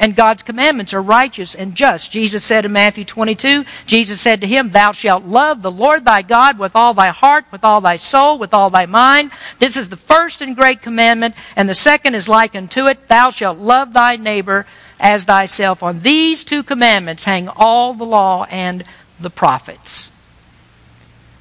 And 0.01 0.17
God's 0.17 0.43
commandments 0.43 0.95
are 0.95 1.03
righteous 1.03 1.55
and 1.55 1.75
just. 1.75 2.11
Jesus 2.11 2.43
said 2.43 2.65
in 2.65 2.73
Matthew 2.73 3.05
22, 3.05 3.67
Jesus 3.87 4.19
said 4.19 4.41
to 4.41 4.47
him, 4.47 4.71
Thou 4.71 4.93
shalt 4.93 5.25
love 5.25 5.61
the 5.61 5.71
Lord 5.71 6.07
thy 6.07 6.23
God 6.23 6.59
with 6.59 6.75
all 6.75 6.95
thy 6.95 7.09
heart, 7.09 7.45
with 7.53 7.63
all 7.65 7.83
thy 7.83 7.99
soul, 7.99 8.39
with 8.39 8.55
all 8.55 8.71
thy 8.71 8.87
mind. 8.87 9.31
This 9.59 9.77
is 9.77 9.91
the 9.91 9.99
first 9.99 10.41
and 10.41 10.57
great 10.57 10.81
commandment, 10.81 11.35
and 11.55 11.69
the 11.69 11.75
second 11.75 12.15
is 12.15 12.29
like 12.29 12.57
unto 12.57 12.87
it, 12.87 13.09
Thou 13.09 13.29
shalt 13.29 13.59
love 13.59 13.93
thy 13.93 14.17
neighbor 14.17 14.67
as 14.99 15.25
thyself. 15.25 15.83
On 15.83 16.01
these 16.01 16.45
two 16.45 16.63
commandments 16.63 17.25
hang 17.25 17.49
all 17.49 17.93
the 17.93 18.05
law 18.05 18.47
and 18.51 18.85
the 19.21 19.31
prophets. 19.31 20.11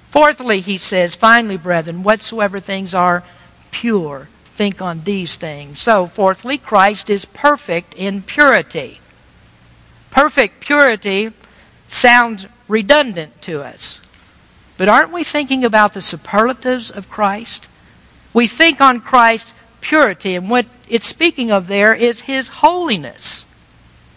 Fourthly, 0.09 0.59
he 0.59 0.77
says, 0.77 1.15
finally, 1.15 1.55
brethren, 1.55 2.03
whatsoever 2.03 2.59
things 2.59 2.93
are 2.93 3.23
pure, 3.71 4.27
think 4.59 4.81
on 4.81 5.05
these 5.05 5.37
things. 5.37 5.79
So, 5.79 6.05
fourthly, 6.05 6.57
Christ 6.57 7.09
is 7.09 7.23
perfect 7.23 7.93
in 7.93 8.21
purity. 8.21 8.99
Perfect 10.11 10.59
purity 10.59 11.31
sounds 11.87 12.45
redundant 12.67 13.41
to 13.43 13.61
us. 13.61 14.01
But 14.77 14.89
aren't 14.89 15.13
we 15.13 15.23
thinking 15.23 15.63
about 15.63 15.93
the 15.93 16.01
superlatives 16.01 16.91
of 16.91 17.09
Christ? 17.09 17.69
We 18.33 18.47
think 18.47 18.81
on 18.81 18.99
Christ's 18.99 19.53
purity, 19.79 20.35
and 20.35 20.49
what 20.49 20.65
it's 20.89 21.07
speaking 21.07 21.53
of 21.53 21.67
there 21.67 21.93
is 21.93 22.21
his 22.21 22.49
holiness. 22.49 23.45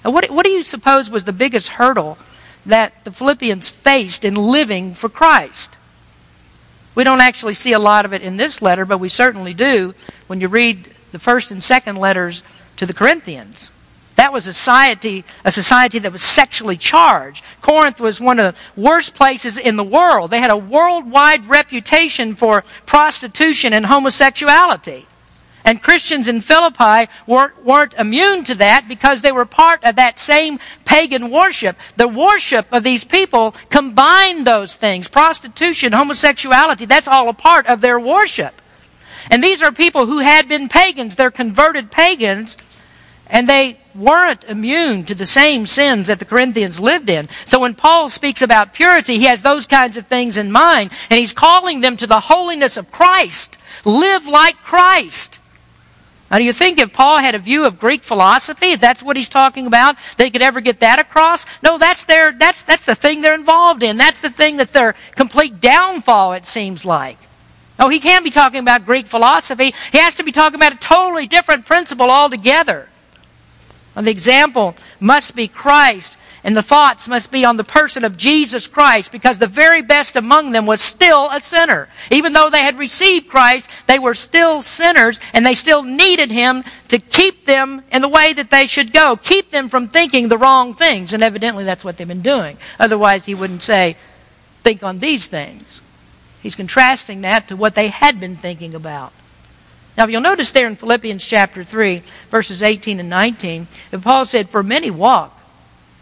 Now, 0.05 0.11
what, 0.11 0.29
what 0.29 0.45
do 0.45 0.51
you 0.51 0.65
suppose 0.65 1.09
was 1.09 1.23
the 1.23 1.33
biggest 1.33 1.69
hurdle 1.69 2.19
that 2.67 3.05
the 3.05 3.13
Philippians 3.13 3.69
faced 3.69 4.25
in 4.25 4.35
living 4.35 4.95
for 4.95 5.09
Christ? 5.09 5.77
We 6.97 7.05
don't 7.05 7.21
actually 7.21 7.55
see 7.55 7.73
a 7.73 7.79
lot 7.79 8.05
of 8.05 8.13
it 8.13 8.23
in 8.23 8.39
this 8.39 8.61
letter, 8.61 8.85
but 8.85 8.99
we 8.99 9.09
certainly 9.09 9.55
do 9.55 9.95
when 10.33 10.41
you 10.41 10.49
read 10.49 10.89
the 11.11 11.19
first 11.19 11.51
and 11.51 11.63
second 11.63 11.97
letters 11.97 12.43
to 12.79 12.87
the 12.87 12.95
Corinthians. 12.95 13.71
That 14.15 14.33
was 14.33 14.47
a 14.47 14.55
society, 14.55 15.27
a 15.45 15.53
society 15.53 15.99
that 15.99 16.11
was 16.11 16.23
sexually 16.23 16.79
charged. 16.79 17.45
Corinth 17.61 18.01
was 18.01 18.19
one 18.19 18.39
of 18.39 18.55
the 18.55 18.81
worst 18.81 19.15
places 19.15 19.59
in 19.59 19.77
the 19.77 19.85
world. 19.85 20.31
They 20.31 20.41
had 20.41 20.51
a 20.51 20.57
worldwide 20.57 21.45
reputation 21.51 22.35
for 22.35 22.65
prostitution 22.87 23.75
and 23.75 23.85
homosexuality. 23.85 25.05
And 25.67 25.83
Christians 25.83 26.29
in 26.29 26.41
Philippi 26.41 27.13
weren't, 27.27 27.63
weren't, 27.63 27.93
immune 27.99 28.45
to 28.45 28.55
that 28.55 28.87
because 28.89 29.21
they 29.21 29.33
were 29.33 29.45
part 29.45 29.85
of 29.85 29.97
that 29.97 30.19
same 30.19 30.59
pagan 30.87 31.31
worship. 31.31 31.77
The 31.99 32.09
worship 32.09 32.73
of 32.73 32.85
these 32.85 33.05
people 33.05 33.55
combined 33.69 34.47
those 34.47 34.77
things 34.77 35.09
prostitution, 35.09 35.93
homosexuality, 35.93 36.87
that's 36.87 37.07
all 37.07 37.29
a 37.29 37.35
part 37.35 37.67
of 37.67 37.83
their 37.83 38.01
worship. 38.01 38.62
And 39.33 39.43
these 39.43 39.63
are 39.63 39.73
people 39.73 40.05
who 40.05 40.19
had 40.19 40.47
been 40.47 40.69
pagans, 40.69 41.17
they're 41.17 41.31
converted 41.31 41.91
pagans, 41.91 42.59
and 43.29 43.49
they 43.49 43.79
weren't 43.95 44.45
immune 44.45 45.05
to 45.05 45.15
the 45.15 45.25
same 45.25 45.67
sins 45.67 46.09
that 46.09 46.19
the 46.19 46.27
Corinthians 46.27 46.79
lived 46.79 47.09
in. 47.09 47.31
So 47.47 47.59
when 47.59 47.75
Paul 47.75 48.11
speaks 48.11 48.43
about 48.43 48.75
purity, 48.75 49.17
he 49.17 49.25
has 49.25 49.41
those 49.41 49.67
kinds 49.67 49.97
of 49.97 50.07
things 50.07 50.37
in 50.37 50.53
mind, 50.53 50.93
and 51.09 51.19
he's 51.19 51.33
calling 51.33 51.81
them 51.81 51.97
to 51.97 52.07
the 52.07 52.21
holiness 52.21 52.77
of 52.77 52.93
Christ. 52.93 53.57
Live 53.87 54.29
like 54.29 54.59
Christ. 54.59 55.39
Now, 56.31 56.37
do 56.37 56.45
you 56.45 56.53
think 56.53 56.79
if 56.79 56.93
Paul 56.93 57.19
had 57.19 57.35
a 57.35 57.39
view 57.39 57.65
of 57.65 57.79
Greek 57.81 58.03
philosophy, 58.03 58.73
if 58.73 58.81
that's 58.81 59.03
what 59.03 59.17
he's 59.17 59.31
talking 59.31 59.67
about, 59.67 59.97
they 60.19 60.29
could 60.31 60.43
ever 60.43 60.61
get 60.61 60.81
that 60.81 60.99
across? 60.99 61.47
No, 61.63 61.79
that's 61.79 62.05
their, 62.05 62.33
that's, 62.33 62.61
that's 62.61 62.85
the 62.85 62.95
thing 62.95 63.23
they're 63.23 63.35
involved 63.35 63.83
in. 63.83 63.97
That's 63.97 64.21
the 64.21 64.31
thing 64.31 64.59
that's 64.59 64.73
their 64.73 64.95
complete 65.15 65.59
downfall, 65.59 66.35
it 66.35 66.45
seems 66.45 66.85
like. 66.85 67.17
No, 67.83 67.89
he 67.89 67.99
can't 67.99 68.23
be 68.23 68.31
talking 68.31 68.61
about 68.61 68.87
Greek 68.87 69.09
philosophy. 69.09 69.75
He 69.91 69.99
has 69.99 70.15
to 70.15 70.23
be 70.23 70.31
talking 70.31 70.55
about 70.55 70.73
a 70.73 70.77
totally 70.77 71.27
different 71.27 71.67
principle 71.67 72.13
altogether. 72.13 72.89
And 73.97 74.07
the 74.07 74.13
example 74.13 74.77
must 75.01 75.35
be 75.35 75.49
Christ 75.49 76.17
and 76.45 76.57
the 76.57 76.63
thoughts 76.63 77.09
must 77.09 77.33
be 77.33 77.45
on 77.45 77.57
the 77.57 77.65
person 77.65 78.05
of 78.05 78.17
Jesus 78.17 78.69
Christ 78.69 79.11
because 79.11 79.41
the 79.41 79.49
very 79.49 79.83
best 79.83 80.15
among 80.15 80.53
them 80.53 80.65
was 80.65 80.81
still 80.81 81.29
a 81.33 81.41
sinner. 81.41 81.89
Even 82.13 82.33
though 82.33 82.51
they 82.51 82.61
had 82.61 82.79
received 82.79 83.29
Christ, 83.29 83.69
they 83.89 83.99
were 83.99 84.15
still 84.15 84.63
sinners 84.63 85.19
and 85.33 85.45
they 85.45 85.57
still 85.57 85.83
needed 85.83 86.31
Him 86.31 86.63
to 86.87 87.01
keep 87.01 87.47
them 87.47 87.83
in 87.91 88.01
the 88.01 88.09
way 88.09 88.33
that 88.33 88.53
they 88.53 88.69
should 88.69 88.93
go, 88.93 89.17
keep 89.17 89.51
them 89.51 89.69
from 89.69 89.89
thinking 89.89 90.29
the 90.29 90.39
wrong 90.39 90.73
things. 90.75 91.13
And 91.13 91.23
evidently 91.25 91.65
that's 91.65 91.85
what 91.85 91.97
they've 91.97 92.07
been 92.07 92.23
doing. 92.23 92.59
Otherwise, 92.79 93.25
He 93.25 93.35
wouldn't 93.35 93.63
say, 93.63 93.97
think 94.63 94.85
on 94.85 95.01
these 95.01 95.27
things. 95.27 95.81
He's 96.43 96.57
contrasting 96.57 97.21
that 97.21 97.49
to 97.49 97.57
what 97.57 97.75
they 97.75 97.89
had 97.89 98.19
been 98.19 98.37
thinking 98.37 98.75
about. 98.75 99.13
Now, 99.97 100.05
if 100.05 100.11
you'll 100.11 100.23
notice 100.23 100.51
there 100.51 100.67
in 100.67 100.75
Philippians 100.75 101.25
chapter 101.25 101.63
3, 101.63 102.03
verses 102.31 102.63
18 102.63 102.99
and 102.99 103.11
19, 103.11 103.69
Paul 104.01 104.27
said, 104.27 104.49
For 104.49 104.63
many 104.63 104.91
walk 104.91 105.39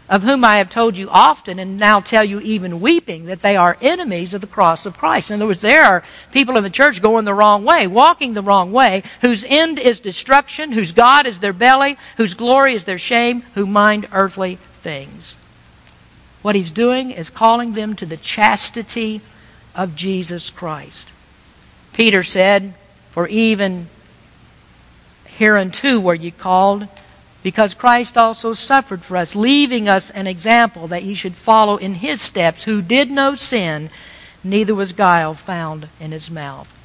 of 0.09 0.23
whom 0.23 0.43
I 0.43 0.57
have 0.57 0.69
told 0.69 0.97
you 0.97 1.09
often 1.09 1.59
and 1.59 1.77
now 1.77 1.99
tell 1.99 2.23
you 2.23 2.41
even 2.41 2.81
weeping 2.81 3.25
that 3.25 3.41
they 3.41 3.55
are 3.55 3.77
enemies 3.81 4.33
of 4.33 4.41
the 4.41 4.47
cross 4.47 4.85
of 4.85 4.97
Christ. 4.97 5.29
In 5.29 5.35
other 5.35 5.47
words, 5.47 5.61
there 5.61 5.83
are 5.83 6.03
people 6.31 6.57
in 6.57 6.63
the 6.63 6.69
church 6.69 7.01
going 7.01 7.23
the 7.23 7.33
wrong 7.33 7.63
way, 7.63 7.87
walking 7.87 8.33
the 8.33 8.41
wrong 8.41 8.71
way, 8.71 9.03
whose 9.21 9.45
end 9.45 9.77
is 9.79 9.99
destruction, 9.99 10.73
whose 10.73 10.91
God 10.91 11.25
is 11.25 11.39
their 11.39 11.53
belly, 11.53 11.97
whose 12.17 12.33
glory 12.33 12.73
is 12.73 12.83
their 12.83 12.97
shame, 12.97 13.43
who 13.55 13.65
mind 13.65 14.07
earthly 14.11 14.55
things. 14.55 15.37
What 16.41 16.55
he's 16.55 16.71
doing 16.71 17.11
is 17.11 17.29
calling 17.29 17.73
them 17.73 17.95
to 17.95 18.05
the 18.05 18.17
chastity 18.17 19.21
of 19.75 19.95
Jesus 19.95 20.49
Christ. 20.49 21.07
Peter 21.93 22.23
said, 22.23 22.73
For 23.09 23.27
even 23.27 23.87
hereunto 25.25 25.99
were 25.99 26.13
ye 26.13 26.31
called, 26.31 26.87
because 27.43 27.73
Christ 27.73 28.17
also 28.17 28.53
suffered 28.53 29.01
for 29.01 29.17
us, 29.17 29.35
leaving 29.35 29.89
us 29.89 30.11
an 30.11 30.27
example 30.27 30.87
that 30.87 31.03
ye 31.03 31.13
should 31.13 31.35
follow 31.35 31.77
in 31.77 31.95
his 31.95 32.21
steps, 32.21 32.63
who 32.63 32.81
did 32.81 33.09
no 33.09 33.35
sin, 33.35 33.89
neither 34.43 34.75
was 34.75 34.93
guile 34.93 35.33
found 35.33 35.87
in 35.99 36.11
his 36.11 36.29
mouth. 36.29 36.77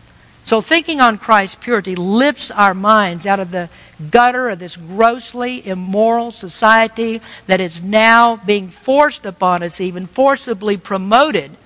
So, 0.43 0.61
thinking 0.61 1.01
on 1.01 1.19
Christ's 1.19 1.57
purity 1.57 1.97
lifts 1.97 2.53
our 2.53 2.73
minds 2.73 3.27
out 3.27 3.41
of 3.41 3.51
the 3.51 3.69
gutter 4.11 4.49
of 4.49 4.61
this 4.61 4.77
grossly 4.77 5.67
immoral 5.67 6.31
society 6.31 7.21
that 7.49 7.61
is 7.61 7.83
now 7.83 8.37
being 8.37 8.69
forced 8.69 9.27
upon 9.27 9.65
us, 9.65 9.81
even 9.81 10.07
forcibly 10.07 10.77
promoted 10.77 11.57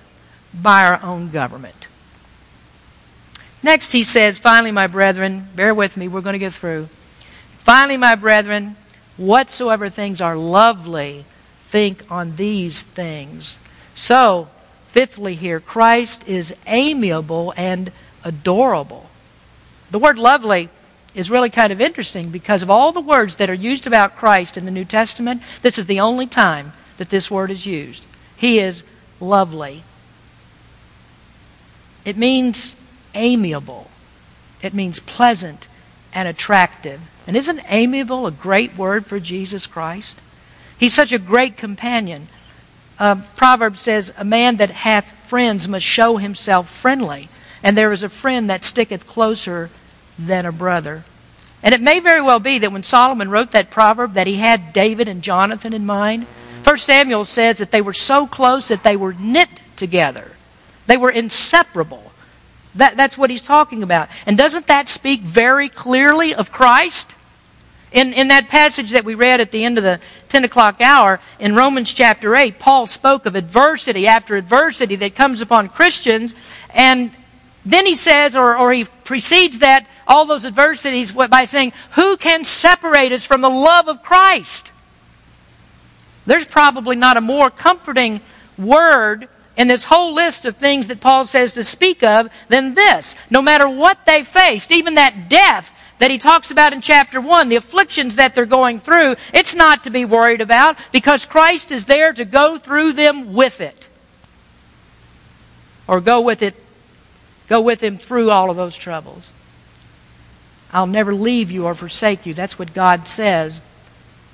by 0.53 0.85
our 0.85 1.01
own 1.03 1.29
government. 1.29 1.87
Next, 3.63 3.91
he 3.91 4.03
says, 4.03 4.37
Finally, 4.37 4.71
my 4.71 4.87
brethren, 4.87 5.47
bear 5.55 5.73
with 5.73 5.97
me, 5.97 6.07
we're 6.07 6.21
going 6.21 6.33
to 6.33 6.39
get 6.39 6.53
through. 6.53 6.89
Finally, 7.57 7.97
my 7.97 8.15
brethren, 8.15 8.75
whatsoever 9.17 9.87
things 9.89 10.19
are 10.19 10.35
lovely, 10.35 11.25
think 11.67 12.03
on 12.11 12.35
these 12.35 12.83
things. 12.83 13.59
So, 13.93 14.49
fifthly, 14.87 15.35
here, 15.35 15.59
Christ 15.59 16.27
is 16.27 16.55
amiable 16.65 17.53
and 17.55 17.91
adorable. 18.23 19.09
The 19.91 19.99
word 19.99 20.17
lovely 20.17 20.69
is 21.13 21.29
really 21.29 21.49
kind 21.49 21.71
of 21.71 21.81
interesting 21.81 22.29
because 22.29 22.63
of 22.63 22.69
all 22.69 22.91
the 22.91 23.01
words 23.01 23.35
that 23.35 23.49
are 23.49 23.53
used 23.53 23.85
about 23.85 24.15
Christ 24.15 24.57
in 24.57 24.65
the 24.65 24.71
New 24.71 24.85
Testament, 24.85 25.41
this 25.61 25.77
is 25.77 25.85
the 25.85 25.99
only 25.99 26.25
time 26.25 26.73
that 26.97 27.09
this 27.09 27.29
word 27.29 27.51
is 27.51 27.65
used. 27.65 28.05
He 28.37 28.59
is 28.59 28.83
lovely. 29.19 29.83
It 32.05 32.17
means 32.17 32.75
amiable, 33.13 33.89
it 34.61 34.73
means 34.73 34.99
pleasant 34.99 35.67
and 36.13 36.27
attractive. 36.27 37.01
And 37.27 37.37
isn't 37.37 37.61
amiable 37.67 38.27
a 38.27 38.31
great 38.31 38.75
word 38.77 39.05
for 39.05 39.19
Jesus 39.19 39.67
Christ? 39.67 40.19
He's 40.77 40.93
such 40.93 41.11
a 41.11 41.19
great 41.19 41.57
companion. 41.57 42.27
Uh, 42.99 43.21
Proverbs 43.35 43.81
says, 43.81 44.13
A 44.17 44.23
man 44.23 44.57
that 44.57 44.71
hath 44.71 45.11
friends 45.27 45.67
must 45.67 45.85
show 45.85 46.17
himself 46.17 46.69
friendly, 46.69 47.29
and 47.63 47.77
there 47.77 47.91
is 47.91 48.03
a 48.03 48.09
friend 48.09 48.49
that 48.49 48.63
sticketh 48.63 49.07
closer 49.07 49.69
than 50.17 50.45
a 50.45 50.51
brother. 50.51 51.03
And 51.63 51.75
it 51.75 51.81
may 51.81 51.99
very 51.99 52.21
well 52.21 52.39
be 52.39 52.57
that 52.59 52.71
when 52.71 52.83
Solomon 52.83 53.29
wrote 53.29 53.51
that 53.51 53.69
proverb 53.69 54.13
that 54.13 54.27
he 54.27 54.37
had 54.37 54.73
David 54.73 55.07
and 55.07 55.21
Jonathan 55.21 55.73
in 55.73 55.85
mind. 55.85 56.25
First 56.63 56.85
Samuel 56.85 57.25
says 57.25 57.59
that 57.59 57.71
they 57.71 57.81
were 57.81 57.93
so 57.93 58.27
close 58.27 58.67
that 58.67 58.83
they 58.83 58.95
were 58.95 59.13
knit 59.13 59.49
together. 59.75 60.31
They 60.87 60.97
were 60.97 61.09
inseparable. 61.09 62.11
That, 62.75 62.95
that's 62.97 63.17
what 63.17 63.29
he's 63.29 63.41
talking 63.41 63.83
about. 63.83 64.09
And 64.25 64.37
doesn't 64.37 64.67
that 64.67 64.87
speak 64.87 65.21
very 65.21 65.69
clearly 65.69 66.33
of 66.33 66.51
Christ? 66.51 67.15
In, 67.91 68.13
in 68.13 68.29
that 68.29 68.47
passage 68.47 68.91
that 68.91 69.03
we 69.03 69.15
read 69.15 69.41
at 69.41 69.51
the 69.51 69.65
end 69.65 69.77
of 69.77 69.83
the 69.83 69.99
10 70.29 70.45
o'clock 70.45 70.79
hour 70.79 71.19
in 71.39 71.55
Romans 71.55 71.93
chapter 71.93 72.33
8, 72.33 72.57
Paul 72.57 72.87
spoke 72.87 73.25
of 73.25 73.35
adversity 73.35 74.07
after 74.07 74.37
adversity 74.37 74.95
that 74.97 75.15
comes 75.15 75.41
upon 75.41 75.67
Christians. 75.67 76.33
And 76.73 77.11
then 77.65 77.85
he 77.85 77.95
says, 77.95 78.33
or, 78.35 78.57
or 78.57 78.71
he 78.71 78.85
precedes 78.85 79.59
that 79.59 79.85
all 80.07 80.25
those 80.25 80.45
adversities 80.45 81.11
by 81.11 81.43
saying, 81.43 81.73
Who 81.91 82.15
can 82.15 82.45
separate 82.45 83.11
us 83.11 83.25
from 83.25 83.41
the 83.41 83.49
love 83.49 83.89
of 83.89 84.01
Christ? 84.01 84.71
There's 86.25 86.45
probably 86.45 86.95
not 86.95 87.17
a 87.17 87.21
more 87.21 87.49
comforting 87.49 88.21
word 88.57 89.27
in 89.61 89.67
this 89.67 89.83
whole 89.83 90.11
list 90.11 90.43
of 90.45 90.55
things 90.55 90.87
that 90.87 90.99
Paul 90.99 91.23
says 91.23 91.53
to 91.53 91.63
speak 91.63 92.01
of 92.01 92.31
than 92.47 92.73
this. 92.73 93.15
No 93.29 93.43
matter 93.43 93.69
what 93.69 94.07
they 94.07 94.23
faced, 94.23 94.71
even 94.71 94.95
that 94.95 95.29
death 95.29 95.71
that 95.99 96.09
he 96.09 96.17
talks 96.17 96.49
about 96.49 96.73
in 96.73 96.81
chapter 96.81 97.21
1, 97.21 97.47
the 97.47 97.57
afflictions 97.57 98.15
that 98.15 98.33
they're 98.33 98.47
going 98.47 98.79
through, 98.79 99.17
it's 99.35 99.53
not 99.53 99.83
to 99.83 99.91
be 99.91 100.03
worried 100.03 100.41
about 100.41 100.77
because 100.91 101.25
Christ 101.25 101.69
is 101.69 101.85
there 101.85 102.11
to 102.11 102.25
go 102.25 102.57
through 102.57 102.93
them 102.93 103.33
with 103.33 103.61
it. 103.61 103.87
Or 105.87 106.01
go 106.01 106.21
with 106.21 106.41
it, 106.41 106.55
go 107.47 107.61
with 107.61 107.83
him 107.83 107.97
through 107.97 108.31
all 108.31 108.49
of 108.49 108.55
those 108.55 108.75
troubles. 108.75 109.31
I'll 110.73 110.87
never 110.87 111.13
leave 111.13 111.51
you 111.51 111.65
or 111.65 111.75
forsake 111.75 112.25
you. 112.25 112.33
That's 112.33 112.57
what 112.57 112.73
God 112.73 113.07
says. 113.07 113.61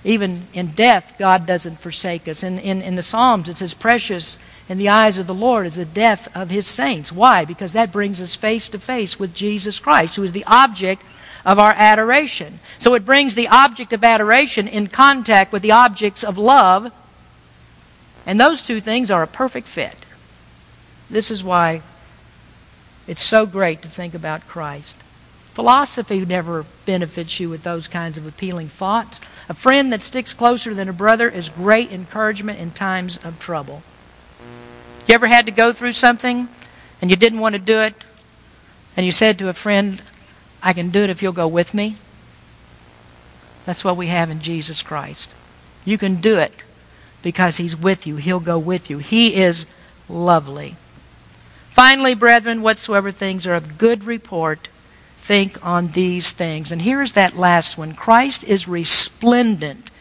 Even 0.05 0.43
in 0.53 0.67
death, 0.67 1.15
God 1.19 1.45
doesn't 1.45 1.81
forsake 1.81 2.29
us. 2.29 2.43
In, 2.43 2.59
in, 2.59 2.81
in 2.81 2.95
the 2.95 3.03
Psalms, 3.03 3.49
it 3.49 3.57
says, 3.57 3.73
Precious 3.73 4.37
in 4.69 4.77
the 4.77 4.89
eyes 4.89 5.17
of 5.17 5.27
the 5.27 5.33
Lord 5.33 5.65
is 5.65 5.75
the 5.75 5.85
death 5.85 6.35
of 6.35 6.49
his 6.49 6.67
saints. 6.67 7.11
Why? 7.11 7.45
Because 7.45 7.73
that 7.73 7.91
brings 7.91 8.19
us 8.19 8.35
face 8.35 8.67
to 8.69 8.79
face 8.79 9.17
with 9.17 9.33
Jesus 9.33 9.79
Christ, 9.79 10.15
who 10.15 10.23
is 10.23 10.33
the 10.33 10.45
object 10.45 11.03
of 11.45 11.59
our 11.59 11.73
adoration. 11.77 12.59
So 12.77 12.93
it 12.93 13.05
brings 13.05 13.35
the 13.35 13.47
object 13.47 13.93
of 13.93 14.03
adoration 14.03 14.67
in 14.67 14.87
contact 14.87 15.53
with 15.53 15.61
the 15.61 15.71
objects 15.71 16.23
of 16.23 16.37
love, 16.37 16.91
and 18.25 18.39
those 18.39 18.61
two 18.61 18.81
things 18.81 19.09
are 19.09 19.23
a 19.23 19.27
perfect 19.27 19.67
fit. 19.67 20.05
This 21.09 21.31
is 21.31 21.43
why 21.43 21.81
it's 23.07 23.21
so 23.21 23.45
great 23.45 23.81
to 23.83 23.87
think 23.87 24.13
about 24.13 24.47
Christ. 24.47 25.01
Philosophy 25.53 26.23
never 26.25 26.65
benefits 26.85 27.39
you 27.39 27.49
with 27.49 27.63
those 27.63 27.87
kinds 27.87 28.17
of 28.17 28.27
appealing 28.27 28.67
thoughts. 28.67 29.21
A 29.47 29.53
friend 29.53 29.91
that 29.93 30.03
sticks 30.03 30.33
closer 30.33 30.73
than 30.73 30.89
a 30.89 30.93
brother 30.93 31.29
is 31.29 31.47
great 31.47 31.91
encouragement 31.91 32.59
in 32.59 32.71
times 32.71 33.17
of 33.23 33.39
trouble. 33.39 33.81
You 35.07 35.15
ever 35.15 35.27
had 35.27 35.45
to 35.45 35.51
go 35.51 35.71
through 35.71 35.93
something 35.93 36.49
and 37.01 37.09
you 37.09 37.15
didn't 37.15 37.39
want 37.39 37.53
to 37.53 37.59
do 37.59 37.81
it, 37.81 37.93
and 38.95 39.05
you 39.05 39.11
said 39.11 39.39
to 39.39 39.49
a 39.49 39.53
friend, 39.53 40.01
I 40.61 40.73
can 40.73 40.89
do 40.89 41.03
it 41.03 41.09
if 41.09 41.21
you'll 41.21 41.31
go 41.31 41.47
with 41.47 41.73
me. 41.73 41.95
That's 43.65 43.83
what 43.83 43.97
we 43.97 44.07
have 44.07 44.29
in 44.29 44.41
Jesus 44.41 44.81
Christ. 44.81 45.35
You 45.85 45.97
can 45.97 46.15
do 46.15 46.37
it 46.37 46.63
because 47.21 47.57
He's 47.57 47.75
with 47.75 48.07
you. 48.07 48.15
He'll 48.15 48.39
go 48.39 48.57
with 48.57 48.89
you. 48.89 48.97
He 48.97 49.35
is 49.35 49.65
lovely. 50.09 50.75
Finally, 51.69 52.15
brethren, 52.15 52.61
whatsoever 52.61 53.11
things 53.11 53.45
are 53.45 53.53
of 53.53 53.77
good 53.77 54.03
report, 54.03 54.67
think 55.17 55.63
on 55.65 55.89
these 55.89 56.31
things. 56.31 56.71
And 56.71 56.81
here's 56.81 57.13
that 57.13 57.37
last 57.37 57.77
one 57.77 57.93
Christ 57.93 58.43
is 58.43 58.67
resplendent 58.67 59.91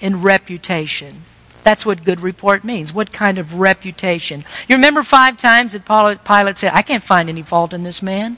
in 0.00 0.22
reputation. 0.22 1.22
That's 1.64 1.84
what 1.84 2.04
good 2.04 2.20
report 2.20 2.62
means. 2.62 2.92
What 2.92 3.10
kind 3.10 3.38
of 3.38 3.54
reputation? 3.54 4.44
You 4.68 4.76
remember 4.76 5.02
five 5.02 5.36
times 5.36 5.72
that 5.72 5.86
Pilate 5.86 6.58
said, 6.58 6.72
I 6.72 6.82
can't 6.82 7.02
find 7.02 7.28
any 7.28 7.42
fault 7.42 7.72
in 7.72 7.82
this 7.82 8.02
man. 8.02 8.36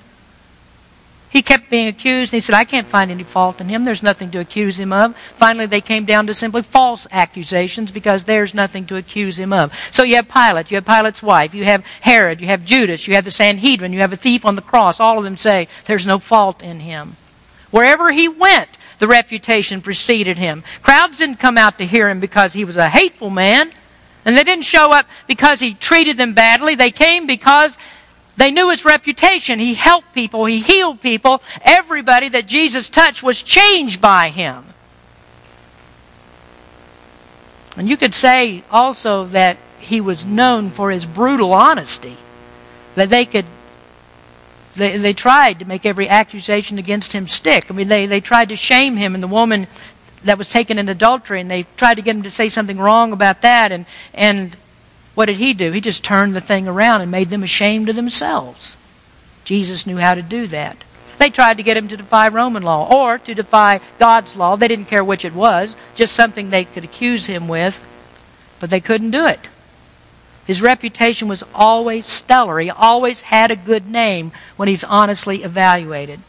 He 1.29 1.43
kept 1.43 1.68
being 1.68 1.89
accused, 1.89 2.33
and 2.33 2.39
he 2.39 2.41
said, 2.41 2.55
I 2.55 2.64
can't 2.64 2.87
find 2.87 3.11
any 3.11 3.24
fault 3.24 3.61
in 3.61 3.68
him. 3.68 3.85
There's 3.85 4.03
nothing 4.03 4.31
to 4.31 4.39
accuse 4.39 4.79
him 4.79 4.93
of. 4.93 5.14
Finally, 5.35 5.66
they 5.66 5.81
came 5.81 6.05
down 6.05 6.29
to 6.29 6.35
simply 6.35 6.62
false 6.62 7.07
accusations 7.11 7.91
because 7.91 8.24
there's 8.24 8.55
nothing 8.55 8.87
to 8.87 8.97
accuse 8.97 9.39
him 9.39 9.53
of. 9.53 9.74
So 9.91 10.05
you 10.05 10.16
have 10.16 10.31
Pilate, 10.31 10.70
you 10.70 10.77
have 10.77 10.87
Pilate's 10.87 11.22
wife, 11.22 11.53
you 11.53 11.64
have 11.64 11.85
Herod, 12.01 12.41
you 12.41 12.47
have 12.47 12.64
Judas, 12.64 13.09
you 13.09 13.16
have 13.16 13.24
the 13.24 13.31
Sanhedrin, 13.31 13.93
you 13.93 14.01
have 14.01 14.12
a 14.12 14.16
thief 14.16 14.47
on 14.47 14.55
the 14.55 14.62
cross. 14.62 15.01
All 15.01 15.18
of 15.18 15.24
them 15.24 15.37
say 15.37 15.68
there's 15.87 16.07
no 16.07 16.20
fault 16.20 16.62
in 16.62 16.81
him. 16.81 17.16
Wherever 17.70 18.12
he 18.12 18.29
went, 18.29 18.70
the 18.99 19.09
reputation 19.09 19.80
preceded 19.80 20.38
him. 20.38 20.64
Crowds 20.82 21.18
didn't 21.18 21.36
come 21.36 21.59
out 21.59 21.78
to 21.78 21.86
hear 21.86 22.09
him 22.09 22.20
because 22.20 22.53
he 22.53 22.64
was 22.64 22.76
a 22.76 22.88
hateful 22.88 23.30
man. 23.30 23.70
And 24.24 24.36
they 24.36 24.42
didn't 24.42 24.64
show 24.64 24.92
up 24.92 25.07
because 25.26 25.61
he 25.61 25.74
treated 25.74 26.16
them 26.16 26.34
badly. 26.34 26.74
They 26.74 26.90
came 26.90 27.26
because 27.26 27.78
they 28.36 28.51
knew 28.51 28.70
his 28.70 28.84
reputation. 28.84 29.59
He 29.59 29.74
helped 29.74 30.12
people. 30.12 30.44
He 30.44 30.61
healed 30.61 31.01
people. 31.01 31.42
Everybody 31.62 32.28
that 32.30 32.47
Jesus 32.47 32.88
touched 32.88 33.22
was 33.22 33.42
changed 33.42 34.01
by 34.01 34.30
him. 34.30 34.64
And 37.76 37.88
you 37.88 37.97
could 37.97 38.14
say 38.14 38.64
also 38.70 39.26
that 39.26 39.59
he 39.78 40.01
was 40.01 40.24
known 40.24 40.70
for 40.70 40.90
his 40.90 41.07
brutal 41.07 41.53
honesty. 41.53 42.16
That 42.94 43.11
they 43.11 43.26
could, 43.26 43.44
they, 44.77 44.97
they 44.97 45.12
tried 45.12 45.59
to 45.59 45.64
make 45.64 45.85
every 45.85 46.09
accusation 46.09 46.79
against 46.79 47.12
him 47.12 47.27
stick. 47.27 47.70
I 47.70 47.74
mean, 47.74 47.89
they, 47.89 48.07
they 48.07 48.20
tried 48.20 48.51
to 48.51 48.57
shame 48.57 48.97
him 48.97 49.14
and 49.14 49.22
the 49.22 49.29
woman 49.29 49.66
that 50.24 50.39
was 50.39 50.49
taken 50.49 50.79
in 50.79 50.89
adultery 50.89 51.41
and 51.41 51.51
they 51.51 51.64
tried 51.77 51.95
to 51.95 52.03
get 52.03 52.16
him 52.16 52.22
to 52.22 52.31
say 52.31 52.49
something 52.49 52.79
wrong 52.79 53.12
about 53.12 53.43
that 53.43 53.72
and, 53.72 53.87
and 54.14 54.57
what 55.14 55.27
did 55.27 55.39
he 55.39 55.55
do? 55.55 55.72
He 55.72 55.81
just 55.81 56.05
turned 56.05 56.37
the 56.37 56.41
thing 56.41 56.68
around 56.68 57.01
and 57.01 57.11
made 57.11 57.31
them 57.31 57.43
ashamed 57.43 57.89
of 57.89 57.97
themselves. 57.97 58.77
Jesus 59.45 59.87
knew 59.87 59.97
how 59.97 60.14
to 60.14 60.22
do 60.22 60.47
that. 60.49 60.85
They 61.18 61.31
tried 61.31 61.57
to 61.57 61.62
get 61.62 61.77
him 61.77 61.89
to 61.89 61.97
defy 61.97 62.29
Roman 62.29 62.62
law 62.62 62.87
or 62.93 63.18
to 63.18 63.35
defy 63.35 63.81
God's 63.99 64.37
law. 64.37 64.57
They 64.57 64.68
didn't 64.68 64.87
care 64.87 65.03
which 65.03 65.24
it 65.24 65.33
was, 65.33 65.77
just 65.95 66.14
something 66.14 66.51
they 66.51 66.64
could 66.64 66.85
accuse 66.85 67.27
him 67.27 67.49
with, 67.49 67.81
but 68.61 68.68
they 68.68 68.81
couldn't 68.81 69.12
do 69.12 69.27
it. 69.27 69.49
His 70.47 70.62
reputation 70.62 71.26
was 71.28 71.42
always 71.55 72.07
stellar. 72.07 72.61
He 72.61 72.70
always 72.70 73.22
had 73.22 73.51
a 73.51 73.57
good 73.57 73.90
name 73.90 74.32
when 74.57 74.68
he's 74.68 74.84
honestly 74.84 75.42
evaluated. 75.42 76.20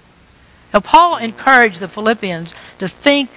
Now, 0.73 0.79
Paul 0.79 1.17
encouraged 1.17 1.79
the 1.79 1.87
Philippians 1.87 2.53
to 2.79 2.87
think 2.87 3.29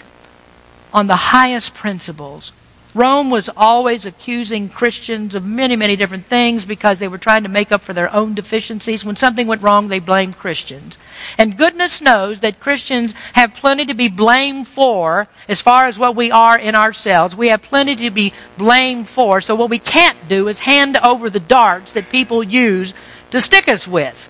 on 0.93 1.07
the 1.07 1.16
highest 1.16 1.74
principles 1.74 2.53
Rome 2.93 3.30
was 3.30 3.49
always 3.57 4.05
accusing 4.05 4.68
Christians 4.68 5.36
of 5.36 5.45
many, 5.45 5.76
many 5.76 5.95
different 5.95 6.26
things 6.26 6.64
because 6.64 6.99
they 6.99 7.07
were 7.07 7.18
trying 7.18 7.45
to 7.45 7.49
make 7.49 7.70
up 7.70 7.82
for 7.82 7.93
their 7.93 8.12
own 8.12 8.34
deficiencies. 8.34 9.05
When 9.05 9.14
something 9.14 9.47
went 9.47 9.62
wrong, 9.62 9.86
they 9.86 10.01
blamed 10.01 10.36
Christians. 10.36 10.99
And 11.38 11.57
goodness 11.57 12.01
knows 12.01 12.41
that 12.41 12.59
Christians 12.59 13.14
have 13.34 13.55
plenty 13.55 13.84
to 13.86 13.95
be 13.95 14.09
blamed 14.09 14.66
for 14.66 15.28
as 15.49 15.61
far 15.61 15.86
as 15.86 16.01
what 16.01 16.16
we 16.16 16.32
are 16.32 16.59
in 16.59 16.74
ourselves. 16.74 17.36
We 17.36 17.49
have 17.49 17.62
plenty 17.62 17.95
to 17.97 18.11
be 18.11 18.32
blamed 18.59 19.07
for. 19.07 19.41
So 19.41 19.55
what 19.55 19.70
we 19.70 19.78
can't 19.78 20.28
do 20.28 20.49
is 20.49 20.61
hand 20.61 20.97
over 20.97 21.30
the 21.30 21.38
darts 21.38 21.93
that 21.93 22.11
people 22.11 22.43
use 22.43 22.93
to 23.30 23.41
stick 23.41 23.68
us 23.68 23.86
with. 23.86 24.28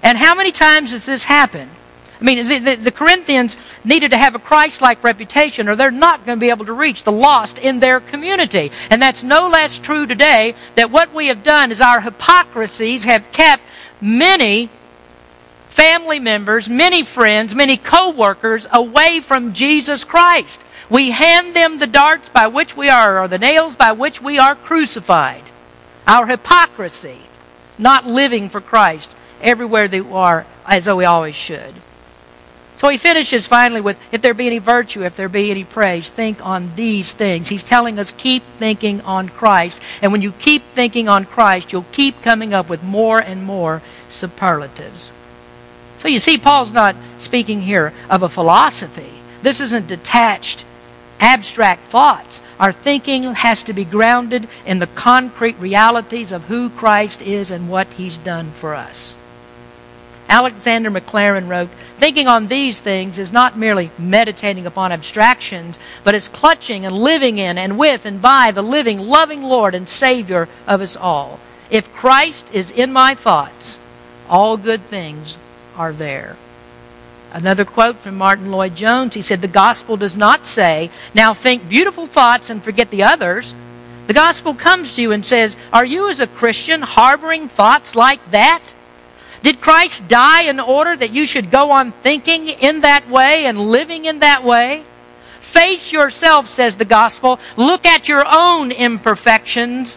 And 0.00 0.16
how 0.16 0.36
many 0.36 0.52
times 0.52 0.92
has 0.92 1.06
this 1.06 1.24
happened? 1.24 1.70
I 2.20 2.24
mean, 2.24 2.48
the, 2.48 2.58
the, 2.58 2.74
the 2.76 2.90
Corinthians 2.90 3.56
needed 3.84 4.10
to 4.10 4.18
have 4.18 4.34
a 4.34 4.40
Christ 4.40 4.80
like 4.80 5.04
reputation, 5.04 5.68
or 5.68 5.76
they're 5.76 5.90
not 5.92 6.26
going 6.26 6.38
to 6.38 6.40
be 6.40 6.50
able 6.50 6.66
to 6.66 6.72
reach 6.72 7.04
the 7.04 7.12
lost 7.12 7.58
in 7.58 7.78
their 7.78 8.00
community. 8.00 8.72
And 8.90 9.00
that's 9.00 9.22
no 9.22 9.48
less 9.48 9.78
true 9.78 10.06
today 10.06 10.54
that 10.74 10.90
what 10.90 11.14
we 11.14 11.28
have 11.28 11.44
done 11.44 11.70
is 11.70 11.80
our 11.80 12.00
hypocrisies 12.00 13.04
have 13.04 13.30
kept 13.30 13.62
many 14.00 14.68
family 15.68 16.18
members, 16.18 16.68
many 16.68 17.04
friends, 17.04 17.54
many 17.54 17.76
co 17.76 18.10
workers 18.10 18.66
away 18.72 19.20
from 19.20 19.52
Jesus 19.52 20.02
Christ. 20.02 20.64
We 20.90 21.12
hand 21.12 21.54
them 21.54 21.78
the 21.78 21.86
darts 21.86 22.28
by 22.28 22.48
which 22.48 22.76
we 22.76 22.88
are, 22.88 23.20
or 23.22 23.28
the 23.28 23.38
nails 23.38 23.76
by 23.76 23.92
which 23.92 24.20
we 24.20 24.40
are 24.40 24.56
crucified. 24.56 25.44
Our 26.06 26.26
hypocrisy, 26.26 27.18
not 27.78 28.06
living 28.06 28.48
for 28.48 28.60
Christ 28.60 29.14
everywhere 29.40 29.86
that 29.86 30.04
we 30.04 30.12
are, 30.12 30.46
as 30.66 30.86
though 30.86 30.96
we 30.96 31.04
always 31.04 31.36
should. 31.36 31.74
So 32.78 32.88
he 32.88 32.96
finishes 32.96 33.48
finally 33.48 33.80
with 33.80 34.00
if 34.12 34.22
there 34.22 34.34
be 34.34 34.46
any 34.46 34.58
virtue, 34.58 35.04
if 35.04 35.16
there 35.16 35.28
be 35.28 35.50
any 35.50 35.64
praise, 35.64 36.08
think 36.08 36.44
on 36.46 36.76
these 36.76 37.12
things. 37.12 37.48
He's 37.48 37.64
telling 37.64 37.98
us 37.98 38.14
keep 38.16 38.44
thinking 38.44 39.00
on 39.00 39.28
Christ. 39.28 39.82
And 40.00 40.12
when 40.12 40.22
you 40.22 40.30
keep 40.30 40.62
thinking 40.62 41.08
on 41.08 41.24
Christ, 41.24 41.72
you'll 41.72 41.86
keep 41.90 42.22
coming 42.22 42.54
up 42.54 42.70
with 42.70 42.84
more 42.84 43.18
and 43.18 43.42
more 43.42 43.82
superlatives. 44.08 45.10
So 45.98 46.06
you 46.06 46.20
see, 46.20 46.38
Paul's 46.38 46.72
not 46.72 46.94
speaking 47.18 47.62
here 47.62 47.92
of 48.08 48.22
a 48.22 48.28
philosophy. 48.28 49.10
This 49.42 49.60
isn't 49.60 49.88
detached, 49.88 50.64
abstract 51.18 51.82
thoughts. 51.82 52.40
Our 52.60 52.70
thinking 52.70 53.24
has 53.24 53.64
to 53.64 53.72
be 53.72 53.84
grounded 53.84 54.48
in 54.64 54.78
the 54.78 54.86
concrete 54.86 55.58
realities 55.58 56.30
of 56.30 56.44
who 56.44 56.70
Christ 56.70 57.22
is 57.22 57.50
and 57.50 57.68
what 57.68 57.92
he's 57.94 58.18
done 58.18 58.52
for 58.52 58.76
us. 58.76 59.16
Alexander 60.28 60.90
Maclaren 60.90 61.48
wrote, 61.48 61.70
Thinking 61.96 62.28
on 62.28 62.48
these 62.48 62.80
things 62.80 63.18
is 63.18 63.32
not 63.32 63.56
merely 63.56 63.90
meditating 63.98 64.66
upon 64.66 64.92
abstractions, 64.92 65.78
but 66.04 66.14
is 66.14 66.28
clutching 66.28 66.84
and 66.84 66.96
living 66.96 67.38
in 67.38 67.58
and 67.58 67.78
with 67.78 68.04
and 68.04 68.20
by 68.20 68.50
the 68.50 68.62
living, 68.62 68.98
loving 68.98 69.42
Lord 69.42 69.74
and 69.74 69.88
Savior 69.88 70.48
of 70.66 70.80
us 70.80 70.96
all. 70.96 71.40
If 71.70 71.92
Christ 71.92 72.48
is 72.52 72.70
in 72.70 72.92
my 72.92 73.14
thoughts, 73.14 73.78
all 74.28 74.56
good 74.56 74.82
things 74.82 75.38
are 75.76 75.92
there. 75.92 76.36
Another 77.32 77.64
quote 77.64 77.96
from 77.96 78.16
Martyn 78.16 78.50
Lloyd-Jones. 78.50 79.14
He 79.14 79.22
said, 79.22 79.42
The 79.42 79.48
gospel 79.48 79.96
does 79.96 80.16
not 80.16 80.46
say, 80.46 80.90
Now 81.14 81.34
think 81.34 81.68
beautiful 81.68 82.06
thoughts 82.06 82.48
and 82.48 82.62
forget 82.62 82.90
the 82.90 83.02
others. 83.02 83.54
The 84.06 84.14
gospel 84.14 84.54
comes 84.54 84.96
to 84.96 85.02
you 85.02 85.12
and 85.12 85.24
says, 85.24 85.56
Are 85.72 85.84
you 85.84 86.08
as 86.08 86.20
a 86.20 86.26
Christian 86.26 86.80
harboring 86.80 87.48
thoughts 87.48 87.94
like 87.94 88.30
that? 88.30 88.62
Did 89.48 89.62
Christ 89.62 90.06
die 90.08 90.42
in 90.42 90.60
order 90.60 90.94
that 90.94 91.14
you 91.14 91.24
should 91.24 91.50
go 91.50 91.70
on 91.70 91.92
thinking 91.92 92.48
in 92.48 92.82
that 92.82 93.08
way 93.08 93.46
and 93.46 93.58
living 93.58 94.04
in 94.04 94.18
that 94.18 94.44
way? 94.44 94.84
Face 95.40 95.90
yourself, 95.90 96.50
says 96.50 96.76
the 96.76 96.84
gospel. 96.84 97.40
Look 97.56 97.86
at 97.86 98.10
your 98.10 98.26
own 98.28 98.70
imperfections 98.70 99.96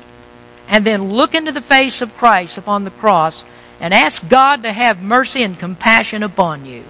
and 0.69 0.85
then 0.85 1.09
look 1.09 1.35
into 1.35 1.51
the 1.51 1.59
face 1.59 2.01
of 2.01 2.15
Christ 2.15 2.57
upon 2.57 2.85
the 2.85 2.91
cross 2.91 3.43
and 3.81 3.93
ask 3.93 4.25
God 4.29 4.63
to 4.63 4.71
have 4.71 5.01
mercy 5.01 5.43
and 5.43 5.59
compassion 5.59 6.23
upon 6.23 6.65
you. 6.65 6.85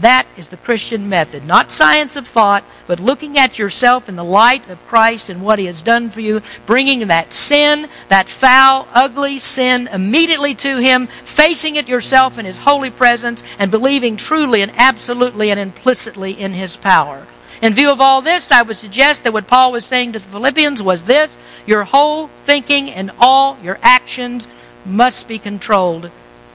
That 0.00 0.28
is 0.36 0.48
the 0.48 0.56
Christian 0.56 1.08
method. 1.08 1.44
Not 1.44 1.72
science 1.72 2.14
of 2.14 2.26
thought, 2.26 2.62
but 2.86 3.00
looking 3.00 3.36
at 3.36 3.58
yourself 3.58 4.08
in 4.08 4.14
the 4.14 4.24
light 4.24 4.68
of 4.68 4.86
Christ 4.86 5.28
and 5.28 5.42
what 5.42 5.58
He 5.58 5.64
has 5.64 5.82
done 5.82 6.08
for 6.08 6.20
you, 6.20 6.40
bringing 6.66 7.08
that 7.08 7.32
sin, 7.32 7.88
that 8.06 8.28
foul, 8.28 8.86
ugly 8.94 9.40
sin 9.40 9.88
immediately 9.88 10.54
to 10.56 10.78
Him, 10.78 11.08
facing 11.24 11.74
it 11.74 11.88
yourself 11.88 12.38
in 12.38 12.46
His 12.46 12.58
holy 12.58 12.90
presence, 12.90 13.42
and 13.58 13.72
believing 13.72 14.16
truly 14.16 14.62
and 14.62 14.72
absolutely 14.76 15.50
and 15.50 15.58
implicitly 15.58 16.32
in 16.32 16.52
His 16.52 16.76
power. 16.76 17.26
In 17.60 17.74
view 17.74 17.90
of 17.90 18.00
all 18.00 18.22
this, 18.22 18.52
I 18.52 18.62
would 18.62 18.76
suggest 18.76 19.24
that 19.24 19.32
what 19.32 19.48
Paul 19.48 19.72
was 19.72 19.84
saying 19.84 20.12
to 20.12 20.20
the 20.20 20.24
Philippians 20.24 20.80
was 20.80 21.04
this 21.04 21.36
your 21.66 21.82
whole 21.82 22.28
thinking 22.44 22.88
and 22.90 23.10
all 23.18 23.58
your 23.64 23.80
actions 23.82 24.46
must 24.86 25.26
be 25.26 25.40
controlled 25.40 26.12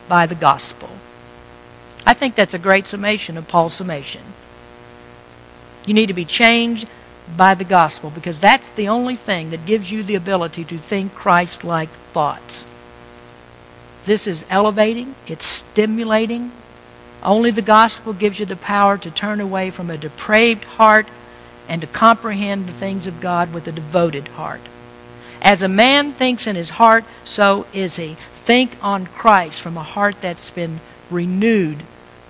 by 0.08 0.26
the 0.26 0.36
gospel. 0.36 0.90
I 2.06 2.14
think 2.14 2.36
that's 2.36 2.54
a 2.54 2.60
great 2.60 2.88
summation 2.88 3.38
of 3.38 3.48
Paul's 3.48 3.74
summation. 3.74 4.22
You 5.86 5.94
need 5.94 6.08
to 6.08 6.14
be 6.14 6.26
changed 6.26 6.88
by 7.36 7.54
the 7.54 7.64
gospel 7.64 8.10
because 8.10 8.40
that's 8.40 8.70
the 8.72 8.88
only 8.88 9.16
thing 9.16 9.52
that 9.52 9.66
gives 9.66 9.92
you 9.92 10.04
the 10.04 10.16
ability 10.16 10.66
to 10.66 10.78
think 10.78 11.14
Christ 11.14 11.64
like 11.64 11.90
thoughts. 12.12 12.66
This 14.06 14.28
is 14.28 14.46
elevating, 14.50 15.16
it's 15.28 15.46
stimulating. 15.46 16.52
Only 17.22 17.52
the 17.52 17.62
gospel 17.62 18.12
gives 18.12 18.40
you 18.40 18.46
the 18.46 18.58
power 18.58 18.98
to 18.98 19.10
turn 19.10 19.40
away 19.40 19.72
from 19.72 19.90
a 19.90 19.98
depraved 19.98 20.66
heart 20.66 21.08
and 21.70 21.80
to 21.80 21.88
comprehend 21.88 22.68
the 22.68 22.74
things 22.74 23.08
of 23.08 23.22
God 23.22 23.54
with 23.54 23.66
a 23.68 23.72
devoted 23.72 24.28
heart. 24.30 24.60
As 25.42 25.64
a 25.64 25.70
man 25.70 26.14
thinks 26.14 26.48
in 26.48 26.58
his 26.58 26.72
heart, 26.72 27.06
so 27.24 27.66
is 27.72 27.96
he. 27.96 28.16
Think 28.34 28.76
on 28.82 29.06
Christ 29.06 29.62
from 29.62 29.78
a 29.78 29.84
heart 29.84 30.16
that's 30.20 30.50
been 30.50 30.82
renewed 31.10 31.84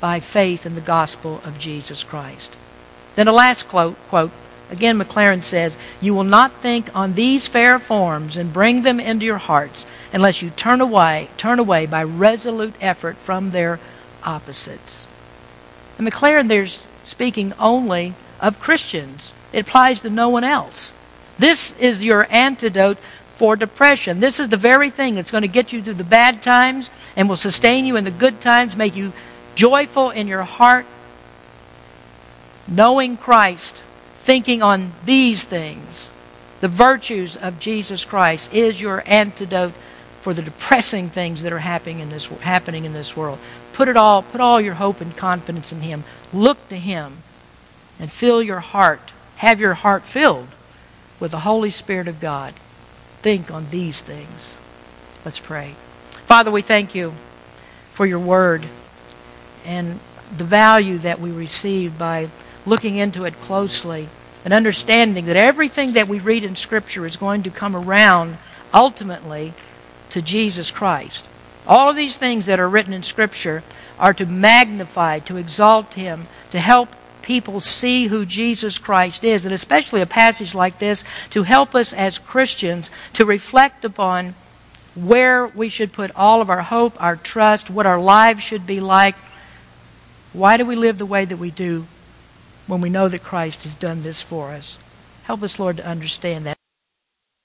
by 0.03 0.19
faith 0.19 0.65
in 0.65 0.75
the 0.75 0.81
gospel 0.81 1.39
of 1.45 1.57
Jesus 1.57 2.03
Christ. 2.03 2.57
Then 3.15 3.29
a 3.29 3.31
last 3.31 3.69
quote, 3.69 3.95
quote 4.09 4.31
again 4.69 4.99
Maclaren 4.99 5.41
says, 5.45 5.77
You 6.01 6.13
will 6.13 6.25
not 6.25 6.57
think 6.57 6.93
on 6.93 7.13
these 7.13 7.47
fair 7.47 7.79
forms 7.79 8.35
and 8.35 8.51
bring 8.51 8.81
them 8.81 8.99
into 8.99 9.25
your 9.25 9.37
hearts 9.37 9.85
unless 10.11 10.41
you 10.41 10.49
turn 10.49 10.81
away, 10.81 11.29
turn 11.37 11.57
away 11.57 11.85
by 11.85 12.03
resolute 12.03 12.73
effort 12.81 13.15
from 13.15 13.51
their 13.51 13.79
opposites. 14.25 15.07
And 15.97 16.05
Maclaren 16.05 16.49
there's 16.49 16.83
speaking 17.05 17.53
only 17.57 18.13
of 18.41 18.59
Christians. 18.59 19.31
It 19.53 19.61
applies 19.61 20.01
to 20.01 20.09
no 20.09 20.27
one 20.27 20.43
else. 20.43 20.93
This 21.39 21.79
is 21.79 22.03
your 22.03 22.27
antidote 22.29 22.97
for 23.35 23.55
depression. 23.55 24.19
This 24.19 24.41
is 24.41 24.49
the 24.49 24.57
very 24.57 24.89
thing 24.89 25.15
that's 25.15 25.31
going 25.31 25.43
to 25.43 25.47
get 25.47 25.71
you 25.71 25.81
through 25.81 25.93
the 25.93 26.03
bad 26.03 26.41
times 26.41 26.89
and 27.15 27.29
will 27.29 27.37
sustain 27.37 27.85
you 27.85 27.95
in 27.95 28.03
the 28.03 28.11
good 28.11 28.41
times, 28.41 28.75
make 28.75 28.97
you 28.97 29.13
joyful 29.55 30.09
in 30.09 30.27
your 30.27 30.43
heart, 30.43 30.85
knowing 32.67 33.17
Christ, 33.17 33.83
thinking 34.15 34.61
on 34.61 34.93
these 35.05 35.43
things, 35.43 36.09
the 36.61 36.67
virtues 36.67 37.35
of 37.35 37.59
Jesus 37.59 38.05
Christ, 38.05 38.53
is 38.53 38.81
your 38.81 39.03
antidote 39.05 39.73
for 40.21 40.33
the 40.33 40.41
depressing 40.41 41.09
things 41.09 41.41
that 41.43 41.51
are 41.51 41.59
happening 41.59 41.99
in 41.99 42.09
this 42.09 42.27
happening 42.27 42.85
in 42.85 42.93
this 42.93 43.17
world. 43.17 43.39
Put 43.73 43.87
it 43.87 43.97
all, 43.97 44.21
put 44.21 44.39
all 44.39 44.61
your 44.61 44.75
hope 44.75 45.01
and 45.01 45.15
confidence 45.15 45.71
in 45.71 45.81
Him. 45.81 46.03
Look 46.31 46.69
to 46.69 46.77
Him, 46.77 47.17
and 47.99 48.11
fill 48.11 48.41
your 48.41 48.61
heart, 48.61 49.11
have 49.37 49.59
your 49.59 49.73
heart 49.73 50.03
filled 50.03 50.47
with 51.19 51.31
the 51.31 51.39
Holy 51.39 51.71
Spirit 51.71 52.07
of 52.07 52.21
God. 52.21 52.53
Think 53.21 53.51
on 53.51 53.67
these 53.69 54.01
things. 54.01 54.57
Let's 55.25 55.39
pray. 55.39 55.75
Father, 56.25 56.51
we 56.51 56.61
thank 56.61 56.95
you 56.95 57.13
for 57.91 58.05
your 58.05 58.19
word 58.19 58.65
and 59.65 59.99
the 60.37 60.43
value 60.43 60.97
that 60.99 61.19
we 61.19 61.31
receive 61.31 61.97
by 61.97 62.29
looking 62.65 62.95
into 62.95 63.25
it 63.25 63.39
closely 63.41 64.07
and 64.43 64.53
understanding 64.53 65.25
that 65.25 65.35
everything 65.35 65.93
that 65.93 66.07
we 66.07 66.19
read 66.19 66.43
in 66.43 66.55
Scripture 66.55 67.05
is 67.05 67.15
going 67.15 67.43
to 67.43 67.49
come 67.49 67.75
around 67.75 68.37
ultimately 68.73 69.53
to 70.09 70.21
Jesus 70.21 70.71
Christ. 70.71 71.27
All 71.65 71.89
of 71.89 71.95
these 71.95 72.17
things 72.17 72.45
that 72.47 72.59
are 72.59 72.69
written 72.69 72.93
in 72.93 73.03
Scripture 73.03 73.63
are 73.99 74.13
to 74.13 74.25
magnify, 74.25 75.19
to 75.19 75.37
exalt 75.37 75.93
Him, 75.93 76.27
to 76.51 76.59
help 76.59 76.89
people 77.21 77.61
see 77.61 78.07
who 78.07 78.25
Jesus 78.25 78.77
Christ 78.77 79.23
is, 79.23 79.45
and 79.45 79.53
especially 79.53 80.01
a 80.01 80.05
passage 80.05 80.53
like 80.53 80.79
this 80.79 81.05
to 81.29 81.43
help 81.43 81.73
us 81.73 81.93
as 81.93 82.17
Christians 82.17 82.91
to 83.13 83.23
reflect 83.23 83.85
upon 83.85 84.35
where 84.93 85.47
we 85.47 85.69
should 85.69 85.93
put 85.93 86.11
all 86.15 86.41
of 86.41 86.49
our 86.49 86.61
hope, 86.61 87.01
our 87.01 87.15
trust, 87.15 87.69
what 87.69 87.85
our 87.85 87.99
lives 87.99 88.43
should 88.43 88.67
be 88.67 88.79
like 88.79 89.15
why 90.33 90.57
do 90.57 90.65
we 90.65 90.75
live 90.75 90.97
the 90.97 91.05
way 91.05 91.23
that 91.25 91.37
we 91.37 91.51
do 91.51 91.85
when 92.67 92.81
we 92.81 92.89
know 92.89 93.07
that 93.07 93.23
Christ 93.23 93.63
has 93.63 93.75
done 93.75 94.03
this 94.03 94.21
for 94.21 94.49
us? 94.49 94.77
Help 95.23 95.43
us, 95.43 95.59
Lord, 95.59 95.77
to 95.77 95.87
understand 95.87 96.47
that. 96.47 96.57